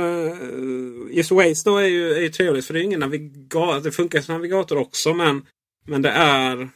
just 1.11 1.31
Waze 1.31 1.69
då 1.69 1.77
är 1.77 1.87
ju, 1.87 2.13
är 2.13 2.21
ju 2.21 2.29
trevligt 2.29 2.65
för 2.65 2.73
det 2.73 2.81
är 2.81 2.83
ingen 2.83 2.99
navigator. 2.99 3.83
Det 3.83 3.91
funkar 3.91 4.21
som 4.21 4.35
navigator 4.35 4.77
också 4.77 5.13
men 5.13 5.45
men 5.87 6.01
det 6.01 6.09
är 6.09 6.69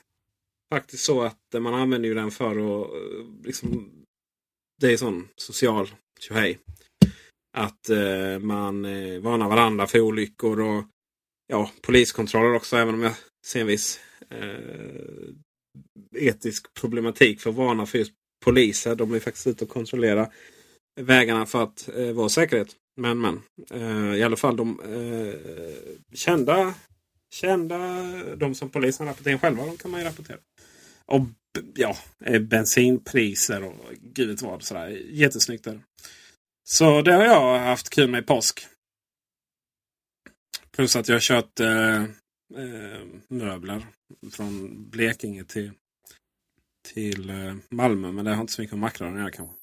faktiskt 0.74 1.04
så 1.04 1.22
att 1.22 1.38
man 1.54 1.74
använder 1.74 2.10
ju 2.10 2.16
den 2.16 2.32
för 2.32 2.52
att 2.52 2.94
eh, 2.94 3.46
liksom, 3.46 3.92
Det 4.82 4.94
är 4.94 4.98
sån 4.98 5.28
social 5.36 5.92
tjohej. 6.20 6.58
Att 7.58 7.90
eh, 7.90 8.40
man 8.40 8.86
eh, 8.86 9.20
varnar 9.20 9.50
varandra 9.50 9.88
för 9.88 10.00
olyckor 10.00 10.60
och 10.60 10.84
ja, 11.48 11.72
poliskontroller 11.82 12.54
också. 12.54 12.78
Även 12.78 12.94
om 12.94 13.02
jag 13.02 13.14
ser 13.46 13.62
en 13.62 13.68
viss 13.68 14.00
eh, 14.30 15.34
etisk 16.16 16.74
problematik 16.74 17.42
för 17.42 17.50
att 17.50 17.56
varna 17.56 17.86
för 17.86 17.98
just 17.98 18.14
poliser. 18.46 18.96
De 18.96 19.14
är 19.14 19.20
faktiskt 19.20 19.48
ute 19.48 19.64
och 19.64 19.70
kontrollerar 19.70 20.34
vägarna 21.02 21.46
för 21.46 21.64
att 21.64 21.90
eh, 21.96 22.12
vara 22.12 22.30
säkerhet. 22.30 22.76
Men 23.02 23.22
men. 23.22 23.42
Eh, 23.72 24.16
I 24.16 24.24
alla 24.24 24.36
fall 24.36 24.56
de 24.56 24.80
eh, 24.80 26.16
kända 26.16 26.74
kända, 27.34 27.78
de 28.36 28.56
som 28.56 28.70
polisen 28.70 29.08
rapporterar 29.08 29.38
själva, 29.38 29.66
de 29.66 29.78
kan 29.78 29.92
man 29.92 30.00
ju 30.00 30.06
rapportera. 30.06 30.38
Och 31.06 31.22
ja, 31.74 31.98
eh, 32.26 32.42
bensinpriser 32.42 33.64
och 33.64 33.76
gud 34.02 34.30
vet 34.30 34.42
vad. 34.42 34.64
Sådär. 34.64 34.88
Jättesnyggt 35.10 35.68
är 35.68 35.82
Så 36.64 37.02
det 37.02 37.14
har 37.14 37.24
jag 37.24 37.60
haft 37.60 37.90
kul 37.90 38.10
med 38.10 38.24
i 38.24 38.26
påsk. 38.26 38.68
Plus 40.72 40.96
att 40.96 41.08
jag 41.08 41.16
har 41.16 41.20
kört 41.20 41.60
eh, 41.60 42.04
eh, 42.56 43.02
möbler 43.28 43.86
från 44.32 44.90
Blekinge 44.90 45.44
till, 45.44 45.72
till 46.94 47.30
eh, 47.30 47.56
Malmö. 47.70 48.12
Men 48.12 48.26
det 48.26 48.34
har 48.34 48.42
inte 48.42 48.54
så 48.54 48.62
mycket 48.62 48.74
med 48.74 48.82
makron 48.82 49.14
att 49.14 49.20
göra 49.20 49.32
kanske. 49.32 49.61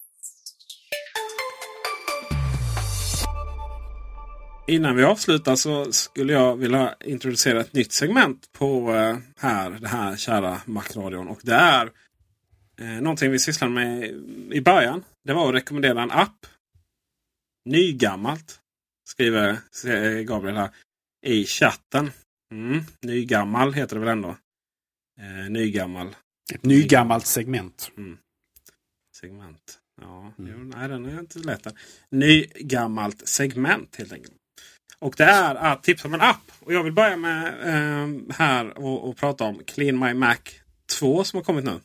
Innan 4.69 4.97
vi 4.97 5.05
avslutar 5.05 5.57
så 5.57 5.93
skulle 5.93 6.33
jag 6.33 6.57
vilja 6.57 6.95
introducera 7.05 7.61
ett 7.61 7.73
nytt 7.73 7.93
segment 7.93 8.53
på 8.53 8.95
eh, 8.95 9.19
här, 9.37 9.71
det 9.71 9.89
här 9.89 10.17
kära 10.17 10.61
Macradion. 10.67 11.29
Och 11.29 11.41
det 11.43 11.55
är 11.55 11.93
eh, 12.81 12.87
någonting 12.87 13.31
vi 13.31 13.39
sysslade 13.39 13.73
med 13.73 14.05
i 14.53 14.61
början. 14.61 15.05
Det 15.25 15.33
var 15.33 15.49
att 15.49 15.55
rekommendera 15.55 16.03
en 16.03 16.11
app. 16.11 16.47
Nygammalt. 17.65 18.61
Skriver 19.09 19.59
Gabriel 20.23 20.57
här 20.57 20.71
i 21.27 21.45
chatten. 21.45 22.11
Mm, 22.53 22.81
nygammal 23.03 23.73
heter 23.73 23.97
det 23.97 24.01
väl 24.01 24.09
ändå. 24.09 24.37
Eh, 25.21 25.51
nygammal. 25.51 26.17
Ett 26.55 26.65
nygammalt 26.65 27.27
segment. 27.27 27.91
Mm. 27.97 28.19
Segment. 29.17 29.79
Ja, 30.01 30.33
mm. 30.39 30.51
jo, 30.53 30.79
nej 30.79 30.89
den 30.89 31.07
är 31.07 31.21
inte 31.21 31.39
lätt. 31.39 31.67
Nygammalt 32.11 33.29
segment 33.29 33.97
helt 33.97 34.13
enkelt. 34.13 34.38
Och 34.99 35.15
det 35.17 35.25
är 35.25 35.55
att 35.55 35.79
ah, 35.79 35.81
tipsa 35.83 36.09
om 36.09 36.15
en 36.15 36.21
app. 36.21 36.53
Och 36.61 36.73
jag 36.73 36.83
vill 36.83 36.93
börja 36.93 37.17
med 37.17 37.47
eh, 37.47 38.35
här 38.35 38.79
och, 38.79 39.09
och, 39.09 39.17
prata 39.17 39.45
om 39.45 39.65
Clean 39.65 39.99
My 39.99 40.15
Mac 40.15 40.37
2 40.99 41.25
som 41.25 41.37
har 41.37 41.45
kommit 41.45 41.65
nu. 41.65 41.81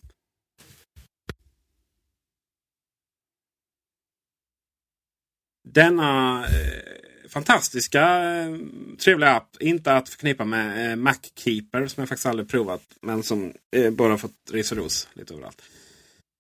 Denna 5.64 6.40
eh, 6.46 7.30
fantastiska 7.30 8.24
eh, 8.24 8.58
trevliga 9.04 9.30
app. 9.30 9.56
Inte 9.60 9.94
att 9.94 10.10
förknippa 10.10 10.46
med 10.46 10.92
eh, 10.92 10.96
Mackeeper 10.96 11.88
som 11.88 12.02
jag 12.02 12.10
faktiskt 12.10 12.26
aldrig 12.26 12.50
provat. 12.50 12.82
Men 13.02 13.24
som 13.24 13.54
eh, 13.76 13.92
bara 13.92 14.18
fått 14.18 14.52
ris 14.52 14.72
och 14.72 14.78
ros 14.78 15.08
lite 15.14 15.34
överallt. 15.34 15.62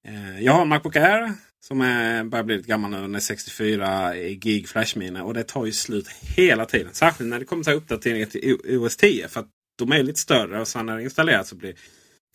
Eh, 0.08 0.44
jag 0.44 0.54
har 0.54 0.62
en 0.62 0.68
Macbook 0.68 0.96
Air 0.96 1.34
som 1.68 1.82
är, 1.82 2.24
börjar 2.24 2.44
bli 2.44 2.58
lite 2.58 2.70
gammal 2.70 2.92
nu. 2.92 3.02
Den 3.02 3.16
är 3.16 3.20
64 3.20 4.16
gig 4.16 4.70
flashminne. 4.70 5.22
Och 5.22 5.34
det 5.34 5.44
tar 5.44 5.66
ju 5.66 5.72
slut 5.72 6.08
hela 6.08 6.66
tiden. 6.66 6.94
Särskilt 6.94 7.30
när 7.30 7.40
det 7.40 7.46
kommer 7.46 7.64
till 7.64 7.74
uppdateringar 7.74 8.26
till 8.26 8.58
OS 8.78 8.98
10. 8.98 9.28
För 9.28 9.40
att 9.40 9.50
de 9.78 9.92
är 9.92 10.04
lite 10.04 10.20
större 10.20 10.62
och 10.62 10.68
sen 10.68 10.86
när 10.86 10.98
det 10.98 11.04
installeras 11.04 11.50
så 11.50 11.56
blir 11.56 11.76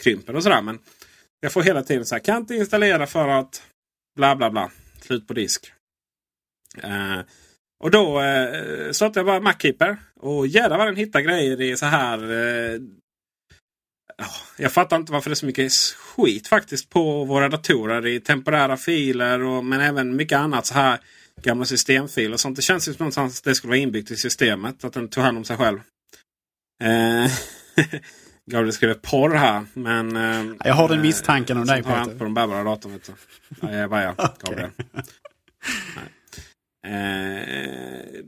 krymper 0.02 0.36
och 0.36 0.42
sådär. 0.42 0.62
Men 0.62 0.78
jag 1.40 1.52
får 1.52 1.62
hela 1.62 1.82
tiden 1.82 2.06
så 2.06 2.14
här. 2.14 2.22
Kan 2.22 2.36
inte 2.36 2.54
installera 2.54 3.06
för 3.06 3.28
att 3.28 3.62
bla 4.16 4.36
bla 4.36 4.50
bla. 4.50 4.70
Slut 5.00 5.26
på 5.26 5.34
disk. 5.34 5.72
Uh, 6.84 7.20
och 7.84 7.90
då 7.90 8.20
eh, 8.20 8.92
startade 8.92 9.18
jag 9.18 9.26
bara 9.26 9.40
Mackeeper. 9.40 9.96
Och 10.20 10.46
jädrar 10.46 10.78
vad 10.78 10.86
den 10.86 10.96
hittar 10.96 11.20
grejer 11.20 11.60
i 11.60 11.76
så 11.76 11.86
här 11.86 12.32
eh, 12.32 12.80
jag 14.56 14.72
fattar 14.72 14.96
inte 14.96 15.12
varför 15.12 15.30
det 15.30 15.34
är 15.34 15.36
så 15.36 15.46
mycket 15.46 15.72
skit 15.72 16.48
faktiskt 16.48 16.90
på 16.90 17.24
våra 17.24 17.48
datorer 17.48 18.06
i 18.06 18.20
temporära 18.20 18.76
filer. 18.76 19.42
Och, 19.42 19.64
men 19.64 19.80
även 19.80 20.16
mycket 20.16 20.38
annat 20.38 20.66
så 20.66 20.74
här 20.74 20.98
gamla 21.42 21.64
systemfiler 21.64 22.32
och 22.32 22.40
sånt. 22.40 22.56
Det 22.56 22.62
känns 22.62 22.88
ju 22.88 22.92
som 22.92 23.02
någonstans 23.02 23.42
det 23.42 23.54
skulle 23.54 23.68
vara 23.68 23.78
inbyggt 23.78 24.10
i 24.10 24.16
systemet. 24.16 24.84
Att 24.84 24.92
den 24.92 25.08
tog 25.08 25.24
hand 25.24 25.38
om 25.38 25.44
sig 25.44 25.56
själv. 25.56 25.80
Eh, 26.84 27.30
Gabriel 28.50 28.72
skriver 28.72 28.94
porr 28.94 29.30
här. 29.30 29.66
Men, 29.74 30.16
eh, 30.16 30.56
jag 30.64 30.74
har 30.74 30.88
den 30.88 31.00
misstanken 31.00 31.58
om 31.58 31.66
dig 31.66 31.82
Peter. 31.82 32.18
på 32.18 32.24
den 32.24 32.34
bärbara 32.34 32.64
datorn. 32.64 32.92
Vet 32.92 33.06
du. 33.06 33.12
Ja, 33.60 33.72
jag 33.72 33.90
bara, 33.90 34.02
ja, 34.02 34.34
Gabriel. 34.42 34.70
Eh, 36.86 38.24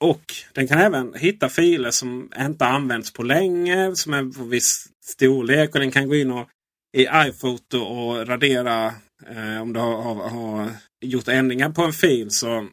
och 0.00 0.34
den 0.52 0.68
kan 0.68 0.78
även 0.78 1.14
hitta 1.14 1.48
filer 1.48 1.90
som 1.90 2.32
inte 2.38 2.66
använts 2.66 3.12
på 3.12 3.22
länge. 3.22 3.96
Som 3.96 4.14
är 4.14 4.32
på 4.38 4.44
viss 4.44 4.88
storlek. 5.04 5.74
Och 5.74 5.80
den 5.80 5.90
kan 5.90 6.08
gå 6.08 6.14
in 6.14 6.30
och, 6.30 6.48
i 6.96 7.08
iPhoto 7.14 7.78
och 7.78 8.28
radera 8.28 8.86
eh, 9.26 9.62
om 9.62 9.72
du 9.72 9.80
har, 9.80 10.02
har, 10.02 10.28
har, 10.28 10.70
gjort 11.00 11.28
ändringar 11.28 11.70
på 11.70 11.82
en 11.82 11.92
fil. 11.92 12.30
Så, 12.30 12.68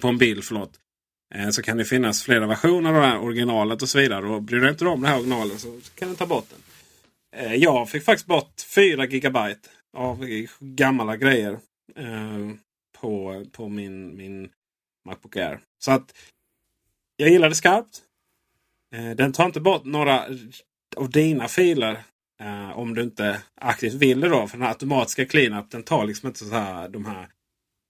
på 0.00 0.08
en 0.08 0.18
bild, 0.18 0.44
förlåt. 0.44 0.72
Eh, 1.34 1.50
så 1.50 1.62
kan 1.62 1.76
det 1.76 1.84
finnas 1.84 2.22
flera 2.22 2.46
versioner 2.46 2.94
av 2.94 3.00
det 3.00 3.06
här 3.06 3.20
originalet 3.20 3.82
och 3.82 3.88
så 3.88 3.98
vidare. 3.98 4.26
Och 4.26 4.42
bryr 4.42 4.60
du 4.60 4.68
inte 4.68 4.86
om 4.86 5.00
det 5.02 5.08
här 5.08 5.16
originalet 5.16 5.60
så 5.60 5.80
kan 5.94 6.08
du 6.08 6.16
ta 6.16 6.26
bort 6.26 6.46
den. 6.50 6.60
Eh, 7.36 7.54
jag 7.54 7.90
fick 7.90 8.04
faktiskt 8.04 8.26
bort 8.26 8.60
4 8.74 9.06
gigabyte 9.06 9.68
av 9.96 10.26
gamla 10.60 11.16
grejer. 11.16 11.58
Eh, 11.96 12.50
på, 13.00 13.44
på 13.52 13.68
min, 13.68 14.16
min 14.16 14.48
Macbook 15.06 15.36
Air. 15.36 15.60
Så 15.84 15.90
att 15.92 16.14
jag 17.16 17.30
gillar 17.30 17.48
det 17.48 17.54
skarpt. 17.54 18.02
Eh, 18.94 19.10
den 19.10 19.32
tar 19.32 19.46
inte 19.46 19.60
bort 19.60 19.84
några 19.84 20.26
av 20.96 21.10
dina 21.10 21.48
filer. 21.48 22.04
Eh, 22.40 22.78
om 22.78 22.94
du 22.94 23.02
inte 23.02 23.42
aktivt 23.54 23.94
vill 23.94 24.20
det 24.20 24.28
då. 24.28 24.46
För 24.46 24.58
den 24.58 24.68
automatiska 24.68 25.26
cleanup 25.26 25.70
den 25.70 25.82
tar 25.82 26.06
liksom 26.06 26.26
inte 26.26 26.44
så 26.44 26.54
här 26.54 26.88
de 26.88 27.04
här 27.04 27.28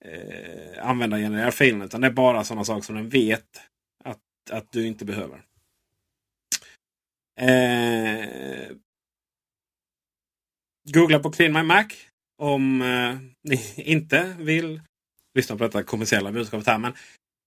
eh, 0.04 0.88
användargenererade 0.88 1.52
filerna. 1.52 1.84
Utan 1.84 2.00
det 2.00 2.06
är 2.06 2.12
bara 2.12 2.44
sådana 2.44 2.64
saker 2.64 2.82
som 2.82 2.94
den 2.94 3.08
vet 3.08 3.62
att, 4.04 4.18
att 4.50 4.72
du 4.72 4.86
inte 4.86 5.04
behöver. 5.04 5.42
Eh, 7.40 8.76
googla 10.92 11.18
på 11.18 11.32
Clean 11.32 11.52
My 11.52 11.62
Mac 11.62 11.86
om 12.38 12.82
eh, 12.82 13.18
ni 13.42 13.60
inte 13.76 14.36
vill 14.38 14.80
lyssna 15.34 15.56
på 15.56 15.64
detta 15.64 15.82
kommersiella 15.82 16.32
budskapet 16.32 16.66
här. 16.66 16.78
Men 16.78 16.94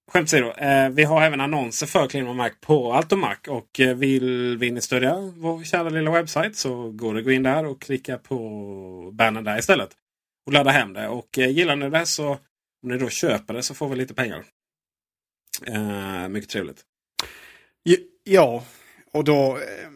skämt 0.08 0.28
åsido, 0.28 0.51
eh, 0.51 0.89
vi 0.89 1.03
har 1.03 1.22
även 1.22 1.41
annonser 1.41 1.88
för 1.88 2.08
Clean 2.08 2.36
Mac 2.36 2.49
på 2.62 2.93
Altomac. 2.93 3.38
Och 3.47 3.80
eh, 3.80 3.95
vill, 3.95 4.58
vill 4.58 4.74
ni 4.74 4.82
stödja 4.82 5.16
vår 5.36 5.64
kära 5.64 5.89
lilla 5.89 6.12
webbsajt 6.12 6.56
så 6.56 6.91
går 6.91 7.14
det 7.14 7.20
att 7.20 7.26
gå 7.26 7.32
in 7.32 7.43
där 7.43 7.66
och 7.66 7.82
klicka 7.82 8.18
på 8.18 9.12
bannern 9.14 9.43
där 9.43 9.60
istället. 9.60 9.89
Och 10.45 10.53
ladda 10.53 10.72
hem 10.72 10.93
det. 10.93 11.08
Och 11.08 11.39
eh, 11.39 11.49
gillar 11.49 11.76
ni 11.76 11.89
det 11.89 12.06
så 12.06 12.30
om 12.84 12.89
ni 12.89 12.97
då 12.97 13.10
köper 13.10 13.53
det 13.53 13.64
så 13.64 13.74
får 13.74 13.89
vi 13.89 13.95
lite 13.95 14.14
pengar. 14.14 14.45
Eh, 15.68 16.28
mycket 16.28 16.49
trevligt. 16.49 16.86
Ja, 18.24 18.64
och 19.12 19.24
då, 19.24 19.58
eh, 19.58 19.89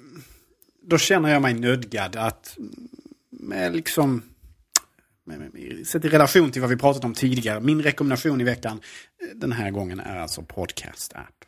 då 0.82 0.98
känner 0.98 1.30
jag 1.30 1.42
mig 1.42 1.54
nödgad 1.54 2.16
att 2.16 2.58
mm, 2.58 2.90
med 3.30 3.76
liksom 3.76 4.24
Sett 5.86 6.06
i 6.06 6.10
relation 6.10 6.52
till 6.52 6.62
vad 6.62 6.70
vi 6.70 6.78
pratat 6.78 7.04
om 7.04 7.14
tidigare. 7.14 7.60
Min 7.60 7.82
rekommendation 7.82 8.42
i 8.42 8.44
veckan 8.44 8.82
eh, 9.22 9.36
den 9.36 9.52
här 9.52 9.72
gången 9.72 10.00
är 10.00 10.20
alltså 10.20 10.42
Podcast 10.42 11.14
App. 11.14 11.46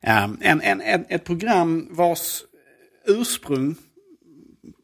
Ehm, 0.00 0.38
en, 0.40 0.60
en, 0.60 0.80
en, 0.80 1.04
ett 1.08 1.24
program 1.24 1.88
vars 1.90 2.42
eh, 3.06 3.14
ursprung 3.20 3.76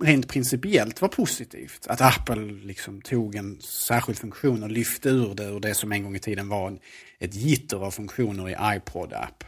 rent 0.01 0.29
principiellt 0.29 1.01
var 1.01 1.09
positivt. 1.09 1.87
Att 1.87 2.01
Apple 2.01 2.53
liksom 2.65 3.01
tog 3.01 3.35
en 3.35 3.61
särskild 3.61 4.19
funktion 4.19 4.63
och 4.63 4.71
lyfte 4.71 5.09
ur 5.09 5.35
det 5.35 5.45
ur 5.45 5.61
det 5.61 5.75
som 5.75 5.93
en 5.93 6.03
gång 6.03 6.17
i 6.17 6.19
tiden 6.19 6.49
var 6.49 6.69
en, 6.69 6.79
ett 7.19 7.35
gitter 7.35 7.77
av 7.77 7.91
funktioner 7.91 8.49
i 8.49 8.77
iPod-app. 8.77 9.45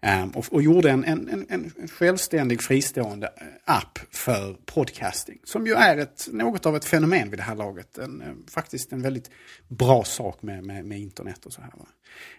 Ehm, 0.00 0.30
och, 0.30 0.46
och, 0.50 0.62
gjorde 0.62 0.90
en, 0.90 1.04
en, 1.04 1.28
en, 1.28 1.46
en, 1.48 1.88
självständig 1.88 2.62
fristående 2.62 3.26
eh, 3.26 3.46
app 3.64 3.98
för 4.10 4.56
podcasting. 4.64 5.38
Som 5.44 5.66
ju 5.66 5.74
är 5.74 5.96
ett, 5.96 6.28
något 6.32 6.66
av 6.66 6.76
ett 6.76 6.84
fenomen 6.84 7.30
vid 7.30 7.38
det 7.38 7.42
här 7.42 7.54
laget. 7.54 7.98
En, 7.98 8.22
eh, 8.22 8.28
faktiskt 8.48 8.92
en 8.92 9.02
väldigt 9.02 9.30
bra 9.68 10.04
sak 10.04 10.42
med, 10.42 10.64
med, 10.64 10.84
med 10.84 10.98
internet 10.98 11.46
och 11.46 11.52
så 11.52 11.60
här. 11.60 11.70
Va? 11.74 11.86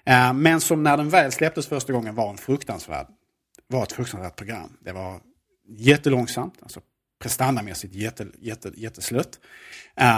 Ehm, 0.05 0.41
men 0.41 0.61
som 0.61 0.83
när 0.83 0.97
den 0.97 1.09
väl 1.09 1.31
släpptes 1.31 1.67
första 1.67 1.93
gången 1.93 2.15
var 2.15 2.29
en 2.29 2.37
fruktansvärd, 2.37 3.07
var 3.67 3.83
ett 3.83 3.91
fruktansvärt 3.91 4.35
program. 4.35 4.77
Det 4.79 4.91
var 4.91 5.21
jättelångsamt, 5.67 6.55
alltså 6.61 6.81
prestandamässigt 7.19 7.95
jätte, 7.95 8.27
jätte, 8.39 8.71
jätteslött. 8.75 9.39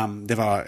Um, 0.03 0.27
det 0.27 0.35
var 0.35 0.59
eh, 0.59 0.65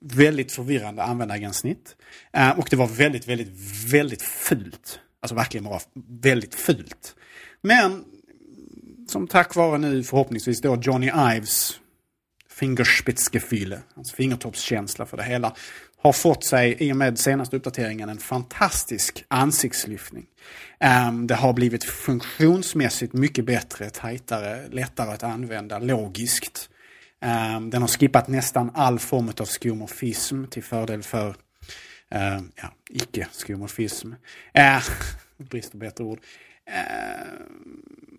väldigt 0.00 0.52
förvirrande 0.52 1.02
användargränssnitt. 1.02 1.96
Uh, 2.36 2.58
och 2.58 2.66
det 2.70 2.76
var 2.76 2.86
väldigt, 2.86 3.28
väldigt, 3.28 3.48
väldigt 3.92 4.22
fult. 4.22 5.00
Alltså 5.22 5.34
verkligen 5.34 5.64
bara 5.64 5.80
väldigt 6.22 6.54
fult. 6.54 7.16
Men 7.62 8.04
som 9.08 9.26
tack 9.26 9.54
vare 9.54 9.78
nu 9.78 10.04
förhoppningsvis 10.04 10.60
då 10.60 10.76
Johnny 10.76 11.10
Ives 11.36 11.80
Fingerspitzgefühle, 12.48 13.80
alltså 13.94 14.16
fingertoppskänsla 14.16 15.06
för 15.06 15.16
det 15.16 15.22
hela, 15.22 15.54
har 16.02 16.12
fått 16.12 16.44
sig 16.44 16.76
i 16.78 16.92
och 16.92 16.96
med 16.96 17.18
senaste 17.18 17.56
uppdateringen 17.56 18.08
en 18.08 18.18
fantastisk 18.18 19.24
ansiktslyftning. 19.28 20.26
Um, 21.08 21.26
det 21.26 21.34
har 21.34 21.52
blivit 21.52 21.84
funktionsmässigt 21.84 23.12
mycket 23.12 23.44
bättre, 23.44 23.90
tajtare, 23.90 24.68
lättare 24.68 25.10
att 25.10 25.22
använda, 25.22 25.78
logiskt. 25.78 26.70
Um, 27.56 27.70
den 27.70 27.82
har 27.82 27.88
skippat 27.88 28.28
nästan 28.28 28.70
all 28.74 28.98
form 28.98 29.32
av 29.40 29.44
skomorfism 29.44 30.44
till 30.44 30.62
fördel 30.62 31.02
för 31.02 31.34
uh, 32.14 32.42
ja, 32.56 32.72
icke-skomorfism. 32.90 34.08
Uh, 34.08 34.16
eh, 34.54 34.82
brist 35.36 35.72
på 35.72 35.78
bättre 35.78 36.04
ord. 36.04 36.20
Uh, 36.68 37.40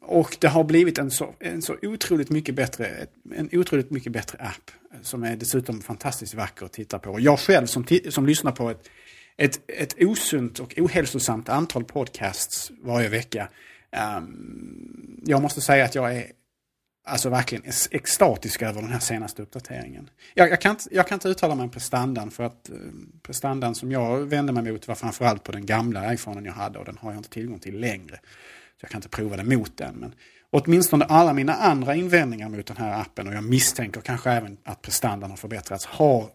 och 0.01 0.37
det 0.39 0.47
har 0.47 0.63
blivit 0.63 0.97
en 0.97 1.11
så, 1.11 1.35
en 1.39 1.61
så 1.61 1.75
otroligt 1.81 2.29
mycket 2.29 2.55
bättre, 2.55 3.07
en 3.35 3.49
otroligt 3.51 3.91
mycket 3.91 4.11
bättre 4.11 4.37
app. 4.37 4.71
Som 5.01 5.23
är 5.23 5.35
dessutom 5.35 5.81
fantastiskt 5.81 6.33
vacker 6.33 6.65
att 6.65 6.73
titta 6.73 6.99
på. 6.99 7.19
Jag 7.19 7.39
själv 7.39 7.65
som, 7.65 7.85
som 8.09 8.25
lyssnar 8.25 8.51
på 8.51 8.69
ett, 8.69 8.89
ett, 9.37 9.61
ett 9.67 9.95
osunt 9.99 10.59
och 10.59 10.73
ohälsosamt 10.77 11.49
antal 11.49 11.83
podcasts 11.83 12.71
varje 12.81 13.09
vecka. 13.09 13.49
Um, 14.17 15.21
jag 15.25 15.41
måste 15.41 15.61
säga 15.61 15.85
att 15.85 15.95
jag 15.95 16.15
är 16.15 16.25
alltså 17.03 17.29
verkligen 17.29 17.63
extatisk 17.91 18.61
över 18.61 18.81
den 18.81 18.91
här 18.91 18.99
senaste 18.99 19.41
uppdateringen. 19.41 20.09
Jag, 20.33 20.49
jag, 20.49 20.61
kan, 20.61 20.71
inte, 20.71 20.83
jag 20.91 21.07
kan 21.07 21.15
inte 21.15 21.29
uttala 21.29 21.55
mig 21.55 21.63
om 21.63 21.69
prestandan 21.69 22.31
för 22.31 22.43
att 22.43 22.69
eh, 22.69 22.75
prestandan 23.21 23.75
som 23.75 23.91
jag 23.91 24.17
vände 24.17 24.53
mig 24.53 24.71
mot 24.71 24.87
var 24.87 24.95
framförallt 24.95 25.43
på 25.43 25.51
den 25.51 25.65
gamla 25.65 26.13
iPhonen 26.13 26.45
jag 26.45 26.53
hade 26.53 26.79
och 26.79 26.85
den 26.85 26.97
har 26.97 27.11
jag 27.11 27.19
inte 27.19 27.29
tillgång 27.29 27.59
till 27.59 27.79
längre. 27.79 28.19
Så 28.79 28.83
jag 28.83 28.89
kan 28.89 28.97
inte 28.97 29.09
prova 29.09 29.37
det 29.37 29.43
mot 29.43 29.77
den. 29.77 29.95
Men 29.95 30.15
åtminstone 30.49 31.05
alla 31.05 31.33
mina 31.33 31.53
andra 31.53 31.95
invändningar 31.95 32.49
mot 32.49 32.65
den 32.65 32.77
här 32.77 33.01
appen 33.01 33.27
och 33.27 33.33
jag 33.33 33.43
misstänker 33.43 34.01
kanske 34.01 34.31
även 34.31 34.57
att 34.63 34.81
prestandan 34.81 35.29
har 35.29 35.37
förbättrats 35.37 35.85
har 35.85 36.29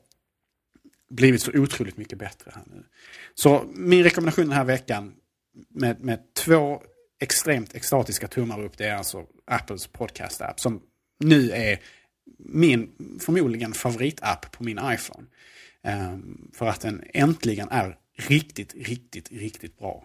blivit 1.10 1.42
så 1.42 1.50
otroligt 1.54 1.96
mycket 1.96 2.18
bättre 2.18 2.52
här 2.54 2.62
nu. 2.66 2.84
Så 3.34 3.64
min 3.74 4.04
rekommendation 4.04 4.44
den 4.44 4.56
här 4.56 4.64
veckan 4.64 5.14
med, 5.68 6.00
med 6.00 6.34
två 6.34 6.82
extremt 7.20 7.74
extatiska 7.74 8.28
tummar 8.28 8.64
upp 8.64 8.78
det 8.78 8.86
är 8.86 8.94
alltså 8.94 9.26
Apples 9.47 9.86
podcast-app 9.86 10.61
som 10.61 10.80
nu 11.18 11.51
är 11.51 11.80
min 12.38 12.90
förmodligen 13.20 13.72
favoritapp 13.72 14.53
på 14.53 14.64
min 14.64 14.80
iPhone. 14.82 15.26
Ehm, 15.82 16.51
för 16.55 16.66
att 16.66 16.80
den 16.80 17.05
äntligen 17.14 17.68
är 17.68 17.97
riktigt, 18.16 18.74
riktigt, 18.74 19.32
riktigt 19.32 19.78
bra. 19.78 20.05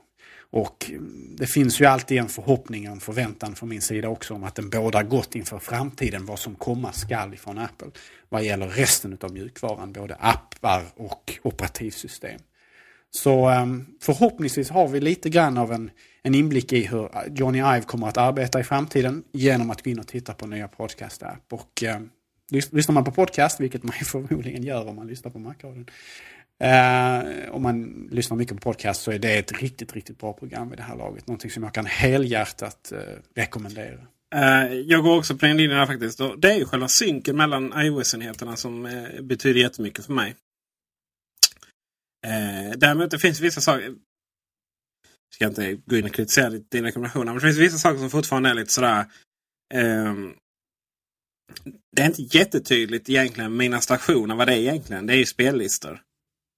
Och 0.51 0.89
mm, 0.89 1.35
det 1.37 1.47
finns 1.47 1.81
ju 1.81 1.85
alltid 1.85 2.17
en 2.17 2.29
förhoppning 2.29 2.87
och 2.87 2.93
en 2.93 2.99
förväntan 2.99 3.55
från 3.55 3.69
min 3.69 3.81
sida 3.81 4.09
också 4.09 4.33
om 4.33 4.43
att 4.43 4.55
den 4.55 4.69
bådar 4.69 5.03
gott 5.03 5.35
inför 5.35 5.59
framtiden 5.59 6.25
vad 6.25 6.39
som 6.39 6.55
komma 6.55 6.93
skall 6.93 7.33
ifrån 7.33 7.57
Apple. 7.57 7.91
Vad 8.29 8.43
gäller 8.43 8.67
resten 8.67 9.17
av 9.21 9.33
mjukvaran, 9.33 9.93
både 9.93 10.15
appar 10.15 10.83
och 10.95 11.39
operativsystem. 11.43 12.39
Så 13.11 13.45
ehm, 13.45 13.85
förhoppningsvis 14.01 14.69
har 14.69 14.87
vi 14.87 14.99
lite 14.99 15.29
grann 15.29 15.57
av 15.57 15.71
en, 15.71 15.91
en 16.23 16.35
inblick 16.35 16.73
i 16.73 16.85
hur 16.85 17.09
Johnny 17.35 17.57
Ive 17.57 17.81
kommer 17.81 18.07
att 18.07 18.17
arbeta 18.17 18.59
i 18.59 18.63
framtiden 18.63 19.23
genom 19.31 19.69
att 19.69 19.83
gå 19.83 19.89
in 19.89 19.99
och 19.99 20.07
titta 20.07 20.33
på 20.33 20.47
nya 20.47 20.67
podcast-app. 20.67 21.53
Och 21.53 21.83
eh, 21.83 21.99
lyssnar 22.49 22.93
man 22.93 23.03
på 23.03 23.11
podcast, 23.11 23.59
vilket 23.59 23.83
man 23.83 23.93
förmodligen 24.05 24.63
gör 24.63 24.87
om 24.87 24.95
man 24.95 25.07
lyssnar 25.07 25.31
på 25.31 25.39
Macradion, 25.39 25.85
Eh, 26.61 27.51
om 27.51 27.63
man 27.63 28.07
lyssnar 28.11 28.37
mycket 28.37 28.55
på 28.55 28.61
podcast 28.61 29.01
så 29.01 29.11
är 29.11 29.19
det 29.19 29.37
ett 29.37 29.61
riktigt, 29.61 29.93
riktigt 29.93 30.19
bra 30.19 30.33
program 30.33 30.73
i 30.73 30.75
det 30.75 30.83
här 30.83 30.95
laget. 30.95 31.27
Någonting 31.27 31.51
som 31.51 31.63
jag 31.63 31.73
kan 31.73 31.85
helhjärtat 31.85 32.91
eh, 32.91 32.99
rekommendera. 33.35 33.97
Uh, 34.35 34.73
jag 34.73 35.03
går 35.03 35.17
också 35.17 35.37
på 35.37 35.45
den 35.45 35.57
linjen 35.57 35.79
här 35.79 35.85
faktiskt. 35.85 36.21
Det 36.37 36.51
är 36.51 36.57
ju 36.57 36.65
själva 36.65 36.87
synken 36.87 37.37
mellan 37.37 37.73
iOS-enheterna 37.73 38.55
som 38.55 38.85
eh, 38.85 39.21
betyder 39.21 39.59
jättemycket 39.59 40.05
för 40.05 40.13
mig. 40.13 40.35
Eh, 42.27 42.77
däremot 42.77 43.11
det 43.11 43.19
finns 43.19 43.39
vissa 43.39 43.61
saker. 43.61 43.83
Jag 43.83 43.95
ska 45.33 45.45
inte 45.45 45.73
gå 45.85 45.97
in 45.97 46.05
och 46.05 46.13
kritisera 46.13 46.49
din 46.49 46.83
rekommendation. 46.83 47.25
Men 47.25 47.35
det 47.35 47.41
finns 47.41 47.57
vissa 47.57 47.77
saker 47.77 47.99
som 47.99 48.09
fortfarande 48.09 48.49
är 48.49 48.53
lite 48.53 48.73
sådär. 48.73 49.05
Eh, 49.73 50.15
det 51.95 52.01
är 52.01 52.05
inte 52.05 52.37
jättetydligt 52.37 53.09
egentligen 53.09 53.57
mina 53.57 53.81
stationer 53.81 54.35
vad 54.35 54.47
det 54.47 54.53
är 54.53 54.57
egentligen. 54.57 55.07
Det 55.07 55.13
är 55.13 55.17
ju 55.17 55.25
spellistor. 55.25 56.01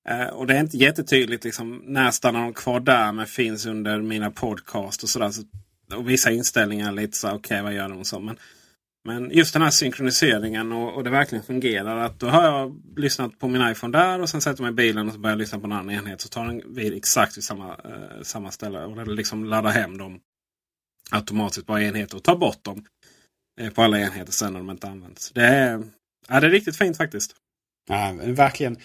Eh, 0.09 0.27
och 0.27 0.47
det 0.47 0.55
är 0.55 0.59
inte 0.59 0.77
jättetydligt 0.77 1.43
liksom, 1.43 1.81
när 1.85 2.11
stannar 2.11 2.41
de 2.41 2.53
kvar 2.53 2.79
där 2.79 3.11
men 3.11 3.27
finns 3.27 3.65
under 3.65 4.01
mina 4.01 4.31
podcast 4.31 5.03
och 5.03 5.09
sådär. 5.09 5.31
Så, 5.31 5.43
och 5.95 6.09
vissa 6.09 6.31
inställningar 6.31 6.91
lite 6.91 7.17
så 7.17 7.27
okej 7.27 7.37
okay, 7.37 7.61
vad 7.61 7.73
gör 7.73 7.89
de 7.89 7.99
och 7.99 8.07
så. 8.07 8.19
Men, 8.19 8.37
men 9.05 9.31
just 9.31 9.53
den 9.53 9.61
här 9.61 9.69
synkroniseringen 9.69 10.71
och, 10.71 10.93
och, 10.93 11.03
det 11.03 11.09
verkligen 11.09 11.43
fungerar. 11.43 11.97
att 11.97 12.19
Då 12.19 12.27
har 12.27 12.43
jag 12.43 12.81
lyssnat 12.95 13.39
på 13.39 13.47
min 13.47 13.69
iPhone 13.71 13.97
där 13.97 14.21
och 14.21 14.29
sen 14.29 14.41
sätter 14.41 14.63
jag 14.63 14.73
mig 14.73 14.85
i 14.85 14.87
bilen 14.87 15.07
och 15.07 15.13
så 15.13 15.19
börjar 15.19 15.35
jag 15.35 15.39
lyssna 15.39 15.59
på 15.59 15.65
en 15.65 15.71
annan 15.71 15.95
enhet. 15.95 16.21
Så 16.21 16.29
tar 16.29 16.45
den 16.45 16.75
vid 16.75 16.93
exakt 16.93 17.37
vid 17.37 17.43
samma, 17.43 17.69
eh, 17.69 18.21
samma 18.21 18.51
ställe. 18.51 18.83
Och 18.83 19.07
liksom 19.07 19.45
laddar 19.45 19.71
hem 19.71 19.97
dem 19.97 20.19
automatiskt 21.11 21.67
på 21.67 21.79
enheter 21.79 22.17
och 22.17 22.23
tar 22.23 22.35
bort 22.35 22.63
dem 22.63 22.85
eh, 23.61 23.69
på 23.69 23.81
alla 23.81 23.99
enheter 23.99 24.31
sen 24.31 24.53
när 24.53 24.59
de 24.59 24.69
inte 24.69 24.87
används. 24.87 25.31
Det 25.31 25.45
är, 25.45 25.83
ja, 26.27 26.39
det 26.39 26.47
är 26.47 26.51
riktigt 26.51 26.77
fint 26.77 26.97
faktiskt. 26.97 27.35
Ja, 27.87 28.13
verkligen. 28.17 28.77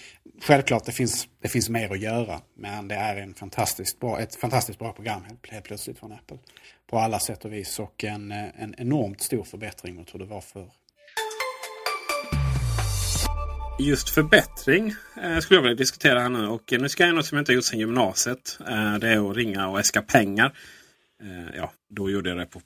Självklart 0.42 0.84
det 0.84 0.92
finns, 0.92 1.28
det 1.42 1.48
finns 1.48 1.68
mer 1.68 1.92
att 1.92 2.00
göra. 2.00 2.40
Men 2.54 2.88
det 2.88 2.94
är 2.94 3.16
en 3.16 3.34
fantastiskt 3.34 4.00
bra, 4.00 4.20
ett 4.20 4.34
fantastiskt 4.34 4.78
bra 4.78 4.92
program 4.92 5.24
helt, 5.24 5.46
helt 5.50 5.64
plötsligt 5.64 5.98
från 5.98 6.12
Apple. 6.12 6.38
På 6.90 6.98
alla 6.98 7.18
sätt 7.18 7.44
och 7.44 7.52
vis. 7.52 7.78
Och 7.78 8.04
en, 8.04 8.32
en 8.32 8.74
enormt 8.78 9.20
stor 9.20 9.44
förbättring 9.44 9.94
mot 9.94 10.14
hur 10.14 10.18
det 10.18 10.24
var 10.24 10.40
förr. 10.40 10.70
Just 13.80 14.10
förbättring 14.10 14.94
eh, 15.22 15.38
skulle 15.38 15.56
jag 15.56 15.62
vilja 15.62 15.76
diskutera 15.76 16.20
här 16.20 16.28
nu. 16.28 16.46
Och 16.46 16.72
eh, 16.72 16.80
nu 16.80 16.88
ska 16.88 17.02
jag 17.02 17.08
göra 17.08 17.16
något 17.16 17.26
som 17.26 17.36
jag 17.36 17.42
inte 17.42 17.52
gjort 17.52 17.64
sedan 17.64 17.78
gymnasiet. 17.78 18.58
Eh, 18.68 18.94
det 18.94 19.08
är 19.08 19.30
att 19.30 19.36
ringa 19.36 19.68
och 19.68 19.80
äska 19.80 20.02
pengar. 20.02 20.52
Eh, 21.22 21.56
ja, 21.56 21.72
då 21.90 22.10
gjorde 22.10 22.28
jag 22.28 22.38
det 22.38 22.46
på 22.46 22.58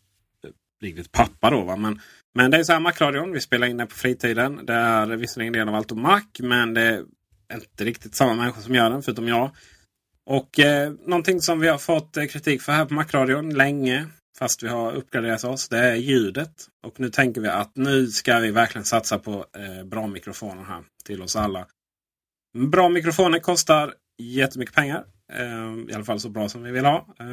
eh, 0.45 0.51
riktigt 0.81 1.13
pappa 1.13 1.51
då. 1.51 1.63
Va? 1.63 1.77
Men 1.77 2.01
men 2.35 2.51
det 2.51 2.57
är 2.57 2.65
så 2.65 2.73
här 2.73 2.81
Macradion. 2.81 3.33
Vi 3.33 3.41
spelar 3.41 3.67
in 3.67 3.77
den 3.77 3.89
på 3.89 3.95
fritiden. 3.95 4.67
Det 4.67 4.73
är 4.73 5.07
visserligen 5.07 5.53
del 5.53 5.69
av 5.69 5.75
Allt 5.75 5.93
Mac. 5.93 6.23
Men 6.39 6.75
det 6.75 6.83
är 6.83 7.05
inte 7.55 7.85
riktigt 7.85 8.15
samma 8.15 8.35
människor 8.35 8.63
som 8.63 8.75
gör 8.75 8.91
den 8.91 9.03
förutom 9.03 9.29
jag. 9.29 9.51
Och 10.27 10.61
eh, 10.61 10.93
någonting 11.07 11.41
som 11.41 11.61
vi 11.61 11.69
har 11.69 11.79
fått 11.79 12.17
eh, 12.17 12.25
kritik 12.25 12.63
för 12.63 12.73
här 12.73 12.85
på 12.85 12.95
Macradion 12.95 13.55
länge. 13.55 14.07
Fast 14.39 14.63
vi 14.63 14.69
har 14.69 14.93
uppgraderat 14.93 15.45
oss. 15.45 15.69
Det 15.69 15.79
är 15.79 15.95
ljudet. 15.95 16.53
Och 16.83 17.01
nu 17.01 17.11
tänker 17.11 17.41
vi 17.41 17.49
att 17.49 17.77
nu 17.77 18.07
ska 18.07 18.39
vi 18.39 18.51
verkligen 18.51 18.85
satsa 18.85 19.19
på 19.19 19.47
eh, 19.57 19.85
bra 19.85 20.07
mikrofoner 20.07 20.65
här. 20.65 20.83
Till 21.05 21.23
oss 21.23 21.37
alla. 21.37 21.67
Bra 22.59 22.89
mikrofoner 22.89 23.39
kostar 23.39 23.95
jättemycket 24.19 24.75
pengar. 24.75 25.05
Eh, 25.33 25.91
I 25.91 25.95
alla 25.95 26.05
fall 26.05 26.21
så 26.21 26.29
bra 26.29 26.49
som 26.49 26.63
vi 26.63 26.71
vill 26.71 26.85
ha. 26.85 27.15
Eh, 27.21 27.27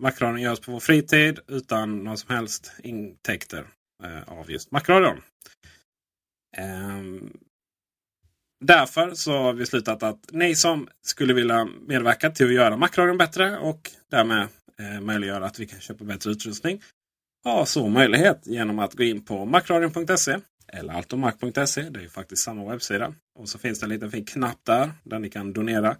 Macradion 0.00 0.40
görs 0.40 0.60
på 0.60 0.72
vår 0.72 0.80
fritid 0.80 1.38
utan 1.48 2.04
några 2.04 2.16
som 2.16 2.34
helst 2.34 2.72
intäkter 2.82 3.66
Eh, 4.04 4.38
av 4.38 4.50
just 4.50 4.70
Macradion. 4.70 5.22
Eh, 6.56 7.02
därför 8.60 9.14
så 9.14 9.32
har 9.32 9.52
vi 9.52 9.66
slutat 9.66 10.02
att 10.02 10.32
ni 10.32 10.54
som 10.54 10.88
skulle 11.02 11.34
vilja 11.34 11.68
medverka 11.86 12.30
till 12.30 12.46
att 12.46 12.52
göra 12.52 12.76
Macradion 12.76 13.18
bättre 13.18 13.58
och 13.58 13.90
därmed 14.10 14.48
eh, 14.78 15.00
möjliggöra 15.00 15.46
att 15.46 15.58
vi 15.58 15.66
kan 15.66 15.80
köpa 15.80 16.04
bättre 16.04 16.30
utrustning. 16.30 16.82
har 17.44 17.64
så 17.64 17.88
möjlighet 17.88 18.46
genom 18.46 18.78
att 18.78 18.94
gå 18.94 19.02
in 19.02 19.24
på 19.24 19.44
macradion.se 19.44 20.38
eller 20.72 20.92
altomac.se. 20.92 21.82
Det 21.82 21.98
är 21.98 22.02
ju 22.02 22.08
faktiskt 22.08 22.42
samma 22.42 22.70
webbsida. 22.70 23.14
Och 23.34 23.48
så 23.48 23.58
finns 23.58 23.80
det 23.80 23.86
en 23.86 23.90
liten 23.90 24.10
fin 24.10 24.24
knapp 24.24 24.58
där, 24.64 24.92
där 25.04 25.18
ni 25.18 25.30
kan 25.30 25.52
donera 25.52 25.96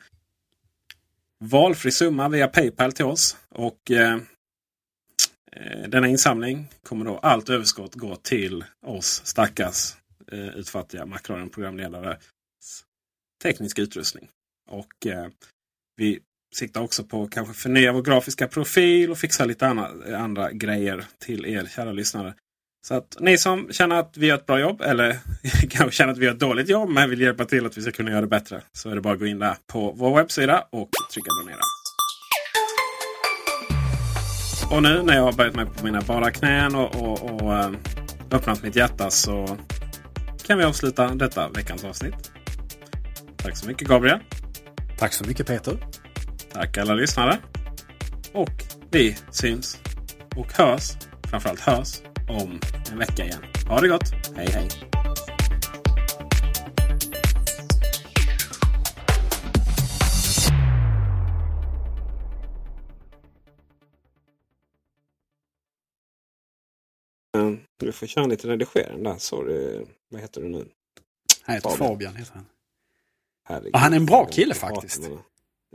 valfri 1.39 1.91
summa 1.91 2.29
via 2.29 2.49
Paypal 2.49 2.93
till 2.93 3.05
oss. 3.05 3.37
Och 3.49 3.91
eh, 3.91 4.19
Eh, 5.61 5.89
denna 5.89 6.09
insamling 6.09 6.69
kommer 6.83 7.05
då 7.05 7.19
allt 7.19 7.49
överskott 7.49 7.95
gå 7.95 8.17
till 8.17 8.65
oss 8.87 9.23
stackars 9.25 9.95
eh, 10.33 10.49
utfattiga 10.49 11.07
Macradion-programledare 11.07 12.17
teknisk 13.43 13.79
utrustning. 13.79 14.29
Och 14.71 15.07
eh, 15.07 15.27
vi 15.97 16.19
siktar 16.55 16.81
också 16.81 17.05
på 17.05 17.23
att 17.23 17.31
kanske 17.31 17.55
förnya 17.55 17.93
vår 17.93 18.03
grafiska 18.03 18.49
profil 18.49 19.11
och 19.11 19.19
fixa 19.19 19.45
lite 19.45 19.67
andra, 19.67 20.19
andra 20.19 20.53
grejer 20.53 21.05
till 21.19 21.47
er 21.47 21.67
kära 21.67 21.93
lyssnare. 21.93 22.35
Så 22.87 22.95
att 22.95 23.17
ni 23.21 23.39
som 23.39 23.73
känner 23.73 23.97
att 23.97 24.17
vi 24.17 24.27
gör 24.27 24.35
ett 24.35 24.47
bra 24.47 24.61
jobb 24.61 24.81
eller 24.81 25.19
kanske 25.71 25.91
känner 25.91 26.13
att 26.13 26.19
vi 26.19 26.25
gör 26.25 26.33
ett 26.33 26.41
dåligt 26.41 26.69
jobb 26.69 26.91
men 26.91 27.11
vill 27.11 27.21
hjälpa 27.21 27.45
till 27.45 27.67
att 27.67 27.79
vi 27.79 27.83
ska 27.83 27.93
kunna 27.93 28.11
göra 28.11 28.21
det 28.21 28.27
bättre. 28.27 28.63
Så 28.73 28.91
är 28.91 28.95
det 28.95 29.01
bara 29.01 29.15
att 29.15 29.21
gå 29.21 29.27
in 29.27 29.39
där 29.39 29.57
på 29.67 29.93
vår 29.93 30.17
webbsida 30.17 30.65
och 30.71 30.91
trycka 31.13 31.31
donera. 31.43 31.78
Och 34.71 34.83
nu 34.83 35.03
när 35.03 35.15
jag 35.15 35.23
har 35.23 35.33
börjat 35.33 35.55
med 35.55 35.77
på 35.77 35.85
mina 35.85 36.01
bara 36.01 36.31
knän 36.31 36.75
och, 36.75 36.97
och, 36.97 37.31
och 37.31 37.55
äh, 37.55 37.71
öppnat 38.31 38.63
mitt 38.63 38.77
hjärta 38.77 39.11
så 39.11 39.57
kan 40.47 40.59
vi 40.59 40.65
avsluta 40.65 41.15
detta 41.15 41.49
veckans 41.49 41.85
avsnitt. 41.85 42.33
Tack 43.37 43.57
så 43.57 43.67
mycket 43.67 43.89
Gabriel. 43.89 44.19
Tack 44.99 45.13
så 45.13 45.25
mycket 45.25 45.47
Peter. 45.47 45.79
Tack 46.53 46.79
alla 46.79 46.95
lyssnare. 46.95 47.39
Och 48.33 48.65
vi 48.91 49.17
syns 49.31 49.79
och 50.37 50.53
hörs, 50.53 50.91
framförallt 51.31 51.61
hörs, 51.61 51.99
om 52.29 52.61
en 52.93 52.99
vecka 52.99 53.25
igen. 53.25 53.41
Ha 53.69 53.81
det 53.81 53.89
gott! 53.89 54.13
Hej 54.37 54.49
hej! 54.53 54.98
Du 67.79 67.93
får 67.93 68.07
köra 68.07 68.27
lite 68.27 68.49
redigering 68.49 69.03
där. 69.03 69.19
Sorry. 69.19 69.85
Vad 70.09 70.21
heter 70.21 70.41
du 70.41 70.49
nu? 70.49 70.69
Han 71.43 71.55
heter 71.55 71.71
Fabian. 71.71 71.89
Fabian 71.89 72.17
heter 72.17 72.35
han. 72.35 72.47
Herregud. 73.45 73.75
Och 73.75 73.81
han 73.81 73.93
är 73.93 73.97
en 73.97 74.07
bra 74.07 74.27
kille 74.27 74.55
faktiskt. 74.55 75.11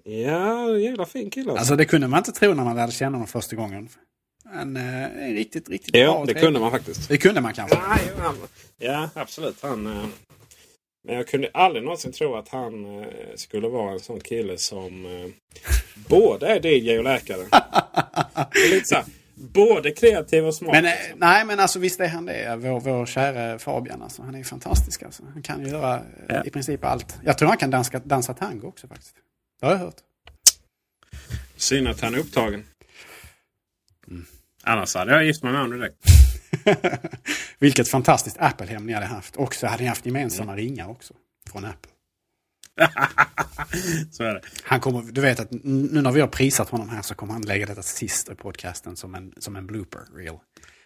Ja, 0.04 0.78
jävla 0.78 1.06
fin 1.06 1.30
kille. 1.30 1.52
Alltså. 1.52 1.60
alltså 1.60 1.76
det 1.76 1.86
kunde 1.86 2.08
man 2.08 2.18
inte 2.18 2.32
tro 2.32 2.54
när 2.54 2.64
man 2.64 2.76
lärde 2.76 2.92
känna 2.92 3.12
honom 3.12 3.28
första 3.28 3.56
gången. 3.56 3.90
Han 4.46 4.78
är 4.78 5.30
eh, 5.30 5.34
riktigt, 5.34 5.70
riktigt 5.70 5.96
ja, 5.96 6.06
bra. 6.06 6.20
Ja, 6.20 6.26
det 6.26 6.34
kunde 6.34 6.60
man 6.60 6.72
faktiskt. 6.72 7.10
Det 7.10 7.18
kunde 7.18 7.42
man 7.42 7.54
kanske. 7.54 7.78
Ja, 7.78 8.34
ja 8.78 9.10
absolut. 9.14 9.62
Han, 9.62 9.88
eh, 9.88 10.06
men 11.04 11.16
jag 11.16 11.28
kunde 11.28 11.50
aldrig 11.54 11.84
någonsin 11.84 12.12
tro 12.12 12.36
att 12.36 12.50
han 12.50 13.00
eh, 13.00 13.08
skulle 13.36 13.68
vara 13.68 13.92
en 13.92 14.00
sån 14.00 14.20
kille 14.20 14.58
som 14.58 15.08
både 15.96 16.48
är 16.48 16.66
DJ 16.66 16.98
och 16.98 17.04
läkare. 17.04 17.44
lite 18.72 18.88
så 18.88 18.96
här, 18.96 19.06
både 19.54 19.92
kreativ 19.92 20.46
och 20.46 20.56
smart. 20.56 20.72
Men, 20.72 20.94
nej, 21.16 21.46
men 21.46 21.60
alltså 21.60 21.80
visst 21.80 22.00
är 22.00 22.08
han 22.08 22.26
det. 22.26 22.56
Vår, 22.56 22.80
vår 22.80 23.06
kära 23.06 23.60
Fabian. 23.60 24.02
Alltså, 24.02 24.22
han 24.22 24.36
är 24.36 24.44
fantastisk. 24.44 25.04
Alltså. 25.04 25.24
Han 25.34 25.42
kan 25.42 25.66
göra 25.66 26.02
ja. 26.28 26.44
i 26.44 26.50
princip 26.50 26.84
allt. 26.84 27.18
Jag 27.24 27.38
tror 27.38 27.50
han 27.50 27.58
kan 27.58 27.72
danska, 27.72 28.00
dansa 28.00 28.34
tango 28.34 28.68
också 28.68 28.88
faktiskt. 28.88 29.16
Det 29.60 29.66
har 29.66 29.74
jag 29.74 29.80
hört. 29.80 29.96
Synd 31.56 31.88
att 31.88 32.02
han 32.02 32.14
är 32.14 32.18
upptagen. 32.18 32.64
Mm. 34.08 34.26
Annars 34.64 34.96
hade 34.96 35.12
jag 35.12 35.26
gift 35.26 35.44
mig 35.44 35.52
med 35.52 35.62
honom 35.62 35.80
direkt. 35.80 35.98
Vilket 37.60 37.88
fantastiskt 37.88 38.38
Apple-hem 38.40 38.86
ni 38.86 38.94
hade 38.94 39.06
haft. 39.06 39.36
Och 39.36 39.56
så 39.56 39.68
hade 39.68 39.84
ni 39.84 39.90
haft 39.90 40.06
gemensamma 40.06 40.52
mm. 40.52 40.66
ringar 40.66 40.90
också. 40.90 41.14
Från 41.52 41.66
Apple. 41.66 41.93
så 44.12 44.24
är 44.24 44.34
det. 44.34 44.42
Han 44.64 44.80
kommer, 44.80 45.02
du 45.02 45.22
vet 45.22 45.40
att 45.40 45.52
nu 45.52 46.02
när 46.02 46.12
vi 46.12 46.22
har 46.22 46.28
prisat 46.28 46.70
honom 46.70 46.90
här 46.90 47.02
så 47.02 47.16
kommer 47.16 47.34
han 47.34 47.42
lägga 47.42 47.66
detta 47.66 47.82
sist 47.82 48.30
i 48.30 48.36
podcasten 48.36 48.96
som 48.96 49.16
en, 49.16 49.34
som 49.38 49.56
en 49.56 49.68
blooper 49.68 50.02
reel. 50.16 50.38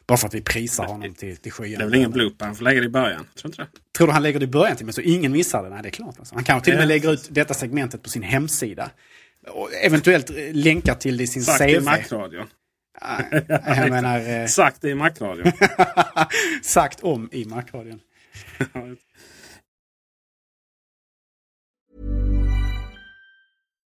Bara 0.07 0.17
för 0.17 0.27
att 0.27 0.33
vi 0.33 0.41
prisar 0.41 0.85
honom 0.85 1.13
till, 1.13 1.37
till 1.37 1.51
skyarna. 1.51 1.77
Det 1.77 1.83
är 1.83 1.89
väl 1.89 1.95
ingen 1.95 2.11
blooper, 2.11 2.45
han 2.45 2.55
får 2.55 2.63
lägga 2.63 2.79
det 2.79 2.85
i 2.85 2.89
början. 2.89 3.27
Tror 3.35 3.49
inte 3.49 3.61
det? 3.61 3.67
Tror 3.97 4.07
du 4.07 4.13
han 4.13 4.23
lägger 4.23 4.39
det 4.39 4.43
i 4.43 4.47
början 4.47 4.77
till 4.77 4.85
mig 4.85 4.93
så 4.93 5.01
ingen 5.01 5.31
missar 5.31 5.63
det? 5.63 5.69
Nej, 5.69 5.83
det 5.83 5.89
är 5.89 5.91
klart. 5.91 6.19
Alltså. 6.19 6.35
Han 6.35 6.43
kanske 6.43 6.65
till 6.65 6.73
och 6.73 6.79
med 6.79 6.87
lägger 6.87 7.13
ut 7.13 7.27
detta 7.31 7.53
segmentet 7.53 8.03
på 8.03 8.09
sin 8.09 8.23
hemsida. 8.23 8.91
Och 9.47 9.69
eventuellt 9.73 10.29
länkar 10.51 10.95
till 10.95 11.17
det 11.17 11.23
i 11.23 11.27
sin 11.27 11.43
Sagt 11.43 11.59
CV. 11.59 11.69
i 11.69 11.79
Macradion. 11.79 12.47
jag 13.65 13.89
menar... 13.89 14.29
Eh... 14.29 14.45
Sagt 14.45 14.83
i 14.83 14.95
Macradion. 14.95 15.51
Sagt 16.63 17.03
om 17.03 17.29
i 17.31 17.45
Macradion. 17.45 17.99